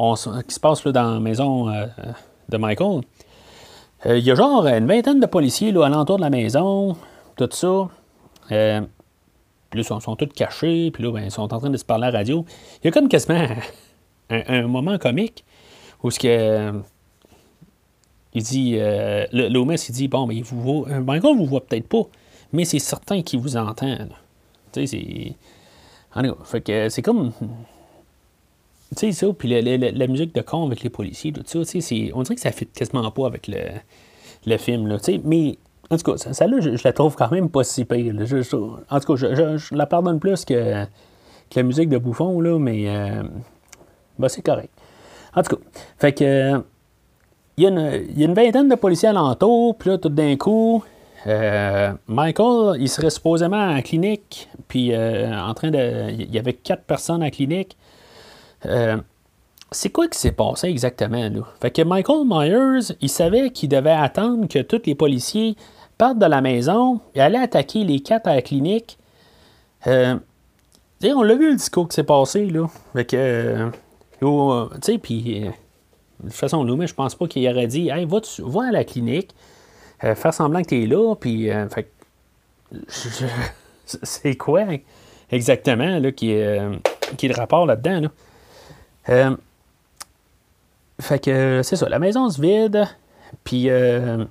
Euh, 0.00 0.42
qui 0.46 0.54
se 0.54 0.60
passe 0.60 0.84
dans 0.84 1.14
la 1.14 1.20
maison 1.20 1.68
euh, 1.68 1.86
de 2.48 2.56
Michael. 2.56 3.02
Euh, 4.06 4.18
il 4.18 4.24
y 4.24 4.30
a 4.30 4.34
genre 4.34 4.66
une 4.66 4.86
vingtaine 4.86 5.18
de 5.18 5.26
policiers 5.26 5.72
là, 5.72 5.86
alentour 5.86 6.18
de 6.18 6.22
la 6.22 6.30
maison, 6.30 6.96
tout 7.36 7.48
ça. 7.50 7.88
Euh, 8.52 8.80
puis 9.70 9.80
là, 9.80 9.86
ils 9.96 10.00
sont, 10.02 10.16
tous 10.16 10.26
cachés, 10.26 10.90
puis 10.92 11.02
là, 11.02 11.12
ben, 11.12 11.24
ils 11.24 11.30
sont 11.30 11.52
en 11.52 11.58
train 11.58 11.70
de 11.70 11.76
se 11.76 11.84
parler 11.84 12.06
à 12.06 12.10
la 12.10 12.18
radio. 12.18 12.44
Il 12.82 12.86
y 12.86 12.88
a 12.88 12.92
comme 12.92 13.08
quasiment 13.08 13.46
un, 14.30 14.62
moment 14.66 14.98
comique 14.98 15.44
où 16.02 16.10
ce 16.10 16.18
que. 16.18 16.72
Il 18.34 18.42
dit. 18.42 18.76
Euh, 18.78 19.26
il 19.32 19.92
dit 19.92 20.08
Bon, 20.08 20.26
ben, 20.26 20.36
il 20.36 20.44
vous 20.44 20.60
voit. 20.60 20.88
Euh, 20.90 21.00
ben, 21.00 21.18
vous 21.18 21.44
voit 21.44 21.64
peut-être 21.66 21.88
pas, 21.88 22.02
mais 22.52 22.64
c'est 22.64 22.78
certain 22.78 23.22
qu'il 23.22 23.40
vous 23.40 23.56
entend. 23.56 23.96
Tu 24.72 24.86
sais, 24.86 25.34
c'est. 26.14 26.32
fait 26.44 26.60
que 26.60 26.88
c'est 26.88 27.02
comme. 27.02 27.32
Tu 28.96 29.12
sais, 29.12 29.12
ça, 29.12 29.26
puis 29.32 29.48
la, 29.48 30.06
musique 30.06 30.34
de 30.34 30.40
con 30.40 30.66
avec 30.66 30.82
les 30.82 30.90
policiers, 30.90 31.32
tout 31.32 31.42
ça, 31.44 31.64
tu 31.64 31.80
sais, 31.80 32.10
on 32.14 32.22
dirait 32.22 32.36
que 32.36 32.40
ça 32.40 32.52
fait 32.52 32.66
quasiment 32.66 33.10
pas 33.10 33.26
avec 33.26 33.46
le, 33.46 33.58
le 34.46 34.56
film, 34.56 34.86
là, 34.86 34.98
tu 34.98 35.04
sais, 35.04 35.20
mais 35.22 35.58
en 35.90 35.96
tout 35.96 36.12
cas, 36.12 36.32
celle-là, 36.32 36.60
je, 36.60 36.82
la 36.82 36.92
trouve 36.92 37.14
quand 37.14 37.30
même 37.30 37.50
pas 37.50 37.64
si 37.64 37.84
pire. 37.84 38.14
en 38.14 39.00
tout 39.00 39.16
cas, 39.16 39.16
je, 39.16 39.74
la 39.74 39.86
pardonne 39.86 40.18
plus 40.18 40.44
que, 40.44 40.84
que, 40.84 41.56
la 41.56 41.62
musique 41.62 41.88
de 41.88 41.98
Bouffon, 41.98 42.40
là, 42.40 42.58
mais 42.58 42.84
euh, 42.88 43.22
ben, 44.18 44.28
c'est 44.28 44.42
correct. 44.42 44.70
En 45.34 45.42
tout 45.42 45.56
cas, 45.56 45.62
fait 45.98 46.12
que 46.12 46.62
il 47.56 47.64
y, 47.64 47.66
a 47.66 47.70
une, 47.70 48.16
y 48.16 48.22
a 48.22 48.26
une 48.26 48.34
vingtaine 48.34 48.68
de 48.68 48.74
policiers 48.76 49.08
alentour, 49.08 49.76
puis 49.76 49.90
là, 49.90 49.98
tout 49.98 50.08
d'un 50.10 50.36
coup, 50.36 50.84
euh, 51.26 51.92
Michael, 52.06 52.80
il 52.80 52.88
serait 52.88 53.10
supposément 53.10 53.70
en 53.70 53.82
clinique, 53.82 54.48
puis 54.68 54.92
euh, 54.92 55.36
en 55.36 55.54
train 55.54 55.70
de. 55.70 56.10
Il 56.10 56.32
y 56.32 56.38
avait 56.38 56.52
quatre 56.52 56.84
personnes 56.84 57.22
en 57.22 57.30
clinique. 57.30 57.76
Euh, 58.66 58.96
c'est 59.70 59.90
quoi 59.90 60.08
qui 60.08 60.18
s'est 60.18 60.32
passé 60.32 60.68
exactement 60.68 61.28
là? 61.28 61.42
Fait 61.60 61.70
que 61.70 61.82
Michael 61.82 62.24
Myers, 62.26 62.94
il 63.00 63.08
savait 63.08 63.50
qu'il 63.50 63.68
devait 63.68 63.90
attendre 63.90 64.48
que 64.48 64.60
tous 64.60 64.82
les 64.86 64.94
policiers 64.94 65.56
partent 65.98 66.18
de 66.18 66.26
la 66.26 66.40
maison 66.40 67.00
et 67.14 67.20
aller 67.20 67.38
attaquer 67.38 67.84
les 67.84 68.00
quatre 68.00 68.28
à 68.28 68.34
la 68.36 68.42
clinique. 68.42 68.98
Euh, 69.86 70.16
on 71.04 71.22
l'a 71.22 71.34
vu 71.34 71.50
le 71.50 71.56
discours 71.56 71.88
qui 71.88 71.94
s'est 71.94 72.04
passé 72.04 72.46
là. 72.46 72.66
Fait 72.94 73.04
que. 73.04 73.16
Euh, 73.16 73.70
tu 74.20 74.92
sais, 74.92 74.98
puis. 74.98 75.40
de 76.20 76.28
toute 76.28 76.32
façon, 76.32 76.64
mais 76.64 76.86
je 76.86 76.94
pense 76.94 77.14
pas 77.14 77.28
qu'il 77.28 77.46
aurait 77.48 77.66
dit 77.66 77.90
Hey, 77.90 78.06
va, 78.06 78.20
tu, 78.20 78.42
va 78.42 78.68
à 78.68 78.72
la 78.72 78.84
clinique, 78.84 79.34
faire 80.00 80.34
semblant 80.34 80.62
que 80.62 80.68
tu 80.68 80.82
es 80.82 80.86
là, 80.86 81.14
puis. 81.14 81.50
fait 81.70 81.92
c'est 83.84 84.36
quoi 84.36 84.64
exactement 85.30 85.98
là, 85.98 86.12
qui, 86.12 86.34
qui 87.16 87.26
est 87.26 87.28
le 87.28 87.34
rapport 87.34 87.64
là-dedans? 87.64 88.00
Là? 88.00 88.08
Euh, 89.08 89.36
fait 91.00 91.24
que 91.24 91.60
c'est 91.62 91.76
ça, 91.76 91.88
la 91.88 91.98
maison 91.98 92.28
se 92.28 92.40
vide, 92.40 92.86
puis 93.44 93.70
euh, 93.70 94.24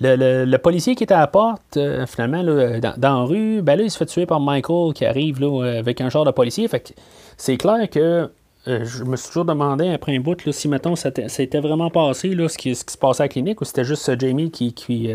le, 0.00 0.56
policier 0.58 0.94
qui 0.94 1.04
était 1.04 1.14
à 1.14 1.20
la 1.20 1.26
porte, 1.26 1.76
euh, 1.76 2.06
finalement, 2.06 2.42
dans, 2.44 2.94
la 2.98 3.14
rue, 3.22 3.62
ben 3.62 3.76
là, 3.76 3.84
il 3.84 3.90
se 3.90 3.96
fait 3.96 4.06
tuer 4.06 4.26
par 4.26 4.40
Michael 4.40 4.92
qui 4.92 5.06
arrive 5.06 5.40
là, 5.40 5.78
avec 5.78 6.00
un 6.00 6.10
genre 6.10 6.24
de 6.24 6.30
policier. 6.30 6.68
Fait 6.68 6.80
que 6.80 6.92
c'est 7.36 7.56
clair 7.56 7.88
que 7.88 8.30
je 8.66 9.04
me 9.04 9.16
suis 9.16 9.28
toujours 9.28 9.44
demandé 9.44 9.88
après 9.88 10.14
un 10.14 10.20
bout 10.20 10.44
là, 10.44 10.52
si, 10.52 10.68
mettons, 10.68 10.94
ça, 10.94 11.10
s'était 11.28 11.60
vraiment 11.60 11.90
passé, 11.90 12.34
là, 12.34 12.48
ce, 12.48 12.58
qui, 12.58 12.74
se 12.74 12.96
passait 12.96 13.22
à 13.22 13.24
la 13.24 13.28
clinique, 13.28 13.60
ou 13.60 13.64
c'était 13.64 13.84
juste 13.84 14.20
Jamie 14.20 14.50
qui, 14.50 14.72
qui, 14.72 15.10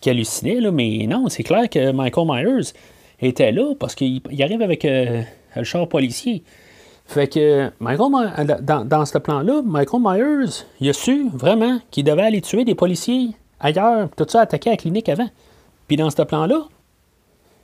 qui 0.00 0.10
hallucinait, 0.10 0.60
là, 0.60 0.70
mais 0.70 1.06
non, 1.06 1.28
c'est 1.28 1.44
clair 1.44 1.68
que 1.70 1.92
Michael 1.92 2.26
Myers 2.26 2.72
était 3.22 3.52
là 3.52 3.74
parce 3.78 3.94
qu'il 3.94 4.20
arrive 4.40 4.62
avec 4.62 4.84
euh, 4.84 5.22
le 5.56 5.64
char 5.64 5.88
policier. 5.88 6.42
Fait 7.12 7.28
que 7.28 7.70
Michael, 7.78 8.62
dans, 8.62 8.86
dans 8.86 9.04
ce 9.04 9.18
plan-là, 9.18 9.60
Michael 9.62 10.00
Myers, 10.02 10.64
il 10.80 10.88
a 10.88 10.94
su 10.94 11.28
vraiment 11.30 11.78
qu'il 11.90 12.04
devait 12.04 12.22
aller 12.22 12.40
tuer 12.40 12.64
des 12.64 12.74
policiers 12.74 13.36
ailleurs, 13.60 14.08
tout 14.16 14.24
ça 14.26 14.40
attaqué 14.40 14.70
à 14.70 14.72
la 14.72 14.76
clinique 14.78 15.10
avant. 15.10 15.28
Puis 15.88 15.98
dans 15.98 16.08
ce 16.08 16.22
plan-là, 16.22 16.62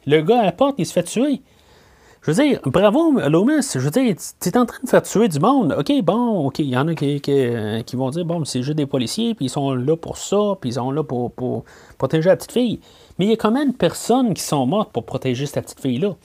le 0.07 0.21
gars 0.21 0.41
à 0.41 0.45
la 0.45 0.53
porte, 0.53 0.75
il 0.77 0.85
se 0.85 0.93
fait 0.93 1.03
tuer. 1.03 1.41
Je 2.21 2.31
veux 2.31 2.45
dire, 2.45 2.61
bravo, 2.67 3.13
Lomas. 3.31 3.73
Je 3.75 3.79
veux 3.79 3.91
dire, 3.91 4.15
tu 4.39 4.49
es 4.51 4.59
en 4.59 4.67
train 4.67 4.83
de 4.85 4.89
faire 4.91 5.03
tuer 5.03 5.29
du 5.29 5.39
monde. 5.39 5.75
OK, 5.79 5.91
bon, 6.03 6.47
OK, 6.47 6.59
il 6.59 6.69
y 6.69 6.77
en 6.77 6.87
a 6.87 6.95
qui, 6.95 7.23
qui, 7.23 7.97
vont 7.97 8.11
dire, 8.11 8.27
bon, 8.27 8.45
c'est 8.45 8.63
juste 8.63 8.77
des 8.77 8.85
policiers, 8.85 9.35
puis 9.35 9.47
ils 9.47 9.51
sont 9.51 9.73
là 9.73 9.97
pour 9.97 10.19
ça, 10.19 10.37
puis 10.61 10.69
ils 10.69 10.75
sont 10.75 10.91
là 10.91 11.03
pour, 11.03 11.33
pour, 11.33 11.65
protéger 11.97 12.29
la 12.29 12.37
petite 12.37 12.53
fille. 12.53 12.81
Mais 13.19 13.25
il 13.25 13.31
y 13.31 13.33
a 13.33 13.37
quand 13.37 13.51
même 13.51 13.73
personnes 13.73 14.35
qui 14.35 14.43
sont 14.43 14.67
mortes 14.67 14.93
pour 14.93 15.05
protéger 15.05 15.47
cette 15.47 15.65
petite 15.65 15.81
fille-là. 15.81 16.17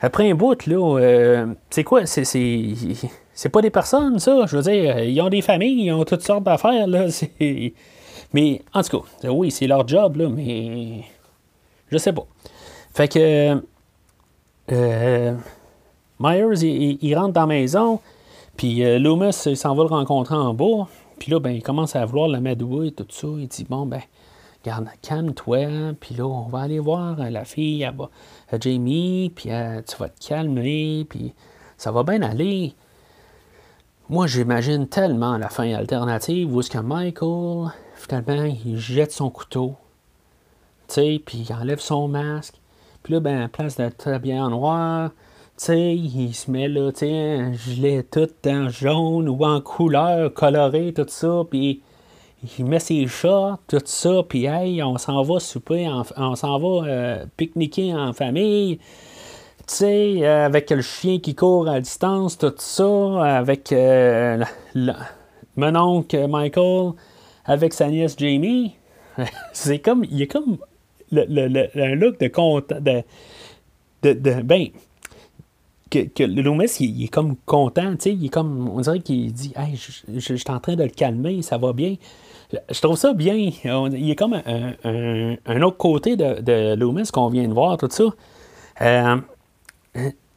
Après 0.00 0.30
un 0.30 0.34
bout, 0.34 0.66
là, 0.66 0.98
euh, 0.98 1.46
c'est 1.68 1.84
quoi? 1.84 2.06
C'est, 2.06 2.24
c'est, 2.24 3.48
pas 3.50 3.60
des 3.60 3.70
personnes, 3.70 4.18
ça? 4.18 4.46
Je 4.46 4.56
veux 4.56 4.62
dire, 4.62 5.00
ils 5.00 5.20
ont 5.20 5.28
des 5.28 5.42
familles, 5.42 5.86
ils 5.86 5.92
ont 5.92 6.04
toutes 6.04 6.22
sortes 6.22 6.44
d'affaires, 6.44 6.86
là. 6.86 7.06
Mais, 8.32 8.62
en 8.72 8.82
tout 8.82 9.00
cas, 9.00 9.28
oui, 9.28 9.50
c'est 9.50 9.66
leur 9.66 9.86
job, 9.88 10.16
là, 10.16 10.28
mais... 10.28 11.00
Je 11.88 11.98
sais 11.98 12.12
pas. 12.12 12.24
Fait 12.94 13.08
que... 13.08 13.60
Euh, 14.70 15.34
Myers, 16.20 16.98
il, 17.02 17.14
rentre 17.16 17.32
dans 17.32 17.40
la 17.40 17.46
maison, 17.48 17.98
puis 18.56 18.84
euh, 18.84 19.00
Loomis, 19.00 19.34
il 19.46 19.56
s'en 19.56 19.74
va 19.74 19.82
le 19.82 19.88
rencontrer 19.88 20.36
en 20.36 20.54
bas. 20.54 20.86
Puis 21.18 21.32
là, 21.32 21.40
ben, 21.40 21.50
il 21.50 21.62
commence 21.62 21.96
à 21.96 22.04
vouloir 22.04 22.28
la 22.28 22.38
et 22.38 22.54
tout 22.54 23.06
ça. 23.08 23.26
Il 23.36 23.48
dit, 23.48 23.66
bon, 23.68 23.84
ben, 23.84 24.00
Regarde, 24.62 24.88
calme-toi, 25.00 25.94
puis 25.98 26.14
là, 26.14 26.26
on 26.26 26.42
va 26.48 26.60
aller 26.60 26.78
voir 26.78 27.16
la 27.16 27.46
fille, 27.46 27.82
à 27.82 27.94
Jamie, 28.58 29.32
puis 29.34 29.50
euh, 29.50 29.82
tu 29.86 29.96
vas 29.96 30.08
te 30.08 30.26
calmer, 30.26 31.06
puis 31.08 31.34
ça 31.76 31.92
va 31.92 32.02
bien 32.02 32.22
aller. 32.22 32.74
Moi, 34.08 34.26
j'imagine 34.26 34.88
tellement 34.88 35.38
la 35.38 35.48
fin 35.48 35.72
alternative 35.72 36.52
où 36.52 36.60
est-ce 36.60 36.70
que 36.70 36.78
Michael, 36.78 37.70
finalement, 37.94 38.52
il 38.64 38.78
jette 38.78 39.12
son 39.12 39.30
couteau, 39.30 39.76
tu 40.88 40.94
sais, 40.94 41.22
puis 41.24 41.46
il 41.48 41.54
enlève 41.54 41.78
son 41.78 42.08
masque, 42.08 42.54
puis 43.02 43.14
là, 43.14 43.20
ben, 43.20 43.42
à 43.42 43.48
place 43.48 43.76
d'être 43.76 44.18
bien 44.18 44.44
en 44.44 44.50
noir, 44.50 45.10
tu 45.10 45.66
sais, 45.66 45.94
il 45.94 46.34
se 46.34 46.50
met 46.50 46.68
là, 46.68 46.90
tu 46.90 47.00
sais, 47.00 47.38
un 47.38 47.52
gilet 47.52 48.02
tout 48.02 48.30
en 48.46 48.68
jaune 48.68 49.28
ou 49.28 49.44
en 49.44 49.60
couleur 49.60 50.34
colorée, 50.34 50.92
tout 50.92 51.06
ça, 51.06 51.42
puis 51.48 51.82
il 52.58 52.64
met 52.64 52.78
ses 52.78 53.06
chats, 53.06 53.58
tout 53.68 53.82
ça, 53.84 54.22
puis 54.26 54.46
hey, 54.46 54.82
on 54.82 54.96
s'en 54.96 55.22
va 55.22 55.40
souper, 55.40 55.88
on 56.16 56.34
s'en 56.34 56.58
va 56.58 56.88
euh, 56.88 57.24
pique-niquer 57.36 57.94
en 57.94 58.12
famille. 58.12 58.78
Tu 58.78 59.76
sais, 59.76 60.16
euh, 60.22 60.46
avec 60.46 60.70
le 60.70 60.80
chien 60.80 61.18
qui 61.18 61.34
court 61.34 61.68
à 61.68 61.80
distance, 61.80 62.38
tout 62.38 62.54
ça, 62.56 63.38
avec 63.38 63.72
euh, 63.72 64.42
mon 65.56 65.76
oncle 65.76 66.26
Michael, 66.28 66.92
avec 67.44 67.74
sa 67.74 67.88
nièce 67.88 68.16
Jamie. 68.18 68.74
c'est 69.52 69.78
comme, 69.78 70.04
il 70.10 70.22
est 70.22 70.26
comme 70.26 70.58
le, 71.12 71.68
un 71.78 71.94
look 71.94 72.18
de 72.20 72.28
content, 72.28 72.80
de, 72.80 73.02
de, 74.02 74.42
ben, 74.42 74.68
que, 75.90 75.98
que 76.06 76.22
Loomis, 76.22 76.76
il, 76.80 77.04
est 77.04 77.08
comme 77.08 77.36
content, 77.44 77.92
tu 77.96 78.02
sais, 78.02 78.12
il 78.14 78.26
est 78.26 78.28
comme, 78.28 78.68
on 78.68 78.80
dirait 78.80 79.00
qu'il 79.00 79.30
dit, 79.32 79.52
hey, 79.56 79.76
je, 79.76 80.18
je, 80.18 80.34
suis 80.34 80.44
en 80.48 80.60
train 80.60 80.76
de 80.76 80.84
le 80.84 80.90
calmer, 80.90 81.42
ça 81.42 81.58
va 81.58 81.72
bien. 81.74 81.96
Je 82.70 82.80
trouve 82.80 82.96
ça 82.96 83.12
bien. 83.12 83.34
Il 83.34 84.10
est 84.10 84.16
comme 84.16 84.34
un, 84.34 85.62
autre 85.62 85.76
côté 85.76 86.16
de, 86.16 86.40
de 86.40 86.74
Loomis 86.74 87.08
qu'on 87.12 87.28
vient 87.28 87.46
de 87.46 87.54
voir, 87.54 87.76
tout 87.76 87.88
ça. 87.90 88.04
Euh, 88.82 89.16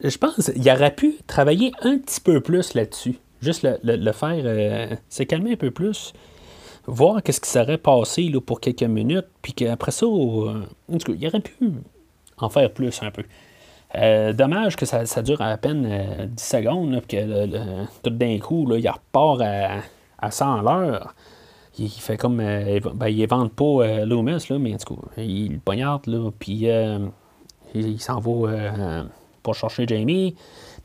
je 0.02 0.18
pense 0.18 0.50
qu'il 0.52 0.70
aurait 0.70 0.94
pu 0.94 1.16
travailler 1.26 1.72
un 1.82 1.98
petit 1.98 2.20
peu 2.20 2.40
plus 2.40 2.74
là-dessus. 2.74 3.18
Juste 3.40 3.66
le, 3.82 4.12
faire, 4.12 4.42
euh, 4.44 4.94
se 5.08 5.22
calmer 5.22 5.52
un 5.52 5.56
peu 5.56 5.70
plus. 5.70 6.12
Voir 6.86 7.22
qu'est-ce 7.22 7.40
qui 7.40 7.50
serait 7.50 7.78
passé 7.78 8.30
pour 8.46 8.60
quelques 8.60 8.82
minutes. 8.82 9.26
Puis 9.42 9.52
qu'après 9.52 9.90
ça, 9.90 10.06
euh, 10.06 10.62
en 10.92 10.98
tout 10.98 11.12
cas, 11.12 11.18
il 11.18 11.26
aurait 11.26 11.40
pu 11.40 11.54
en 12.38 12.48
faire 12.48 12.70
plus 12.72 13.00
un 13.02 13.10
peu. 13.10 13.24
dommage 14.34 14.76
que 14.76 14.86
ça, 14.86 15.22
dure 15.22 15.40
à 15.40 15.56
peine 15.56 16.28
10 16.28 16.42
secondes, 16.42 17.02
que 17.08 17.46
tout 18.02 18.10
d'un 18.10 18.38
coup, 18.38 18.72
il 18.74 18.88
repart 18.88 19.40
à, 19.40 19.80
à 20.18 20.30
100 20.30 20.62
l'heure 20.62 21.14
il, 21.78 21.90
fait 21.90 22.16
comme. 22.16 22.40
Euh, 22.40 22.80
ben, 22.94 23.08
il 23.08 23.26
vend 23.26 23.48
pas 23.48 23.64
euh, 23.64 24.04
Loomis, 24.04 24.46
là, 24.48 24.58
mais 24.58 24.74
en 24.74 24.78
tout 24.78 24.96
cas, 24.96 25.22
il 25.22 25.54
le 25.54 25.58
poignarde, 25.58 26.06
là, 26.06 26.30
puis 26.38 26.70
euh, 26.70 26.98
il, 27.74 28.00
s'en 28.00 28.20
va 28.20 29.04
pour 29.42 29.54
chercher 29.54 29.86
Jamie. 29.86 30.36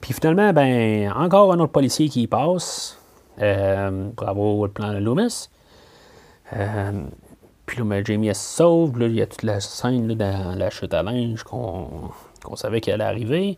Puis 0.02 0.14
finalement, 0.14 0.54
ben, 0.54 1.12
encore 1.12 1.54
un 1.54 1.60
autre 1.60 1.72
policier 1.72 2.10
qui 2.10 2.28
passe. 2.28 2.98
bravo 3.38 4.66
le 4.66 4.72
plan 4.72 4.94
de 4.94 4.98
Loomis. 4.98 5.50
puis 7.66 7.78
là, 7.78 7.84
ben, 7.84 8.06
Jamie 8.06 8.34
se 8.34 8.58
sauve. 8.58 8.98
Là, 9.00 9.08
il 9.08 9.16
y 9.16 9.22
a 9.22 9.28
toute 9.28 9.44
la 9.44 9.60
scène 9.60 10.08
dans 10.08 10.58
la 10.58 10.70
chute 10.70 10.94
à 10.94 11.04
linge 11.04 11.44
qu'on, 11.44 12.12
savait 12.56 12.82
qu'elle 12.82 13.02
allait 13.02 13.04
arriver. 13.04 13.58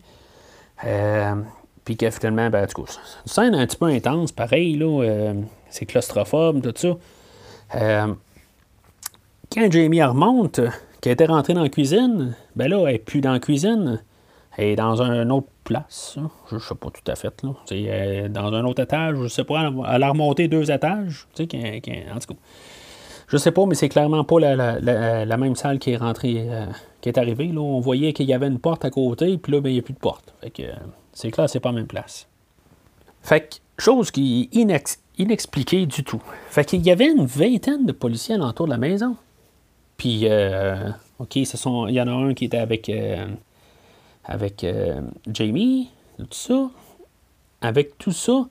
puis 1.85 1.95
que 1.95 2.09
finalement, 2.09 2.49
ben, 2.49 2.67
c'est 2.67 2.77
une 2.77 2.87
scène 3.25 3.55
un 3.55 3.65
petit 3.65 3.77
peu 3.77 3.85
intense, 3.85 4.33
pareil, 4.33 4.75
là. 4.75 5.33
c'est 5.69 5.85
claustrophobe, 5.85 6.61
tout 6.61 6.73
ça. 6.75 6.97
Euh, 7.75 8.13
quand 9.51 9.71
Jamie 9.71 10.03
remonte, 10.03 10.61
qui 11.01 11.09
était 11.09 11.25
rentrée 11.25 11.53
dans 11.53 11.63
la 11.63 11.69
cuisine, 11.69 12.35
ben 12.55 12.69
là, 12.69 12.83
elle 12.85 12.93
n'est 12.93 12.99
plus 12.99 13.21
dans 13.21 13.33
la 13.33 13.39
cuisine. 13.39 14.01
Elle 14.57 14.67
est 14.67 14.75
dans 14.75 15.01
une 15.01 15.31
autre 15.31 15.47
place. 15.63 16.17
Je 16.49 16.55
ne 16.55 16.59
sais 16.59 16.75
pas 16.75 16.89
tout 16.89 17.11
à 17.11 17.15
fait. 17.15 17.41
Là. 17.43 17.51
C'est 17.65 18.29
dans 18.29 18.53
un 18.53 18.65
autre 18.65 18.83
étage. 18.83 19.15
Je 19.15 19.23
ne 19.23 19.27
sais 19.27 19.43
pas. 19.43 19.71
Elle 19.89 20.03
a 20.03 20.09
remonté 20.09 20.47
deux 20.47 20.69
étages. 20.69 21.27
Tu 21.33 21.47
sais, 21.49 22.05
en 22.13 22.19
tout 22.19 22.33
cas. 22.33 22.39
Je 23.31 23.37
sais 23.37 23.51
pas, 23.51 23.65
mais 23.65 23.75
c'est 23.75 23.87
clairement 23.87 24.25
pas 24.25 24.39
la, 24.41 25.37
même 25.37 25.55
salle 25.55 25.79
qui 25.79 25.91
est 25.91 25.97
rentrée, 25.97 26.47
euh, 26.49 26.65
qui 26.99 27.07
est 27.07 27.17
arrivée. 27.17 27.47
Là. 27.47 27.61
On 27.61 27.79
voyait 27.79 28.11
qu'il 28.11 28.25
y 28.25 28.33
avait 28.33 28.47
une 28.47 28.59
porte 28.59 28.83
à 28.83 28.89
côté, 28.89 29.37
puis 29.37 29.53
là, 29.53 29.61
ben, 29.61 29.69
il 29.69 29.73
n'y 29.73 29.79
a 29.79 29.83
plus 29.83 29.93
de 29.93 29.99
porte. 29.99 30.33
Fait 30.41 30.49
que, 30.49 30.63
c'est 31.13 31.31
clair, 31.31 31.49
c'est 31.49 31.61
pas 31.61 31.69
la 31.69 31.75
même 31.75 31.87
place. 31.87 32.27
Fait 33.21 33.39
que, 33.39 33.81
chose 33.81 34.11
qui 34.11 34.49
est 34.51 34.65
inexpliqué 35.17 35.85
du 35.85 36.03
tout. 36.03 36.21
Fait 36.49 36.65
qu'il 36.65 36.81
y 36.81 36.91
avait 36.91 37.11
une 37.11 37.25
vingtaine 37.25 37.85
de 37.85 37.91
policiers 37.91 38.35
alentour 38.35 38.65
de 38.65 38.71
la 38.71 38.77
maison. 38.77 39.15
Puis, 39.97 40.21
euh, 40.23 40.89
OK, 41.19 41.37
ce 41.45 41.57
sont, 41.57 41.87
il 41.87 41.95
y 41.95 42.01
en 42.01 42.07
a 42.07 42.11
un 42.11 42.33
qui 42.33 42.45
était 42.45 42.57
avec, 42.57 42.89
euh, 42.89 43.27
avec 44.23 44.63
euh, 44.63 45.01
Jamie, 45.31 45.89
tout 46.17 46.27
ça. 46.31 46.69
Avec 47.61 47.97
tout 47.99 48.11
ça, 48.11 48.47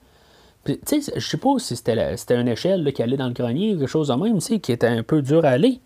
tu 0.64 0.78
sais, 0.84 1.00
je 1.16 1.26
sais 1.26 1.38
pas 1.38 1.58
si 1.58 1.74
c'était, 1.74 2.16
une 2.30 2.48
échelle 2.48 2.92
qui 2.92 3.02
allait 3.02 3.16
dans 3.16 3.26
le 3.26 3.32
grenier 3.32 3.70
quelque 3.76 3.86
chose 3.86 4.08
de 4.08 4.14
même, 4.14 4.38
tu 4.38 4.60
qui 4.60 4.72
était 4.72 4.86
un 4.86 5.02
peu 5.02 5.22
dur 5.22 5.44
à 5.44 5.50
aller. 5.50 5.80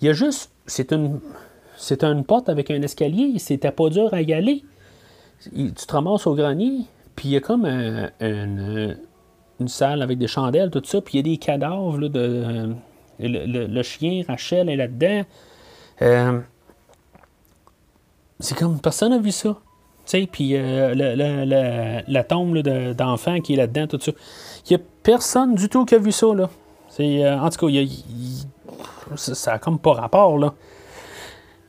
Il 0.00 0.06
y 0.06 0.10
a 0.10 0.12
juste, 0.12 0.50
c'est 0.66 0.92
une, 0.92 1.20
c'est 1.76 2.02
une 2.04 2.24
porte 2.24 2.48
avec 2.48 2.70
un 2.70 2.82
escalier, 2.82 3.38
c'était 3.38 3.70
pas 3.70 3.88
dur 3.88 4.12
à 4.12 4.22
y 4.22 4.32
aller. 4.32 4.64
Tu 5.54 5.72
te 5.72 5.92
ramasses 5.92 6.26
au 6.26 6.34
grenier, 6.34 6.82
puis 7.16 7.28
il 7.28 7.32
y 7.32 7.36
a 7.36 7.40
comme 7.40 7.64
un, 7.64 8.10
une 9.60 9.68
salle 9.68 10.02
avec 10.02 10.18
des 10.18 10.26
chandelles, 10.26 10.70
tout 10.70 10.82
ça, 10.84 11.00
puis 11.00 11.18
il 11.18 11.26
y 11.26 11.30
a 11.30 11.32
des 11.32 11.38
cadavres 11.38 12.08
de. 12.08 12.10
Euh, 12.16 12.74
le, 13.18 13.82
chien, 13.82 14.22
Rachel 14.26 14.68
est 14.70 14.76
là-dedans. 14.76 15.22
Euh, 16.02 16.40
c'est 18.38 18.56
comme 18.56 18.80
personne 18.80 19.10
n'a 19.10 19.18
vu 19.18 19.30
ça. 19.30 19.56
Puis 20.32 20.56
euh, 20.56 22.02
la 22.08 22.24
tombe 22.24 22.58
d'enfant 22.58 23.40
qui 23.40 23.52
est 23.52 23.56
là-dedans, 23.56 23.86
tout 23.86 24.00
ça. 24.00 24.12
Il 24.68 24.76
n'y 24.76 24.82
a 24.82 24.84
personne 25.02 25.54
du 25.54 25.68
tout 25.68 25.84
qui 25.84 25.94
a 25.94 25.98
vu 25.98 26.10
ça, 26.10 26.34
là. 26.34 26.48
C'est, 26.88 27.30
en 27.30 27.48
tout 27.50 27.66
cas, 27.66 27.72
ça, 29.16 29.34
ça 29.34 29.52
a 29.52 29.58
comme 29.58 29.78
pas 29.78 29.92
rapport, 29.92 30.38
là. 30.38 30.54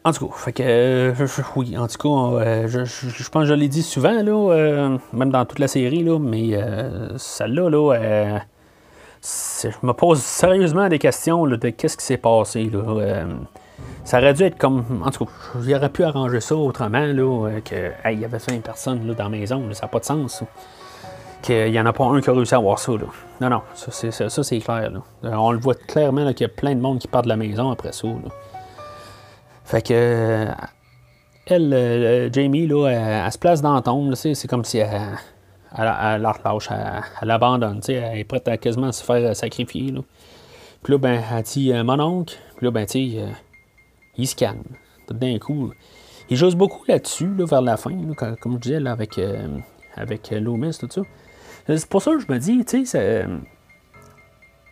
En 0.03 0.13
tout 0.13 0.27
cas, 0.27 0.35
fait 0.35 0.53
que, 0.53 0.63
euh, 0.65 1.13
oui, 1.55 1.77
en 1.77 1.87
tout 1.87 1.97
cas, 1.97 2.43
euh, 2.43 2.67
je, 2.67 3.29
pense 3.29 3.43
que 3.43 3.45
je 3.45 3.53
l'ai 3.53 3.67
dit 3.67 3.83
souvent, 3.83 4.23
là, 4.23 4.31
euh, 4.31 4.97
même 5.13 5.29
dans 5.29 5.45
toute 5.45 5.59
la 5.59 5.67
série, 5.67 6.03
là, 6.03 6.17
mais 6.17 6.59
celle-là, 7.17 7.69
là, 7.69 8.41
je 9.21 9.69
me 9.83 9.91
pose 9.93 10.19
sérieusement 10.19 10.89
des 10.89 10.97
questions 10.97 11.45
de 11.45 11.69
qu'est-ce 11.69 11.97
qui 11.97 12.05
s'est 12.05 12.17
passé. 12.17 12.71
Là, 12.73 13.25
ça 14.03 14.17
aurait 14.17 14.33
dû 14.33 14.43
être 14.43 14.57
comme. 14.57 15.03
En 15.05 15.11
tout 15.11 15.25
cas, 15.25 15.31
j'aurais 15.61 15.89
pu 15.89 16.03
arranger 16.03 16.41
ça 16.41 16.55
autrement, 16.55 17.05
là, 17.05 17.59
que, 17.63 17.91
il 18.11 18.19
y 18.19 18.25
avait 18.25 18.39
5 18.39 18.63
personnes 18.63 19.07
là, 19.07 19.13
dans 19.13 19.25
la 19.25 19.29
maison, 19.29 19.63
ça 19.73 19.83
n'a 19.83 19.87
pas 19.87 19.99
de 19.99 20.05
sens. 20.05 20.43
Qu'il 21.43 21.71
n'y 21.71 21.79
en 21.79 21.85
a 21.85 21.93
pas 21.93 22.05
un 22.05 22.21
qui 22.21 22.29
a 22.29 22.33
réussi 22.33 22.55
à 22.55 22.59
voir 22.59 22.79
ça. 22.79 22.91
Là. 22.93 23.05
Non, 23.39 23.49
non, 23.49 23.61
ça, 23.75 23.91
c'est, 23.91 24.11
ça, 24.11 24.43
c'est 24.43 24.59
clair. 24.59 24.91
On 25.23 25.51
le 25.51 25.59
voit 25.59 25.75
clairement 25.75 26.27
qu'il 26.33 26.41
y 26.41 26.49
a 26.49 26.53
plein 26.53 26.73
de 26.73 26.81
monde 26.81 26.97
qui 26.97 27.07
part 27.07 27.21
de 27.21 27.29
la 27.29 27.35
maison 27.35 27.71
après 27.71 27.91
ça. 27.91 28.07
Là. 28.07 28.31
Fait 29.71 29.81
que 29.81 29.93
euh, 29.93 30.51
elle, 31.45 31.73
euh, 31.73 32.29
Jamie, 32.29 32.67
là, 32.67 32.87
elle, 32.89 33.31
se 33.31 33.37
place 33.37 33.61
dans 33.61 33.73
la 33.73 33.81
tombe. 33.81 34.13
C'est 34.15 34.45
comme 34.49 34.65
si 34.65 34.79
elle, 34.79 34.89
elle, 35.77 35.87
elle, 35.87 36.27
elle, 37.21 37.31
abandonne. 37.31 37.79
Elle 37.87 38.17
est 38.19 38.25
prête 38.25 38.49
à 38.49 38.57
quasiment 38.57 38.91
se 38.91 39.01
faire 39.01 39.33
sacrifier. 39.33 39.91
Là. 39.91 40.01
Puis 40.83 40.91
là, 40.91 40.99
ben, 40.99 41.23
elle 41.33 41.43
dit 41.43 41.71
mon 41.85 42.01
oncle. 42.01 42.37
Puis 42.57 42.65
là, 42.65 42.71
ben, 42.71 42.85
tu 42.85 43.11
sais, 43.11 43.23
il 44.17 44.27
se 44.27 44.35
calme. 44.35 44.63
Tout 45.07 45.13
d'un 45.13 45.39
coup. 45.39 45.71
Il 46.29 46.35
joue 46.35 46.53
beaucoup 46.53 46.83
là-dessus, 46.89 47.33
là, 47.37 47.45
vers 47.45 47.61
la 47.61 47.77
fin, 47.77 47.91
comme 48.41 48.55
je 48.55 48.59
disais, 48.59 48.79
là, 48.81 48.91
avec, 48.91 49.17
euh, 49.17 49.57
avec 49.95 50.31
Loomis, 50.31 50.77
tout 50.77 50.89
ça. 50.89 51.01
C'est 51.65 51.87
pour 51.87 52.01
ça 52.01 52.11
que 52.11 52.19
je 52.19 52.29
me 52.29 52.39
dis, 52.39 52.65
tu 52.65 52.85
sais, 52.85 53.25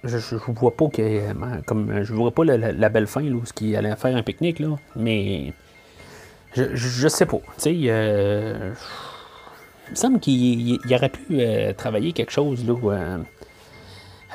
je, 0.03 0.17
je, 0.17 0.35
vois 0.35 0.75
pas 0.75 0.87
que. 0.87 1.61
Comme, 1.65 2.03
je 2.03 2.13
vois 2.13 2.31
pas 2.31 2.43
la, 2.45 2.89
belle 2.89 3.07
fin, 3.07 3.23
où 3.23 3.43
il 3.61 3.75
allait 3.75 3.95
faire 3.95 4.15
un 4.15 4.23
pique-nique, 4.23 4.59
là, 4.59 4.77
mais. 4.95 5.53
Je, 6.53 6.75
je, 6.75 7.07
sais 7.07 7.25
pas. 7.25 7.37
Tu 7.37 7.61
sais, 7.61 7.75
euh, 7.85 8.73
il 9.87 9.91
me 9.91 9.95
semble 9.95 10.19
qu'il 10.19 10.79
aurait 10.91 11.09
pu 11.09 11.25
euh, 11.31 11.73
travailler 11.73 12.11
quelque 12.11 12.31
chose, 12.31 12.65
là, 12.65 13.19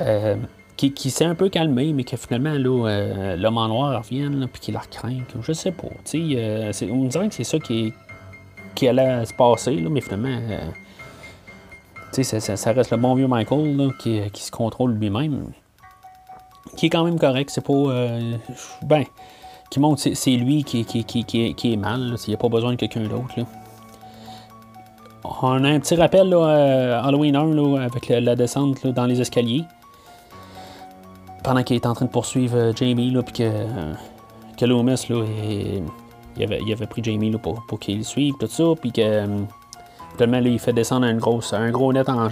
euh, 0.02 0.36
qui, 0.76 0.92
qui 0.92 1.10
s'est 1.10 1.24
un 1.24 1.34
peu 1.34 1.48
calmé, 1.48 1.92
mais 1.92 2.04
que 2.04 2.16
finalement, 2.16 2.52
là, 2.52 3.36
l'homme 3.36 3.58
en 3.58 3.68
noir 3.68 3.98
revienne, 3.98 4.46
puis 4.52 4.60
qu'il 4.60 4.74
la 4.74 4.80
craint. 4.80 5.22
Je 5.40 5.52
sais 5.52 5.72
pas. 5.72 5.88
Tu 6.04 6.36
sais, 6.72 6.88
on 6.90 7.04
me 7.04 7.08
dirait 7.08 7.28
que 7.28 7.34
c'est 7.34 7.44
ça 7.44 7.58
qui, 7.58 7.92
qui 8.74 8.86
allait 8.86 9.24
se 9.24 9.32
passer, 9.32 9.76
là, 9.76 9.88
mais 9.90 10.00
finalement 10.00 10.38
ça, 12.22 12.56
ça, 12.56 12.72
reste 12.72 12.90
le 12.90 12.96
bon 12.96 13.14
vieux 13.14 13.26
Michael 13.26 13.92
qui, 13.98 14.20
se 14.34 14.50
contrôle 14.50 14.94
lui-même. 14.94 15.50
Qui 16.76 16.86
est 16.86 16.90
quand 16.90 17.04
même 17.04 17.18
correct. 17.18 17.50
C'est 17.50 17.64
pas. 17.64 17.72
Euh, 17.72 18.36
ben, 18.82 19.04
qui 19.70 19.80
montre 19.80 20.02
c'est 20.14 20.36
lui 20.36 20.62
qui, 20.62 20.84
qui, 20.84 21.72
est 21.72 21.76
mal. 21.76 22.14
Il 22.26 22.30
n'y 22.30 22.34
a 22.34 22.36
pas 22.36 22.48
besoin 22.48 22.72
de 22.72 22.76
quelqu'un 22.76 23.02
d'autre. 23.04 23.34
On 25.24 25.64
a 25.64 25.68
un 25.68 25.80
petit 25.80 25.96
rappel 25.96 26.28
là, 26.28 26.36
euh, 26.36 27.02
Halloween 27.02 27.34
1 27.34 27.76
avec 27.76 28.08
la, 28.08 28.36
descente 28.36 28.86
dans 28.86 29.06
les 29.06 29.20
escaliers. 29.20 29.64
Pendant 31.42 31.62
qu'il 31.62 31.76
est 31.76 31.86
en 31.86 31.94
train 31.94 32.06
de 32.06 32.10
poursuivre 32.10 32.56
euh, 32.56 32.72
Jamie, 32.74 33.14
puis 33.24 33.32
que, 33.32 33.50
que 34.56 34.64
Loomis, 34.64 35.06
là, 35.08 35.24
il, 36.36 36.42
avait, 36.42 36.60
il, 36.64 36.72
avait, 36.72 36.86
pris 36.86 37.02
Jamie 37.02 37.30
pour, 37.32 37.64
pour 37.66 37.78
qu'il 37.78 37.98
le 37.98 38.04
suive, 38.04 38.34
tout 38.38 38.46
ça, 38.46 38.64
puis 38.80 38.92
que 38.92 39.26
Finalement, 40.14 40.40
là, 40.40 40.48
il 40.48 40.58
fait 40.58 40.72
descendre 40.72 41.06
un 41.06 41.14
gros, 41.14 41.40
un 41.52 41.70
gros 41.70 41.92
net 41.92 42.08
en, 42.08 42.28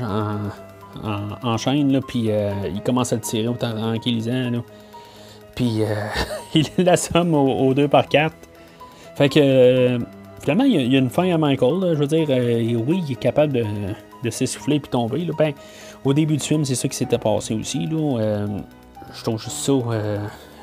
en, 1.42 1.56
chaîne, 1.56 1.92
là, 1.92 2.00
puis 2.06 2.30
euh, 2.30 2.52
il 2.72 2.80
commence 2.82 3.12
à 3.12 3.16
le 3.16 3.22
tirer 3.22 3.48
en 3.48 3.54
tranquillisant. 3.54 4.50
Là. 4.50 4.58
Puis 5.54 5.82
euh, 5.82 5.86
il 6.54 6.66
l'assomme 6.78 7.34
au, 7.34 7.68
au 7.68 7.74
2 7.74 7.88
par 7.88 8.08
4. 8.08 8.34
Fait 9.16 9.28
que 9.28 9.40
euh, 9.40 9.98
finalement, 10.40 10.64
il 10.64 10.92
y, 10.92 10.96
a, 10.96 10.98
une 10.98 11.10
fin 11.10 11.32
à 11.32 11.38
Michael. 11.38 11.94
je 11.94 11.98
veux 11.98 12.06
dire, 12.06 12.28
oui, 12.86 13.02
il 13.06 13.12
est 13.12 13.16
capable 13.16 13.52
de, 13.52 13.64
de 14.22 14.30
s'essouffler 14.30 14.80
puis 14.80 14.90
tomber. 14.90 15.26
Ben, 15.36 15.52
au 16.04 16.12
début 16.12 16.36
du 16.36 16.44
film, 16.44 16.64
c'est 16.64 16.74
ça 16.74 16.88
qui 16.88 16.96
s'était 16.96 17.18
passé 17.18 17.54
aussi. 17.54 17.88
Je 17.88 19.22
trouve 19.22 19.40
juste 19.40 19.56
ça 19.56 19.72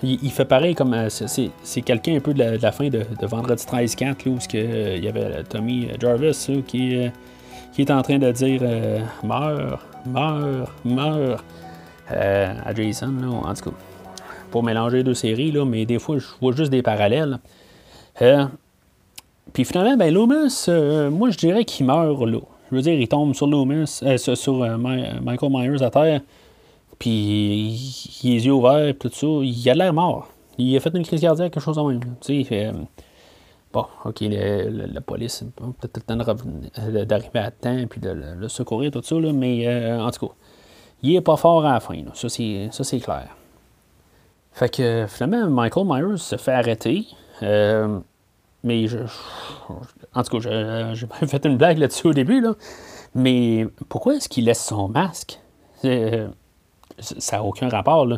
il, 0.04 0.32
fait 0.32 0.45
pareil 0.45 0.76
comme. 0.76 0.93
Euh, 0.93 1.10
c'est 1.10 1.82
quelqu'un 1.82 2.16
un 2.16 2.20
peu 2.20 2.34
de 2.34 2.58
la, 2.62 2.72
fin 2.72 2.89
de, 2.89 3.06
Vendredi 3.22 3.64
13-4, 3.64 4.28
où 4.28 4.38
euh, 4.56 4.95
il 4.97 5.04
y 5.04 5.08
avait 5.08 5.43
Tommy 5.43 5.89
Jarvis 6.00 6.47
qui, 6.68 6.95
euh, 6.95 7.10
qui 7.74 7.82
est 7.82 7.91
en 7.91 8.02
train 8.02 8.18
de 8.18 8.32
dire 8.32 8.62
Meurs, 9.24 9.86
meurs, 10.06 10.74
meurs 10.86 11.43
à 12.10 12.74
Jason, 12.74 13.14
en 13.43 13.54
tout 13.54 13.70
cas. 13.70 13.76
Pour 14.52 14.64
mélanger 14.64 15.04
deux 15.04 15.14
séries, 15.14 15.52
là, 15.52 15.64
mais 15.64 15.86
des 15.86 16.00
fois, 16.00 16.18
je 16.18 16.26
vois 16.41 16.54
juste 16.56 16.72
des 16.72 16.82
parallèles. 16.82 17.38
Puis 19.54 19.66
finalement, 19.66 19.95
ben, 19.95 20.12
Loomis, 20.12 20.66
moi, 21.12 21.30
je 21.30 21.38
dirais 21.38 21.66
qu'il 21.66 21.86
meurt 21.86 22.26
là. 22.26 22.39
Je 22.72 22.76
veux 22.76 22.82
dire, 22.82 22.93
il 22.93 23.08
tombe 23.08 23.34
sur 23.36 23.47
Loomis, 23.47 24.02
sur 24.18 24.78
Michael 24.80 25.52
Myers 25.52 25.84
à 25.84 25.89
terre. 25.89 26.22
Puis 27.00 27.10
il 28.24 28.34
les 28.34 28.45
yeux 28.45 28.54
ouverts, 28.54 28.93
tout 29.00 29.10
ça. 29.12 29.28
Il 29.28 29.70
a 29.70 29.74
l'air 29.74 29.93
mort. 29.93 30.30
Il 30.58 30.76
a 30.76 30.80
fait 30.82 30.93
une 30.93 31.06
crise 31.06 31.22
cardiaque, 31.22 31.54
quelque 31.54 31.64
chose 31.64 31.78
de 31.78 31.82
même. 31.82 32.02
Tu 32.20 32.43
sais, 32.43 32.68
euh, 32.68 32.74
bon, 33.72 33.86
ok, 34.04 34.18
la 34.22 35.02
police, 35.02 35.45
peut-être 35.56 35.97
le 35.97 36.24
temps 36.24 37.06
d'arriver 37.06 37.39
à 37.39 37.52
temps, 37.52 37.78
puis 37.89 38.02
de 38.02 38.10
le, 38.10 38.47
secourir, 38.50 38.91
tout 38.91 39.02
ça, 39.02 39.16
là, 39.16 39.32
mais 39.32 39.66
euh, 39.66 40.02
en 40.02 40.12
tout 40.12 40.28
cas, 40.28 40.34
il 41.02 41.16
est 41.16 41.22
pas 41.22 41.38
fort 41.38 41.66
à 41.66 41.74
la 41.74 41.80
fin. 41.80 41.95
Là. 41.95 42.12
Ça, 42.14 42.28
c'est 42.30 43.00
clair. 43.00 43.30
Fait 44.52 44.70
que 44.70 45.06
finalement, 45.08 45.50
Michael 45.50 45.86
Myers 45.88 46.18
se 46.18 46.36
fait 46.36 46.52
arrêter. 46.52 47.08
Euh, 47.41 48.00
mais 48.64 48.88
je, 48.88 48.97
en 50.14 50.24
tout 50.24 50.39
cas, 50.39 50.93
j'ai 50.93 51.08
fait 51.28 51.45
une 51.45 51.56
blague 51.56 51.78
là-dessus 51.78 52.08
au 52.08 52.14
début, 52.14 52.41
là. 52.41 52.56
Mais 53.16 53.66
pourquoi 53.88 54.16
est-ce 54.16 54.28
qu'il 54.28 54.45
laisse 54.45 54.64
son 54.64 54.89
masque? 54.89 55.39
Ça 57.02 57.38
n'a 57.38 57.43
aucun 57.43 57.70
rapport. 57.70 58.06
Là. 58.06 58.18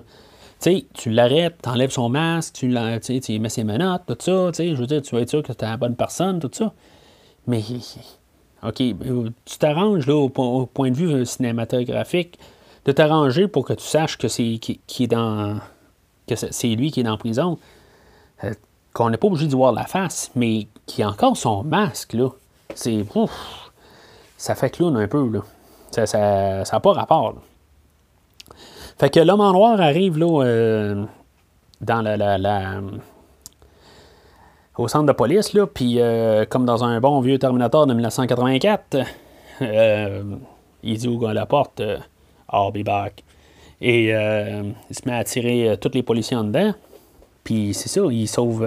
sais, 0.59 0.85
tu 0.93 1.09
l'arrêtes, 1.09 1.57
tu 1.63 1.69
enlèves 1.69 1.91
son 1.91 2.09
masque, 2.09 2.55
tu, 2.55 2.75
tu 3.21 3.39
mets 3.39 3.49
ses 3.49 3.63
menottes, 3.63 4.03
tout 4.07 4.17
ça. 4.19 4.51
Je 4.53 4.75
veux 4.75 4.87
dire, 4.87 5.01
tu 5.01 5.15
vas 5.15 5.21
être 5.21 5.29
sûr 5.29 5.43
que 5.43 5.53
tu 5.53 5.65
es 5.65 5.67
la 5.67 5.77
bonne 5.77 5.95
personne, 5.95 6.39
tout 6.39 6.51
ça. 6.51 6.73
Mais, 7.47 7.61
OK, 8.63 8.77
tu 8.77 9.57
t'arranges 9.57 10.05
là, 10.07 10.15
au, 10.15 10.29
point 10.29 10.91
de 10.91 10.95
vue 10.95 11.25
cinématographique, 11.25 12.37
de 12.85 12.91
t'arranger 12.91 13.47
pour 13.47 13.65
que 13.65 13.73
tu 13.73 13.83
saches 13.83 14.17
que 14.17 14.27
c'est 14.27 14.57
qui, 14.59 15.03
est 15.03 15.07
dans 15.07 15.59
que 16.27 16.35
c'est 16.35 16.69
lui 16.69 16.91
qui 16.91 17.01
est 17.01 17.03
dans 17.03 17.17
prison. 17.17 17.57
Euh, 18.43 18.53
qu'on 18.93 19.09
n'est 19.09 19.17
pas 19.17 19.27
obligé 19.27 19.47
de 19.47 19.55
voir 19.55 19.71
la 19.71 19.85
face, 19.85 20.31
mais 20.35 20.67
qui 20.85 21.03
a 21.03 21.09
encore 21.09 21.37
son 21.37 21.63
masque, 21.63 22.13
là. 22.13 22.29
C'est. 22.75 23.05
Ça 24.37 24.55
fait 24.55 24.69
clown 24.69 24.97
un 24.97 25.07
peu, 25.07 25.29
là. 25.29 25.41
Ça 25.91 26.01
n'a 26.01 26.07
ça, 26.07 26.65
ça 26.65 26.79
pas 26.79 26.93
rapport. 26.93 27.33
Là. 27.33 27.39
Fait 29.01 29.09
que 29.09 29.19
l'homme 29.19 29.41
en 29.41 29.51
noir 29.51 29.81
arrive 29.81 30.19
là, 30.19 30.43
euh, 30.43 31.05
dans 31.81 32.03
la, 32.03 32.81
au 34.77 34.87
centre 34.87 35.07
de 35.07 35.11
police, 35.11 35.53
là, 35.53 35.65
puis 35.65 35.95
euh, 35.99 36.45
comme 36.45 36.67
dans 36.67 36.83
un 36.83 37.01
bon 37.01 37.19
vieux 37.19 37.39
Terminator 37.39 37.87
de 37.87 37.95
1984, 37.95 38.97
euh, 39.63 40.23
il 40.83 40.97
dit 40.99 41.19
à 41.27 41.33
la 41.33 41.47
porte 41.47 41.81
I'll 42.53 42.71
be 42.71 42.85
back. 42.85 43.23
Et 43.81 44.09
il 44.09 44.95
se 44.95 45.01
met 45.07 45.15
à 45.15 45.23
tirer 45.23 45.75
tous 45.81 45.95
les 45.95 46.03
policiers 46.03 46.37
en 46.37 46.43
dedans. 46.43 46.75
Puis 47.43 47.73
c'est 47.73 47.89
ça, 47.89 48.01
il 48.11 48.27
sauve. 48.27 48.61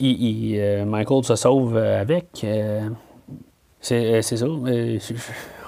Michael 0.00 1.24
se 1.24 1.36
sauve 1.36 1.76
avec. 1.76 2.46
c'est 3.82 4.22
ça 4.22 4.46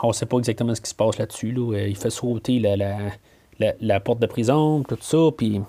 on 0.03 0.09
ne 0.09 0.13
sait 0.13 0.27
pas 0.27 0.39
exactement 0.39 0.75
ce 0.75 0.81
qui 0.81 0.91
se 0.91 0.95
passe 0.95 1.19
là-dessus. 1.19 1.53
Là. 1.53 1.87
Il 1.87 1.97
fait 1.97 2.11
sauter 2.11 2.61
la, 2.61 4.01
porte 4.01 4.21
de 4.21 4.27
prison, 4.27 4.83
tout 4.83 4.99
ça, 5.01 5.19
puis 5.37 5.61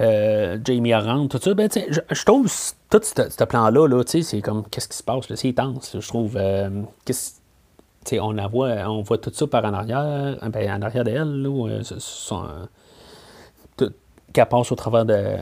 euh, 0.00 0.58
Jamie 0.64 0.94
rentre, 0.94 1.38
tout 1.38 1.42
ça. 1.42 1.54
Ben, 1.54 1.68
je, 1.72 2.24
trouve 2.24 2.46
tout 2.90 3.00
ce, 3.02 3.44
plan-là, 3.44 3.88
-là, 3.88 4.22
c'est 4.22 4.40
comme 4.40 4.64
qu'est-ce 4.70 4.88
qui 4.88 4.96
se 4.96 5.02
passe, 5.02 5.32
c'est 5.34 5.48
intense. 5.48 5.96
je 5.98 6.08
trouve. 6.08 6.36
Euh, 6.36 6.70
on, 8.12 8.32
la 8.32 8.46
voit, 8.46 8.70
on 8.88 9.02
voit 9.02 9.18
tout 9.18 9.32
ça 9.32 9.46
par 9.46 9.64
en 9.64 9.74
arrière, 9.74 10.38
ben, 10.50 10.70
en 10.72 10.82
arrière 10.82 11.04
d'elle, 11.04 11.42
là, 11.42 11.80
qu'elle 14.32 14.46
passe 14.46 14.72
au 14.72 14.76
travers 14.76 15.04
de, 15.04 15.36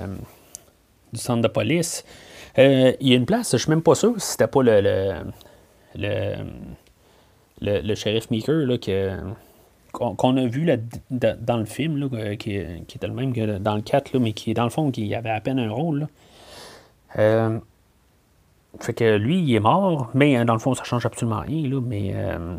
du 1.12 1.20
centre 1.20 1.43
de 1.43 1.49
police. 1.49 2.05
Euh, 2.59 2.93
il 3.01 3.09
y 3.09 3.12
a 3.12 3.16
une 3.16 3.26
place, 3.26 3.53
je 3.53 3.59
suis 3.59 3.70
même 3.70 3.82
pas 3.82 3.95
sûr 3.95 4.14
si 4.18 4.32
c'était 4.32 4.49
pas 4.49 4.62
le 4.62 5.22
le, 5.95 6.34
shérif 7.94 8.30
Meeker 8.30 8.66
qu'on, 9.92 10.36
a 10.36 10.46
vu 10.46 10.68
dans 11.11 11.56
le 11.56 11.64
film, 11.64 11.98
là, 11.98 12.36
qui, 12.36 12.56
était 12.56 13.06
le 13.06 13.14
même 13.14 13.32
que 13.32 13.59
dans 13.59 13.74
le 13.74 13.82
4, 13.82 14.12
là, 14.12 14.20
mais 14.20 14.32
qui, 14.32 14.54
dans 14.54 14.64
le 14.64 14.70
fond, 14.70 14.90
qui 14.90 15.14
avait 15.14 15.30
à 15.30 15.40
peine 15.40 15.59
un 15.59 15.70
rôle. 15.70 16.09
Euh, 17.18 17.59
fait 18.80 18.92
que 18.92 19.16
lui, 19.16 19.40
il 19.40 19.54
est 19.54 19.61
mort, 19.61 20.11
mais 20.14 20.44
dans 20.44 20.52
le 20.52 20.59
fond, 20.59 20.74
ça 20.74 20.84
change 20.84 21.06
absolument 21.06 21.40
rien. 21.40 21.68
Là, 21.68 21.80
mais 21.80 22.12
euh, 22.14 22.56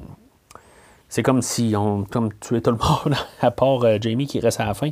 c'est 1.08 1.24
comme 1.24 1.42
si 1.42 1.74
on 1.78 2.04
comme 2.04 2.34
tuait 2.40 2.62
tout 2.62 2.72
le 2.72 2.78
monde, 2.78 3.18
à 3.42 3.52
part 3.52 3.84
euh, 3.84 3.98
Jamie 4.02 4.28
qui 4.28 4.40
reste 4.40 4.60
à 4.60 4.66
la 4.66 4.74
fin. 4.74 4.90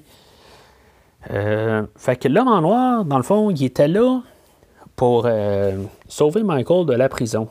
fait 1.96 2.16
que 2.18 2.28
l'homme 2.28 2.48
en 2.48 2.62
noir, 2.62 3.06
dans 3.06 3.18
le 3.18 3.24
fond, 3.24 3.50
il 3.50 3.64
était 3.64 3.88
là 3.88 4.22
pour 4.96 5.30
sauver 6.08 6.42
Michael 6.42 6.88
de 6.88 6.94
la 6.94 7.08
prison 7.08 7.50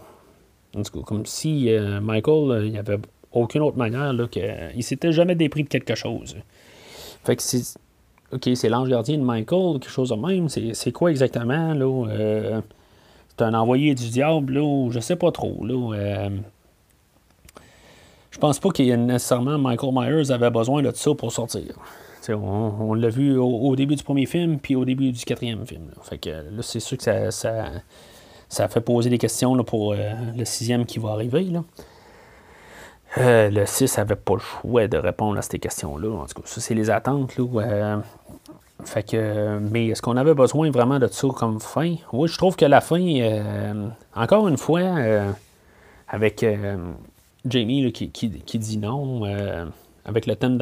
comme 0.85 1.27
si 1.27 1.71
euh, 1.71 2.01
Michael, 2.01 2.51
euh, 2.51 2.67
il 2.67 2.73
n'y 2.73 2.79
avait 2.79 2.99
aucune 3.33 3.63
autre 3.63 3.77
manière, 3.77 4.13
là, 4.13 4.27
que, 4.27 4.75
il 4.75 4.83
s'était 4.83 5.13
jamais 5.13 5.35
dépris 5.35 5.65
de 5.65 5.69
quelque 5.69 5.95
chose. 5.95 6.37
Fait 7.25 7.37
que 7.37 7.43
c'est. 7.43 7.79
OK, 8.33 8.49
c'est 8.55 8.69
l'ange 8.69 8.89
gardien 8.89 9.19
de 9.19 9.23
Michael, 9.23 9.79
quelque 9.79 9.91
chose 9.91 10.09
de 10.09 10.17
même. 10.17 10.49
C'est 10.49 10.93
quoi 10.93 11.11
exactement, 11.11 11.75
là? 11.75 12.09
Euh, 12.09 12.61
c'est 13.29 13.43
un 13.45 13.55
envoyé 13.55 13.95
du 13.95 14.09
diable, 14.09 14.55
là, 14.55 14.91
je 14.91 14.99
sais 14.99 15.15
pas 15.15 15.31
trop, 15.31 15.65
là. 15.65 16.31
je 18.31 18.39
pense 18.39 18.59
pas 18.59 18.71
qu'il 18.71 18.93
nécessairement 19.07 19.59
Michael 19.59 19.93
Myers 19.93 20.31
avait 20.33 20.51
besoin 20.51 20.83
de 20.83 20.91
ça 20.93 21.15
pour 21.15 21.31
sortir. 21.31 21.77
on, 22.31 22.95
l'a 22.95 23.11
vu 23.11 23.37
au, 23.39 23.77
début 23.77 23.95
du 23.95 24.03
premier 24.03 24.27
film, 24.27 24.59
puis 24.59 24.75
au 24.75 24.85
début 24.85 25.13
du 25.13 25.25
quatrième 25.25 25.67
film. 25.67 25.91
Fait 26.03 26.19
que 26.19 26.31
là, 26.31 26.63
c'est 26.63 26.81
sûr 26.81 26.97
que 26.97 27.31
ça 27.31 27.71
ça 28.49 28.69
fait 28.69 28.81
poser 28.81 29.11
des 29.11 29.19
questions 29.19 29.57
pour 29.65 29.93
euh, 29.93 30.13
le 30.37 30.45
sixième 30.45 30.87
qui 30.87 30.99
va 30.99 31.11
arriver. 31.11 31.49
Euh, 33.19 33.51
le 33.51 33.67
6 33.67 33.99
n'avait 33.99 34.17
pas 34.17 34.35
le 34.35 34.41
choix 34.41 34.87
de 34.89 34.99
répondre 34.99 35.39
à 35.39 35.43
ces 35.43 35.59
questions-là. 35.59 36.11
En 36.11 36.27
tout 36.27 36.41
cas, 36.41 36.47
ça, 36.47 36.61
c'est 36.61 36.75
les 36.75 36.91
attentes. 36.91 37.37
Là, 37.37 37.45
euh, 37.57 37.97
fait 38.85 39.03
que, 39.03 39.59
mais 39.59 39.89
est-ce 39.89 40.03
qu'on 40.03 40.17
avait 40.17 40.35
besoin 40.35 40.71
vraiment 40.71 40.99
de 40.99 41.07
ça 41.07 41.29
comme 41.29 41.61
fin? 41.61 41.97
Oui, 42.13 42.29
je 42.29 42.37
trouve 42.37 42.57
que 42.57 42.67
la 42.67 42.81
fin, 42.81 43.01
encore 44.15 44.49
une 44.49 44.59
fois, 44.59 44.83
avec 46.09 46.45
Jamie 47.47 47.93
qui, 47.93 48.11
qui, 48.11 48.59
dit 48.59 48.79
non, 48.79 49.23
avec 50.05 50.27
le 50.27 50.37
thème 50.37 50.59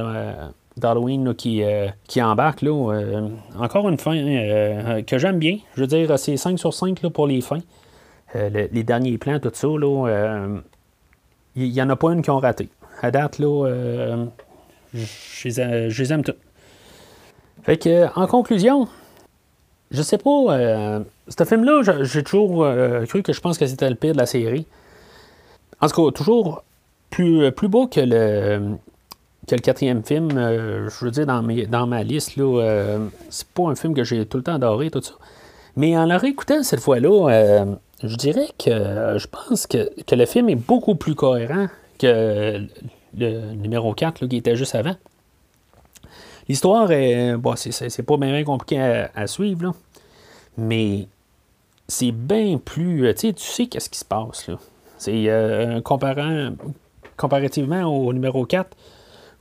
d'Halloween 0.77 1.35
qui, 1.35 1.62
qui 2.09 2.22
embarque, 2.22 2.62
là, 2.62 3.29
encore 3.59 3.89
une 3.89 3.99
fin 3.99 4.14
que 5.07 5.18
j'aime 5.18 5.39
bien. 5.39 5.59
Je 5.75 5.83
veux 5.83 5.87
dire, 5.87 6.18
c'est 6.18 6.37
5 6.37 6.59
sur 6.59 6.75
5 6.75 7.03
là, 7.03 7.11
pour 7.11 7.27
les 7.27 7.41
fins. 7.41 7.62
les 8.35 8.83
derniers 8.83 9.18
plans, 9.18 9.39
tout 9.39 9.51
ça, 9.53 9.68
il 11.57 11.70
n'y 11.70 11.83
en 11.83 11.91
a 11.91 11.97
pas 11.97 12.12
une 12.12 12.22
qui 12.22 12.31
ont 12.31 12.39
raté. 12.39 12.68
À 13.03 13.11
date, 13.11 13.39
là, 13.39 14.27
je, 14.95 15.99
les 15.99 16.12
aime 16.12 16.25
toutes. 16.25 16.39
Fait 17.62 17.79
que, 17.79 18.07
en 18.18 18.27
conclusion, 18.27 18.89
je 19.91 20.03
sais 20.03 20.18
pas, 20.18 20.31
euh, 20.51 21.01
ce 21.29 21.45
film-là, 21.45 22.03
j'ai 22.03 22.22
toujours 22.22 22.64
euh, 22.64 23.05
cru 23.07 23.22
que 23.22 23.33
je 23.33 23.41
pense 23.41 23.59
que 23.59 23.66
c'était 23.66 23.89
le 23.89 23.97
pire 23.97 24.12
de 24.12 24.18
la 24.18 24.27
série. 24.27 24.66
En 25.81 25.89
tout 25.89 26.05
cas, 26.05 26.12
toujours 26.12 26.62
plus, 27.11 27.51
plus 27.53 27.68
beau 27.68 27.87
que 27.87 28.01
le, 28.01 28.77
que 29.47 29.55
le 29.55 29.61
quatrième 29.61 30.03
film. 30.03 30.30
Euh, 30.36 30.88
je 30.88 31.05
veux 31.05 31.11
dire, 31.11 31.26
dans, 31.26 31.42
dans 31.42 31.86
ma 31.86 32.03
liste, 32.03 32.36
là, 32.36 32.99
c'est 33.30 33.49
pas 33.49 33.64
un 33.64 33.74
film 33.74 33.95
que 33.95 34.05
j'ai 34.05 34.26
tout 34.26 34.38
le 34.38 34.42
temps 34.42 34.55
adoré, 34.55 34.90
tout 34.90 35.03
ça. 35.03 35.14
Mais 35.76 35.97
en 35.97 36.07
le 36.07 36.16
réécoutant 36.16 36.62
cette 36.62 36.80
fois-là, 36.80 37.66
je 38.03 38.16
dirais 38.16 38.49
que 38.59 39.16
je 39.18 39.26
pense 39.26 39.66
que, 39.66 39.90
que, 40.05 40.14
le 40.14 40.26
film 40.26 40.49
est 40.49 40.55
beaucoup 40.55 40.95
plus 40.95 41.14
cohérent 41.14 41.66
que 41.99 42.61
le 43.16 43.55
numéro 43.55 43.92
4 43.92 44.26
qui 44.26 44.36
était 44.36 44.57
juste 44.57 44.74
avant. 44.74 44.95
L'histoire 46.49 46.90
est. 46.92 47.36
Bon, 47.36 47.55
c'est 47.57 48.03
pas 48.03 48.16
bien 48.16 48.45
compliqué 48.45 49.07
à, 49.14 49.26
suivre, 49.26 49.74
mais 50.59 51.09
c'est 51.88 52.12
bien 52.12 52.59
plus. 52.59 53.12
Tu 53.14 53.20
sais, 53.20 53.32
tu 53.32 53.45
sais 53.45 53.66
qu'est-ce 53.66 53.88
qui 53.88 53.99
se 53.99 54.05
passe. 54.05 54.49
là. 54.49 54.59
C'est 54.99 55.28
euh, 55.28 55.80
comparant, 55.80 56.51
comparativement 57.16 57.82
au 57.84 58.12
numéro 58.12 58.45
4, 58.45 58.76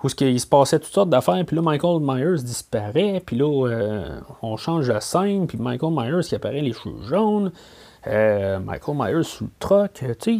où 0.03 0.07
il 0.19 0.39
se 0.39 0.47
passait 0.47 0.79
toutes 0.79 0.93
sortes 0.93 1.09
d'affaires, 1.09 1.43
puis 1.45 1.55
là, 1.55 1.61
Michael 1.61 2.01
Myers 2.01 2.43
disparaît, 2.43 3.21
puis 3.25 3.37
là, 3.37 3.67
euh, 3.67 4.19
on 4.41 4.57
change 4.57 4.87
de 4.87 4.99
scène, 4.99 5.47
puis 5.47 5.57
Michael 5.57 5.93
Myers 5.93 6.23
qui 6.27 6.35
apparaît 6.35 6.61
les 6.61 6.73
cheveux 6.73 7.03
jaunes, 7.07 7.51
euh, 8.07 8.59
Michael 8.59 8.95
Myers 8.97 9.23
sous 9.23 9.45
le 9.45 9.49
troc. 9.59 9.91
Tu 9.93 10.05
sais, 10.19 10.39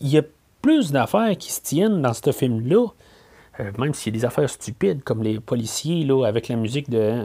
il 0.00 0.08
y 0.08 0.18
a 0.18 0.22
plus 0.62 0.92
d'affaires 0.92 1.36
qui 1.36 1.52
se 1.52 1.60
tiennent 1.60 2.02
dans 2.02 2.12
ce 2.12 2.32
film-là, 2.32 2.86
euh, 3.60 3.70
même 3.78 3.94
s'il 3.94 4.14
y 4.14 4.16
a 4.16 4.20
des 4.20 4.24
affaires 4.24 4.50
stupides 4.50 5.02
comme 5.02 5.22
les 5.22 5.40
policiers 5.40 6.04
là, 6.04 6.24
avec 6.24 6.48
la 6.48 6.56
musique 6.56 6.90
de, 6.90 7.24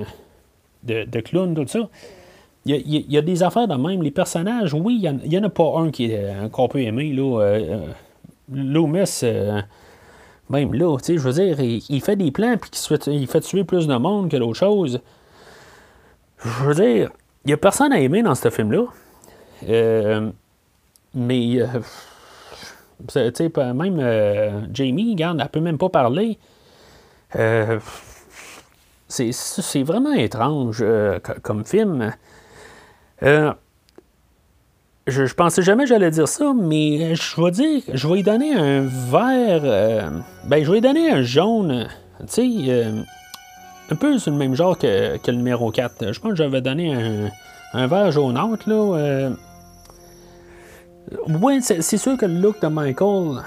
de, 0.84 1.04
de 1.04 1.20
tout 1.20 1.68
ça. 1.68 1.90
Il 2.66 2.76
y, 3.12 3.18
a, 3.18 3.22
des 3.24 3.42
affaires 3.42 3.68
de 3.68 3.74
même. 3.74 4.04
Les 4.04 4.12
personnages, 4.12 4.76
oui, 4.76 5.02
il 5.02 5.30
n'y 5.30 5.38
en, 5.40 5.44
a 5.44 5.50
pas 5.50 5.80
un 5.80 5.90
euh, 6.00 6.50
qu'on 6.50 6.68
peut 6.68 6.82
aimer. 6.82 7.12
Là, 7.12 7.40
euh, 7.42 7.88
Loomis, 8.52 9.24
même 10.52 10.74
là, 10.74 10.98
je 11.04 11.18
veux 11.18 11.34
dire, 11.34 11.60
il, 11.60 12.02
fait 12.02 12.16
des 12.16 12.32
plans 12.32 12.58
puis 12.58 12.72
il, 13.08 13.28
fait 13.28 13.42
tuer 13.42 13.64
plus 13.64 13.88
de 13.88 13.96
monde 13.96 14.30
que 14.30 14.38
d'autres 14.38 14.60
choses. 14.60 15.02
Je 16.44 16.64
veux 16.64 16.76
dire, 16.76 17.10
il 17.46 17.48
n'y 17.48 17.54
a 17.54 17.58
personne 17.58 17.94
à 17.94 18.00
aimer 18.00 18.22
dans 18.22 18.36
ce 18.36 18.50
film-là. 18.50 18.86
mais 21.14 21.60
même 23.56 24.00
euh, 24.00 24.62
Jamie, 24.74 25.12
regarde, 25.12 25.40
elle 25.42 25.50
peut 25.50 25.60
même 25.60 25.78
pas 25.78 25.90
parler. 25.90 26.38
Euh, 27.36 27.80
c'est 29.08 29.84
vraiment 29.84 30.14
étrange 30.14 30.80
euh, 30.82 31.20
comme 31.42 31.66
film. 31.66 32.14
Je, 35.08 35.34
pensais 35.34 35.62
jamais 35.62 35.84
que 35.84 35.90
j'allais 35.90 36.12
dire 36.12 36.28
ça, 36.28 36.54
mais 36.56 37.16
je 37.16 37.42
vais 37.42 37.52
dire, 37.52 37.82
je 37.94 38.08
vais 38.08 38.16
lui 38.16 38.24
donner 38.24 38.54
un 38.54 38.82
vert. 38.82 40.12
ben, 40.46 40.64
je 40.64 40.68
vais 40.68 40.76
lui 40.76 40.82
donner 40.82 41.10
un 41.12 41.22
jaune. 41.22 41.88
Tu 42.28 42.66
sais, 42.66 42.84
un 43.90 43.96
peu 43.96 44.18
sur 44.20 44.32
le 44.32 44.38
même 44.38 44.56
genre 44.56 44.78
que, 44.78 45.18
le 45.28 45.34
numéro 45.34 45.72
4. 45.72 46.14
Je 46.14 46.20
pense 46.20 46.32
que 46.32 46.38
j'avais 46.38 46.62
donné 46.62 46.94
un, 46.94 47.30
un 47.74 47.88
vert 47.88 48.12
jaunâtre, 48.12 48.70
là. 48.70 49.32
Oui, 51.28 51.62
c'est 51.62 51.98
sûr 51.98 52.18
que 52.18 52.26
le 52.26 52.40
look 52.40 52.62
de 52.62 52.68
Michael, 52.68 53.42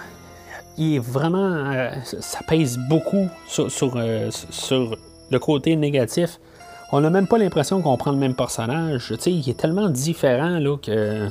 il 0.77 0.97
est 0.97 0.99
vraiment. 0.99 1.73
Euh, 1.73 1.91
ça 2.03 2.41
pèse 2.47 2.79
beaucoup 2.89 3.29
euh, 3.59 4.31
sur, 4.31 4.97
le 5.31 5.39
côté 5.39 5.77
négatif. 5.77 6.41
On 6.93 7.01
n'a 7.01 7.11
même 7.11 7.27
pas 7.27 7.39
l'impression 7.39 7.81
qu'on 7.81 7.97
prend 7.97 8.13
le 8.13 8.19
même 8.19 8.35
personnage. 8.35 9.09
Tu 9.09 9.17
sais, 9.19 9.33
il 9.33 9.49
est 9.49 9.59
tellement 9.59 9.89
différent 9.89 10.59
là, 10.59 10.77
que. 10.77 11.29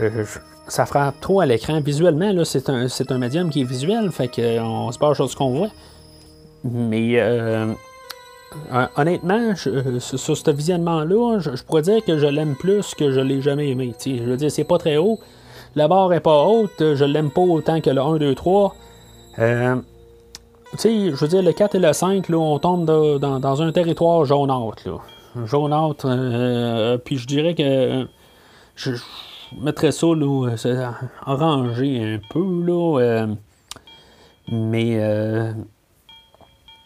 Euh, 0.00 0.24
ça 0.68 0.86
frappe 0.86 1.20
trop 1.20 1.40
à 1.40 1.46
l'écran. 1.46 1.80
Visuellement, 1.80 2.32
là, 2.32 2.44
c'est 2.44 2.68
un, 2.68 2.86
un 2.86 3.18
médium 3.18 3.50
qui 3.50 3.62
est 3.62 3.64
visuel, 3.64 4.10
fait 4.10 4.28
qu'on 4.28 4.92
se 4.92 4.98
base 4.98 5.16
sur 5.16 5.28
ce 5.28 5.36
qu'on 5.36 5.50
voit. 5.50 5.70
Mais 6.64 7.18
honnêtement, 8.96 9.54
sur 9.56 10.36
ce 10.36 10.50
visionnement-là, 10.50 11.38
je, 11.38 11.62
pourrais 11.62 11.82
dire 11.82 12.04
que 12.04 12.18
je 12.18 12.26
l'aime 12.26 12.54
plus 12.54 12.94
que 12.94 13.10
je 13.10 13.20
l'ai 13.20 13.42
jamais 13.42 13.70
aimé. 13.70 13.94
je 14.04 14.22
veux 14.22 14.36
dire, 14.36 14.50
c'est 14.50 14.64
pas 14.64 14.78
très 14.78 14.96
haut. 14.96 15.18
La 15.76 15.86
barre 15.86 16.12
est 16.12 16.20
pas 16.20 16.44
haute. 16.44 16.78
Je 16.78 17.04
l'aime 17.04 17.30
pas 17.30 17.42
autant 17.42 17.80
que 17.80 17.90
le 17.90 18.00
1, 18.00 18.16
2, 18.16 18.34
3. 18.34 18.74
Euh, 19.38 19.76
je 20.82 21.14
veux 21.14 21.28
dire, 21.28 21.42
le 21.42 21.52
4 21.52 21.76
et 21.76 21.78
le 21.78 21.92
5, 21.92 22.28
là, 22.28 22.36
on 22.38 22.58
tombe 22.58 22.84
dans, 22.84 23.62
un 23.62 23.72
territoire 23.72 24.24
jaunâtre. 24.24 24.82
Là. 24.86 25.46
Jaunâtre. 25.46 26.06
Euh, 26.08 26.98
puis 26.98 27.18
je 27.18 27.26
dirais 27.26 27.54
que 27.54 28.06
je, 28.74 28.92
mettrais 29.58 29.92
ça 29.92 30.06
là, 30.06 30.54
orangé 31.26 32.02
un 32.02 32.20
peu. 32.30 32.62
Là, 32.64 33.26
mais 34.48 34.98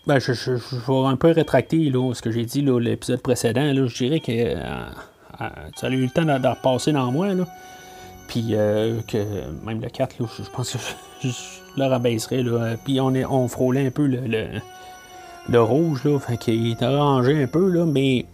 ben, 0.07 0.19
je, 0.19 0.33
vais 0.33 1.07
un 1.07 1.17
peu 1.17 1.31
rétracter 1.31 1.89
là, 1.89 2.13
ce 2.13 2.21
que 2.21 2.31
j'ai 2.31 2.45
dit 2.45 2.61
l'épisode 2.61 3.23
précédent. 3.23 3.63
Là, 3.63 3.87
je 3.87 3.97
dirais 3.97 4.21
que 4.21 4.33
euh, 4.33 4.57
euh, 5.41 5.49
ça 5.77 5.87
a 5.87 5.91
eu 5.91 6.03
le 6.05 6.11
temps 6.11 6.25
de, 6.25 6.47
repasser 6.47 6.93
dans 6.93 7.11
moi. 7.11 7.33
Là. 7.33 7.47
Puis 8.29 8.49
euh, 8.51 9.01
que 9.09 9.19
même 9.65 9.81
le 9.81 9.89
4, 9.89 10.19
là, 10.21 10.27
je, 10.39 10.51
pense 10.51 10.73
que 10.73 10.79
je, 11.23 11.31
le 11.79 11.87
rabaisserais. 11.87 12.43
Là. 12.43 12.77
Puis 12.85 13.01
on, 13.01 13.15
est, 13.15 13.25
on 13.25 13.49
frôlait 13.49 13.87
un 13.87 13.91
peu 13.91 14.07
le, 14.07 14.61
le, 15.49 15.63
rouge. 15.63 16.05
Là, 16.05 16.19
fait 16.19 16.37
qu'il 16.37 16.71
est 16.71 16.83
arrangé 16.83 17.43
un 17.43 17.47
peu. 17.47 17.71
Là, 17.71 17.87
mais 17.87 18.27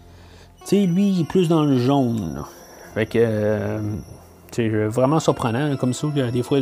lui, 0.72 1.10
il 1.10 1.20
est 1.20 1.28
plus 1.28 1.48
dans 1.48 1.62
le 1.62 1.78
jaune. 1.78 2.34
Là. 2.34 2.48
Fait 2.94 3.06
que 3.06 3.78
c'est 4.52 4.68
vraiment 4.68 5.20
surprenant. 5.20 5.76
comme 5.76 5.92
ça, 5.92 6.08
des 6.32 6.42
fois, 6.42 6.58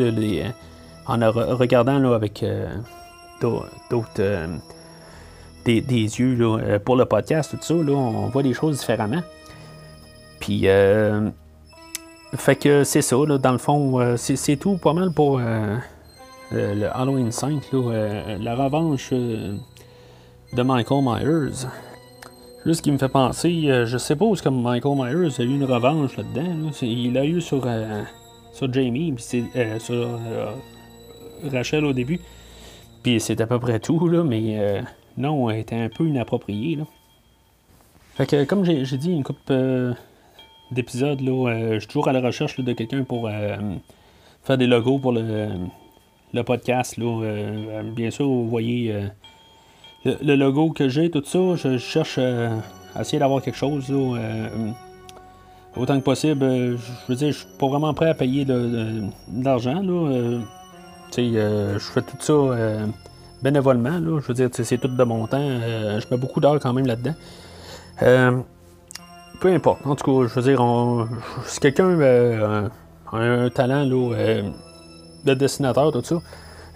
en 1.07 1.31
regardant 1.33 2.13
avec 2.13 2.45
d'autres 3.41 4.21
des, 5.65 6.21
yeux 6.21 6.39
euh, 6.41 6.79
pour 6.79 6.97
le 6.97 7.05
podcast, 7.05 7.51
tout 7.51 7.59
ça, 7.61 7.75
là, 7.75 7.93
on 7.93 8.29
voit 8.29 8.43
des 8.43 8.55
choses 8.55 8.79
différemment. 8.79 9.23
Puis, 10.41 10.63
euh, 10.65 11.29
fait 12.35 12.57
que 12.57 12.85
c'est 12.85 13.03
ça, 13.03 13.17
dans 13.17 13.53
le 13.53 13.59
fond, 13.59 14.01
euh, 14.01 14.17
c'est 14.17 14.57
tout 14.57 14.77
pas 14.77 14.93
mal 14.93 15.13
pour 15.13 15.41
le 16.51 16.87
Halloween 16.95 17.31
5, 17.31 17.63
la 17.73 18.55
revanche 18.55 19.13
de 19.13 20.63
Michael 20.63 21.03
Myers. 21.03 21.67
Ce 22.73 22.83
qui 22.83 22.93
me 22.93 22.99
fait 22.99 23.09
penser, 23.09 23.85
je 23.87 23.99
sais 23.99 24.15
pas 24.15 24.25
où 24.25 24.35
que 24.35 24.49
Michael 24.49 24.97
Myers 24.97 25.41
a 25.41 25.43
eu 25.43 25.55
une 25.55 25.65
revanche 25.65 26.17
là-dedans. 26.17 26.71
Il 26.83 27.15
l'a 27.15 27.25
eu 27.25 27.41
sur, 27.41 27.67
sur 28.53 28.73
Jamie, 28.73 29.13
puis 29.13 29.43
sur 29.79 30.21
Rachel 31.51 31.85
au 31.85 31.93
début. 31.93 32.21
Puis 33.03 33.21
c'est 33.21 33.41
à 33.41 33.47
peu 33.47 33.59
près 33.59 33.81
tout, 33.81 33.99
mais 34.25 34.83
nom 35.19 35.51
était 35.51 35.77
un 35.77 35.89
peu 35.89 36.07
inapproprié. 36.07 36.77
Là. 36.77 36.85
Fait 38.19 38.27
que, 38.27 38.45
comme 38.45 38.65
j'ai, 38.65 38.85
dit 38.97 39.13
une 39.13 39.23
couple 39.23 39.41
euh, 39.51 39.95
d'épisodes, 40.71 41.21
euh, 41.23 41.75
je 41.75 41.79
suis 41.79 41.87
toujours 41.87 42.09
à 42.09 42.13
la 42.13 42.21
recherche 42.21 42.59
de 42.59 42.73
quelqu'un 42.73 43.05
pour 43.05 43.29
euh, 43.29 43.57
faire 44.43 44.59
des 44.59 44.67
logos 44.67 44.99
pour 44.99 45.13
le, 45.13 45.49
podcast. 46.45 46.99
Bien 46.99 48.11
sûr, 48.11 48.27
vous 48.27 48.49
voyez 48.49 48.93
le, 50.23 50.35
logo 50.37 50.71
que 50.71 50.89
j'ai, 50.89 51.11
tout 51.11 51.23
ça. 51.25 51.57
Je, 51.57 51.79
cherche 51.79 52.19
à 52.19 53.01
essayer 53.01 53.19
d'avoir 53.19 53.43
quelque 53.43 53.57
chose. 53.59 53.93
autant 55.77 55.99
que 55.99 56.05
possible. 56.05 56.41
je 56.41 56.77
veux 57.09 57.17
dire, 57.17 57.33
je 57.33 57.39
suis 57.39 57.49
pas 57.59 57.69
vraiment 57.69 57.95
prêt 57.95 58.09
à 58.09 58.15
payer 58.15 58.45
de, 58.45 59.03
l'argent. 59.43 59.83
Je 59.83 61.79
fais 61.79 62.03
tout 62.03 62.17
ça 62.21 62.87
bénévolement. 63.43 63.99
Là, 63.99 64.21
je 64.21 64.27
veux 64.27 64.35
dire, 64.35 64.49
c'est 64.53 64.79
tout 64.79 64.89
de 64.89 65.05
mon 65.05 65.27
temps. 65.27 65.39
Euh, 65.41 66.01
je 66.01 66.07
mets 66.11 66.21
beaucoup 66.21 66.41
d'heures 66.41 66.59
quand 66.61 66.73
même 66.73 66.87
là-dedans. 66.87 67.15
Euh, 68.03 68.39
peu 69.41 69.53
importe. 69.53 69.87
En 69.87 69.95
tout 69.95 70.05
cas, 70.05 70.29
je 70.29 70.41
veux 70.41 70.43
dire, 70.43 71.09
si 71.47 71.61
quelqu'un 71.61 71.89
euh, 72.01 72.69
a 73.13 73.17
un 73.17 73.51
talent 73.51 73.87
de 73.87 75.35
dessinateur, 75.35 75.93
tout 75.93 76.03
ça, 76.03 76.21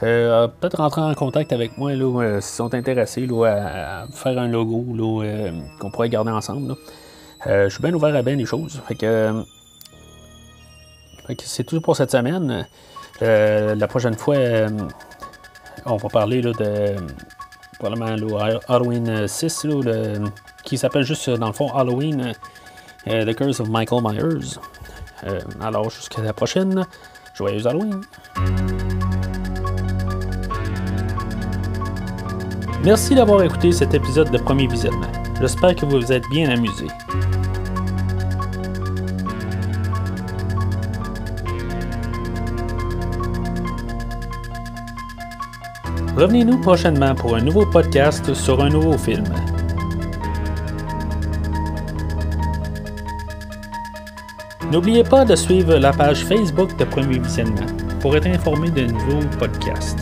euh, 0.03 0.49
peut-être 0.49 0.79
rentrer 0.79 1.01
en 1.01 1.15
contact 1.15 1.53
avec 1.53 1.79
moi 1.79 1.95
là, 1.95 2.41
s'ils 2.41 2.57
sont 2.57 2.75
intéressés 2.75 3.29
à, 3.47 4.07
faire 4.13 4.39
un 4.39 4.49
logo 4.49 4.85
qu'on 5.79 5.91
pourrait 5.91 6.09
garder 6.09 6.31
ensemble. 6.31 6.75
je 7.47 7.69
suis 7.69 7.83
bien 7.83 7.95
ouvert 7.95 8.15
à 8.15 8.23
bien 8.23 8.37
des 8.37 8.45
choses. 8.45 8.81
Fait 8.89 8.95
que, 8.95 9.45
c'est 11.43 11.65
tout 11.65 11.81
pour 11.81 11.97
cette 11.97 12.11
semaine. 12.11 12.67
la 13.21 13.87
prochaine 13.87 14.15
fois, 14.15 14.37
on 15.87 15.97
va 15.97 16.09
parler 16.09 16.41
de 16.41 16.97
probablement 17.79 18.17
Halloween 18.69 19.29
6, 19.29 19.67
qui 20.65 20.79
s'appelle 20.79 21.05
juste 21.05 21.31
dans 21.31 21.49
le 21.49 21.53
fond 21.53 21.69
Halloween 21.69 22.33
The 23.07 23.35
Curse 23.35 23.61
of 23.61 23.69
Michael 23.69 24.03
Myers. 24.03 24.59
alors 25.61 25.91
jusqu'à 25.91 26.23
la 26.23 26.33
prochaine. 26.33 26.87
Joyeux 27.35 27.67
Halloween! 27.67 28.03
Merci 32.85 33.15
d'avoir 33.15 33.45
écouté 33.45 33.71
cet 33.71 33.95
épisode 33.95 34.33
de 34.33 34.39
Premier 34.39 34.67
Visionnement. 34.67 35.07
J'espère 35.41 35.77
que 35.77 35.87
vous 35.87 36.01
vous 36.01 36.13
êtes 36.13 36.29
bien 36.31 36.51
amusés. 36.51 36.89
Revenez-nous 46.17 46.59
prochainement 46.59 47.15
pour 47.15 47.37
un 47.37 47.41
nouveau 47.41 47.65
podcast 47.67 48.35
sur 48.35 48.61
un 48.61 48.71
nouveau 48.71 48.99
film. 48.99 49.25
N'oubliez 54.73 55.05
pas 55.05 55.25
de 55.25 55.37
suivre 55.37 55.77
la 55.77 55.93
page 55.93 56.25
Facebook 56.25 56.77
de 56.77 56.85
Premier 56.85 57.21
Visionnement 57.21 57.67
pour 58.01 58.17
être 58.17 58.27
informé 58.27 58.71
de 58.71 58.87
nouveaux 58.87 59.29
podcasts. 59.39 60.02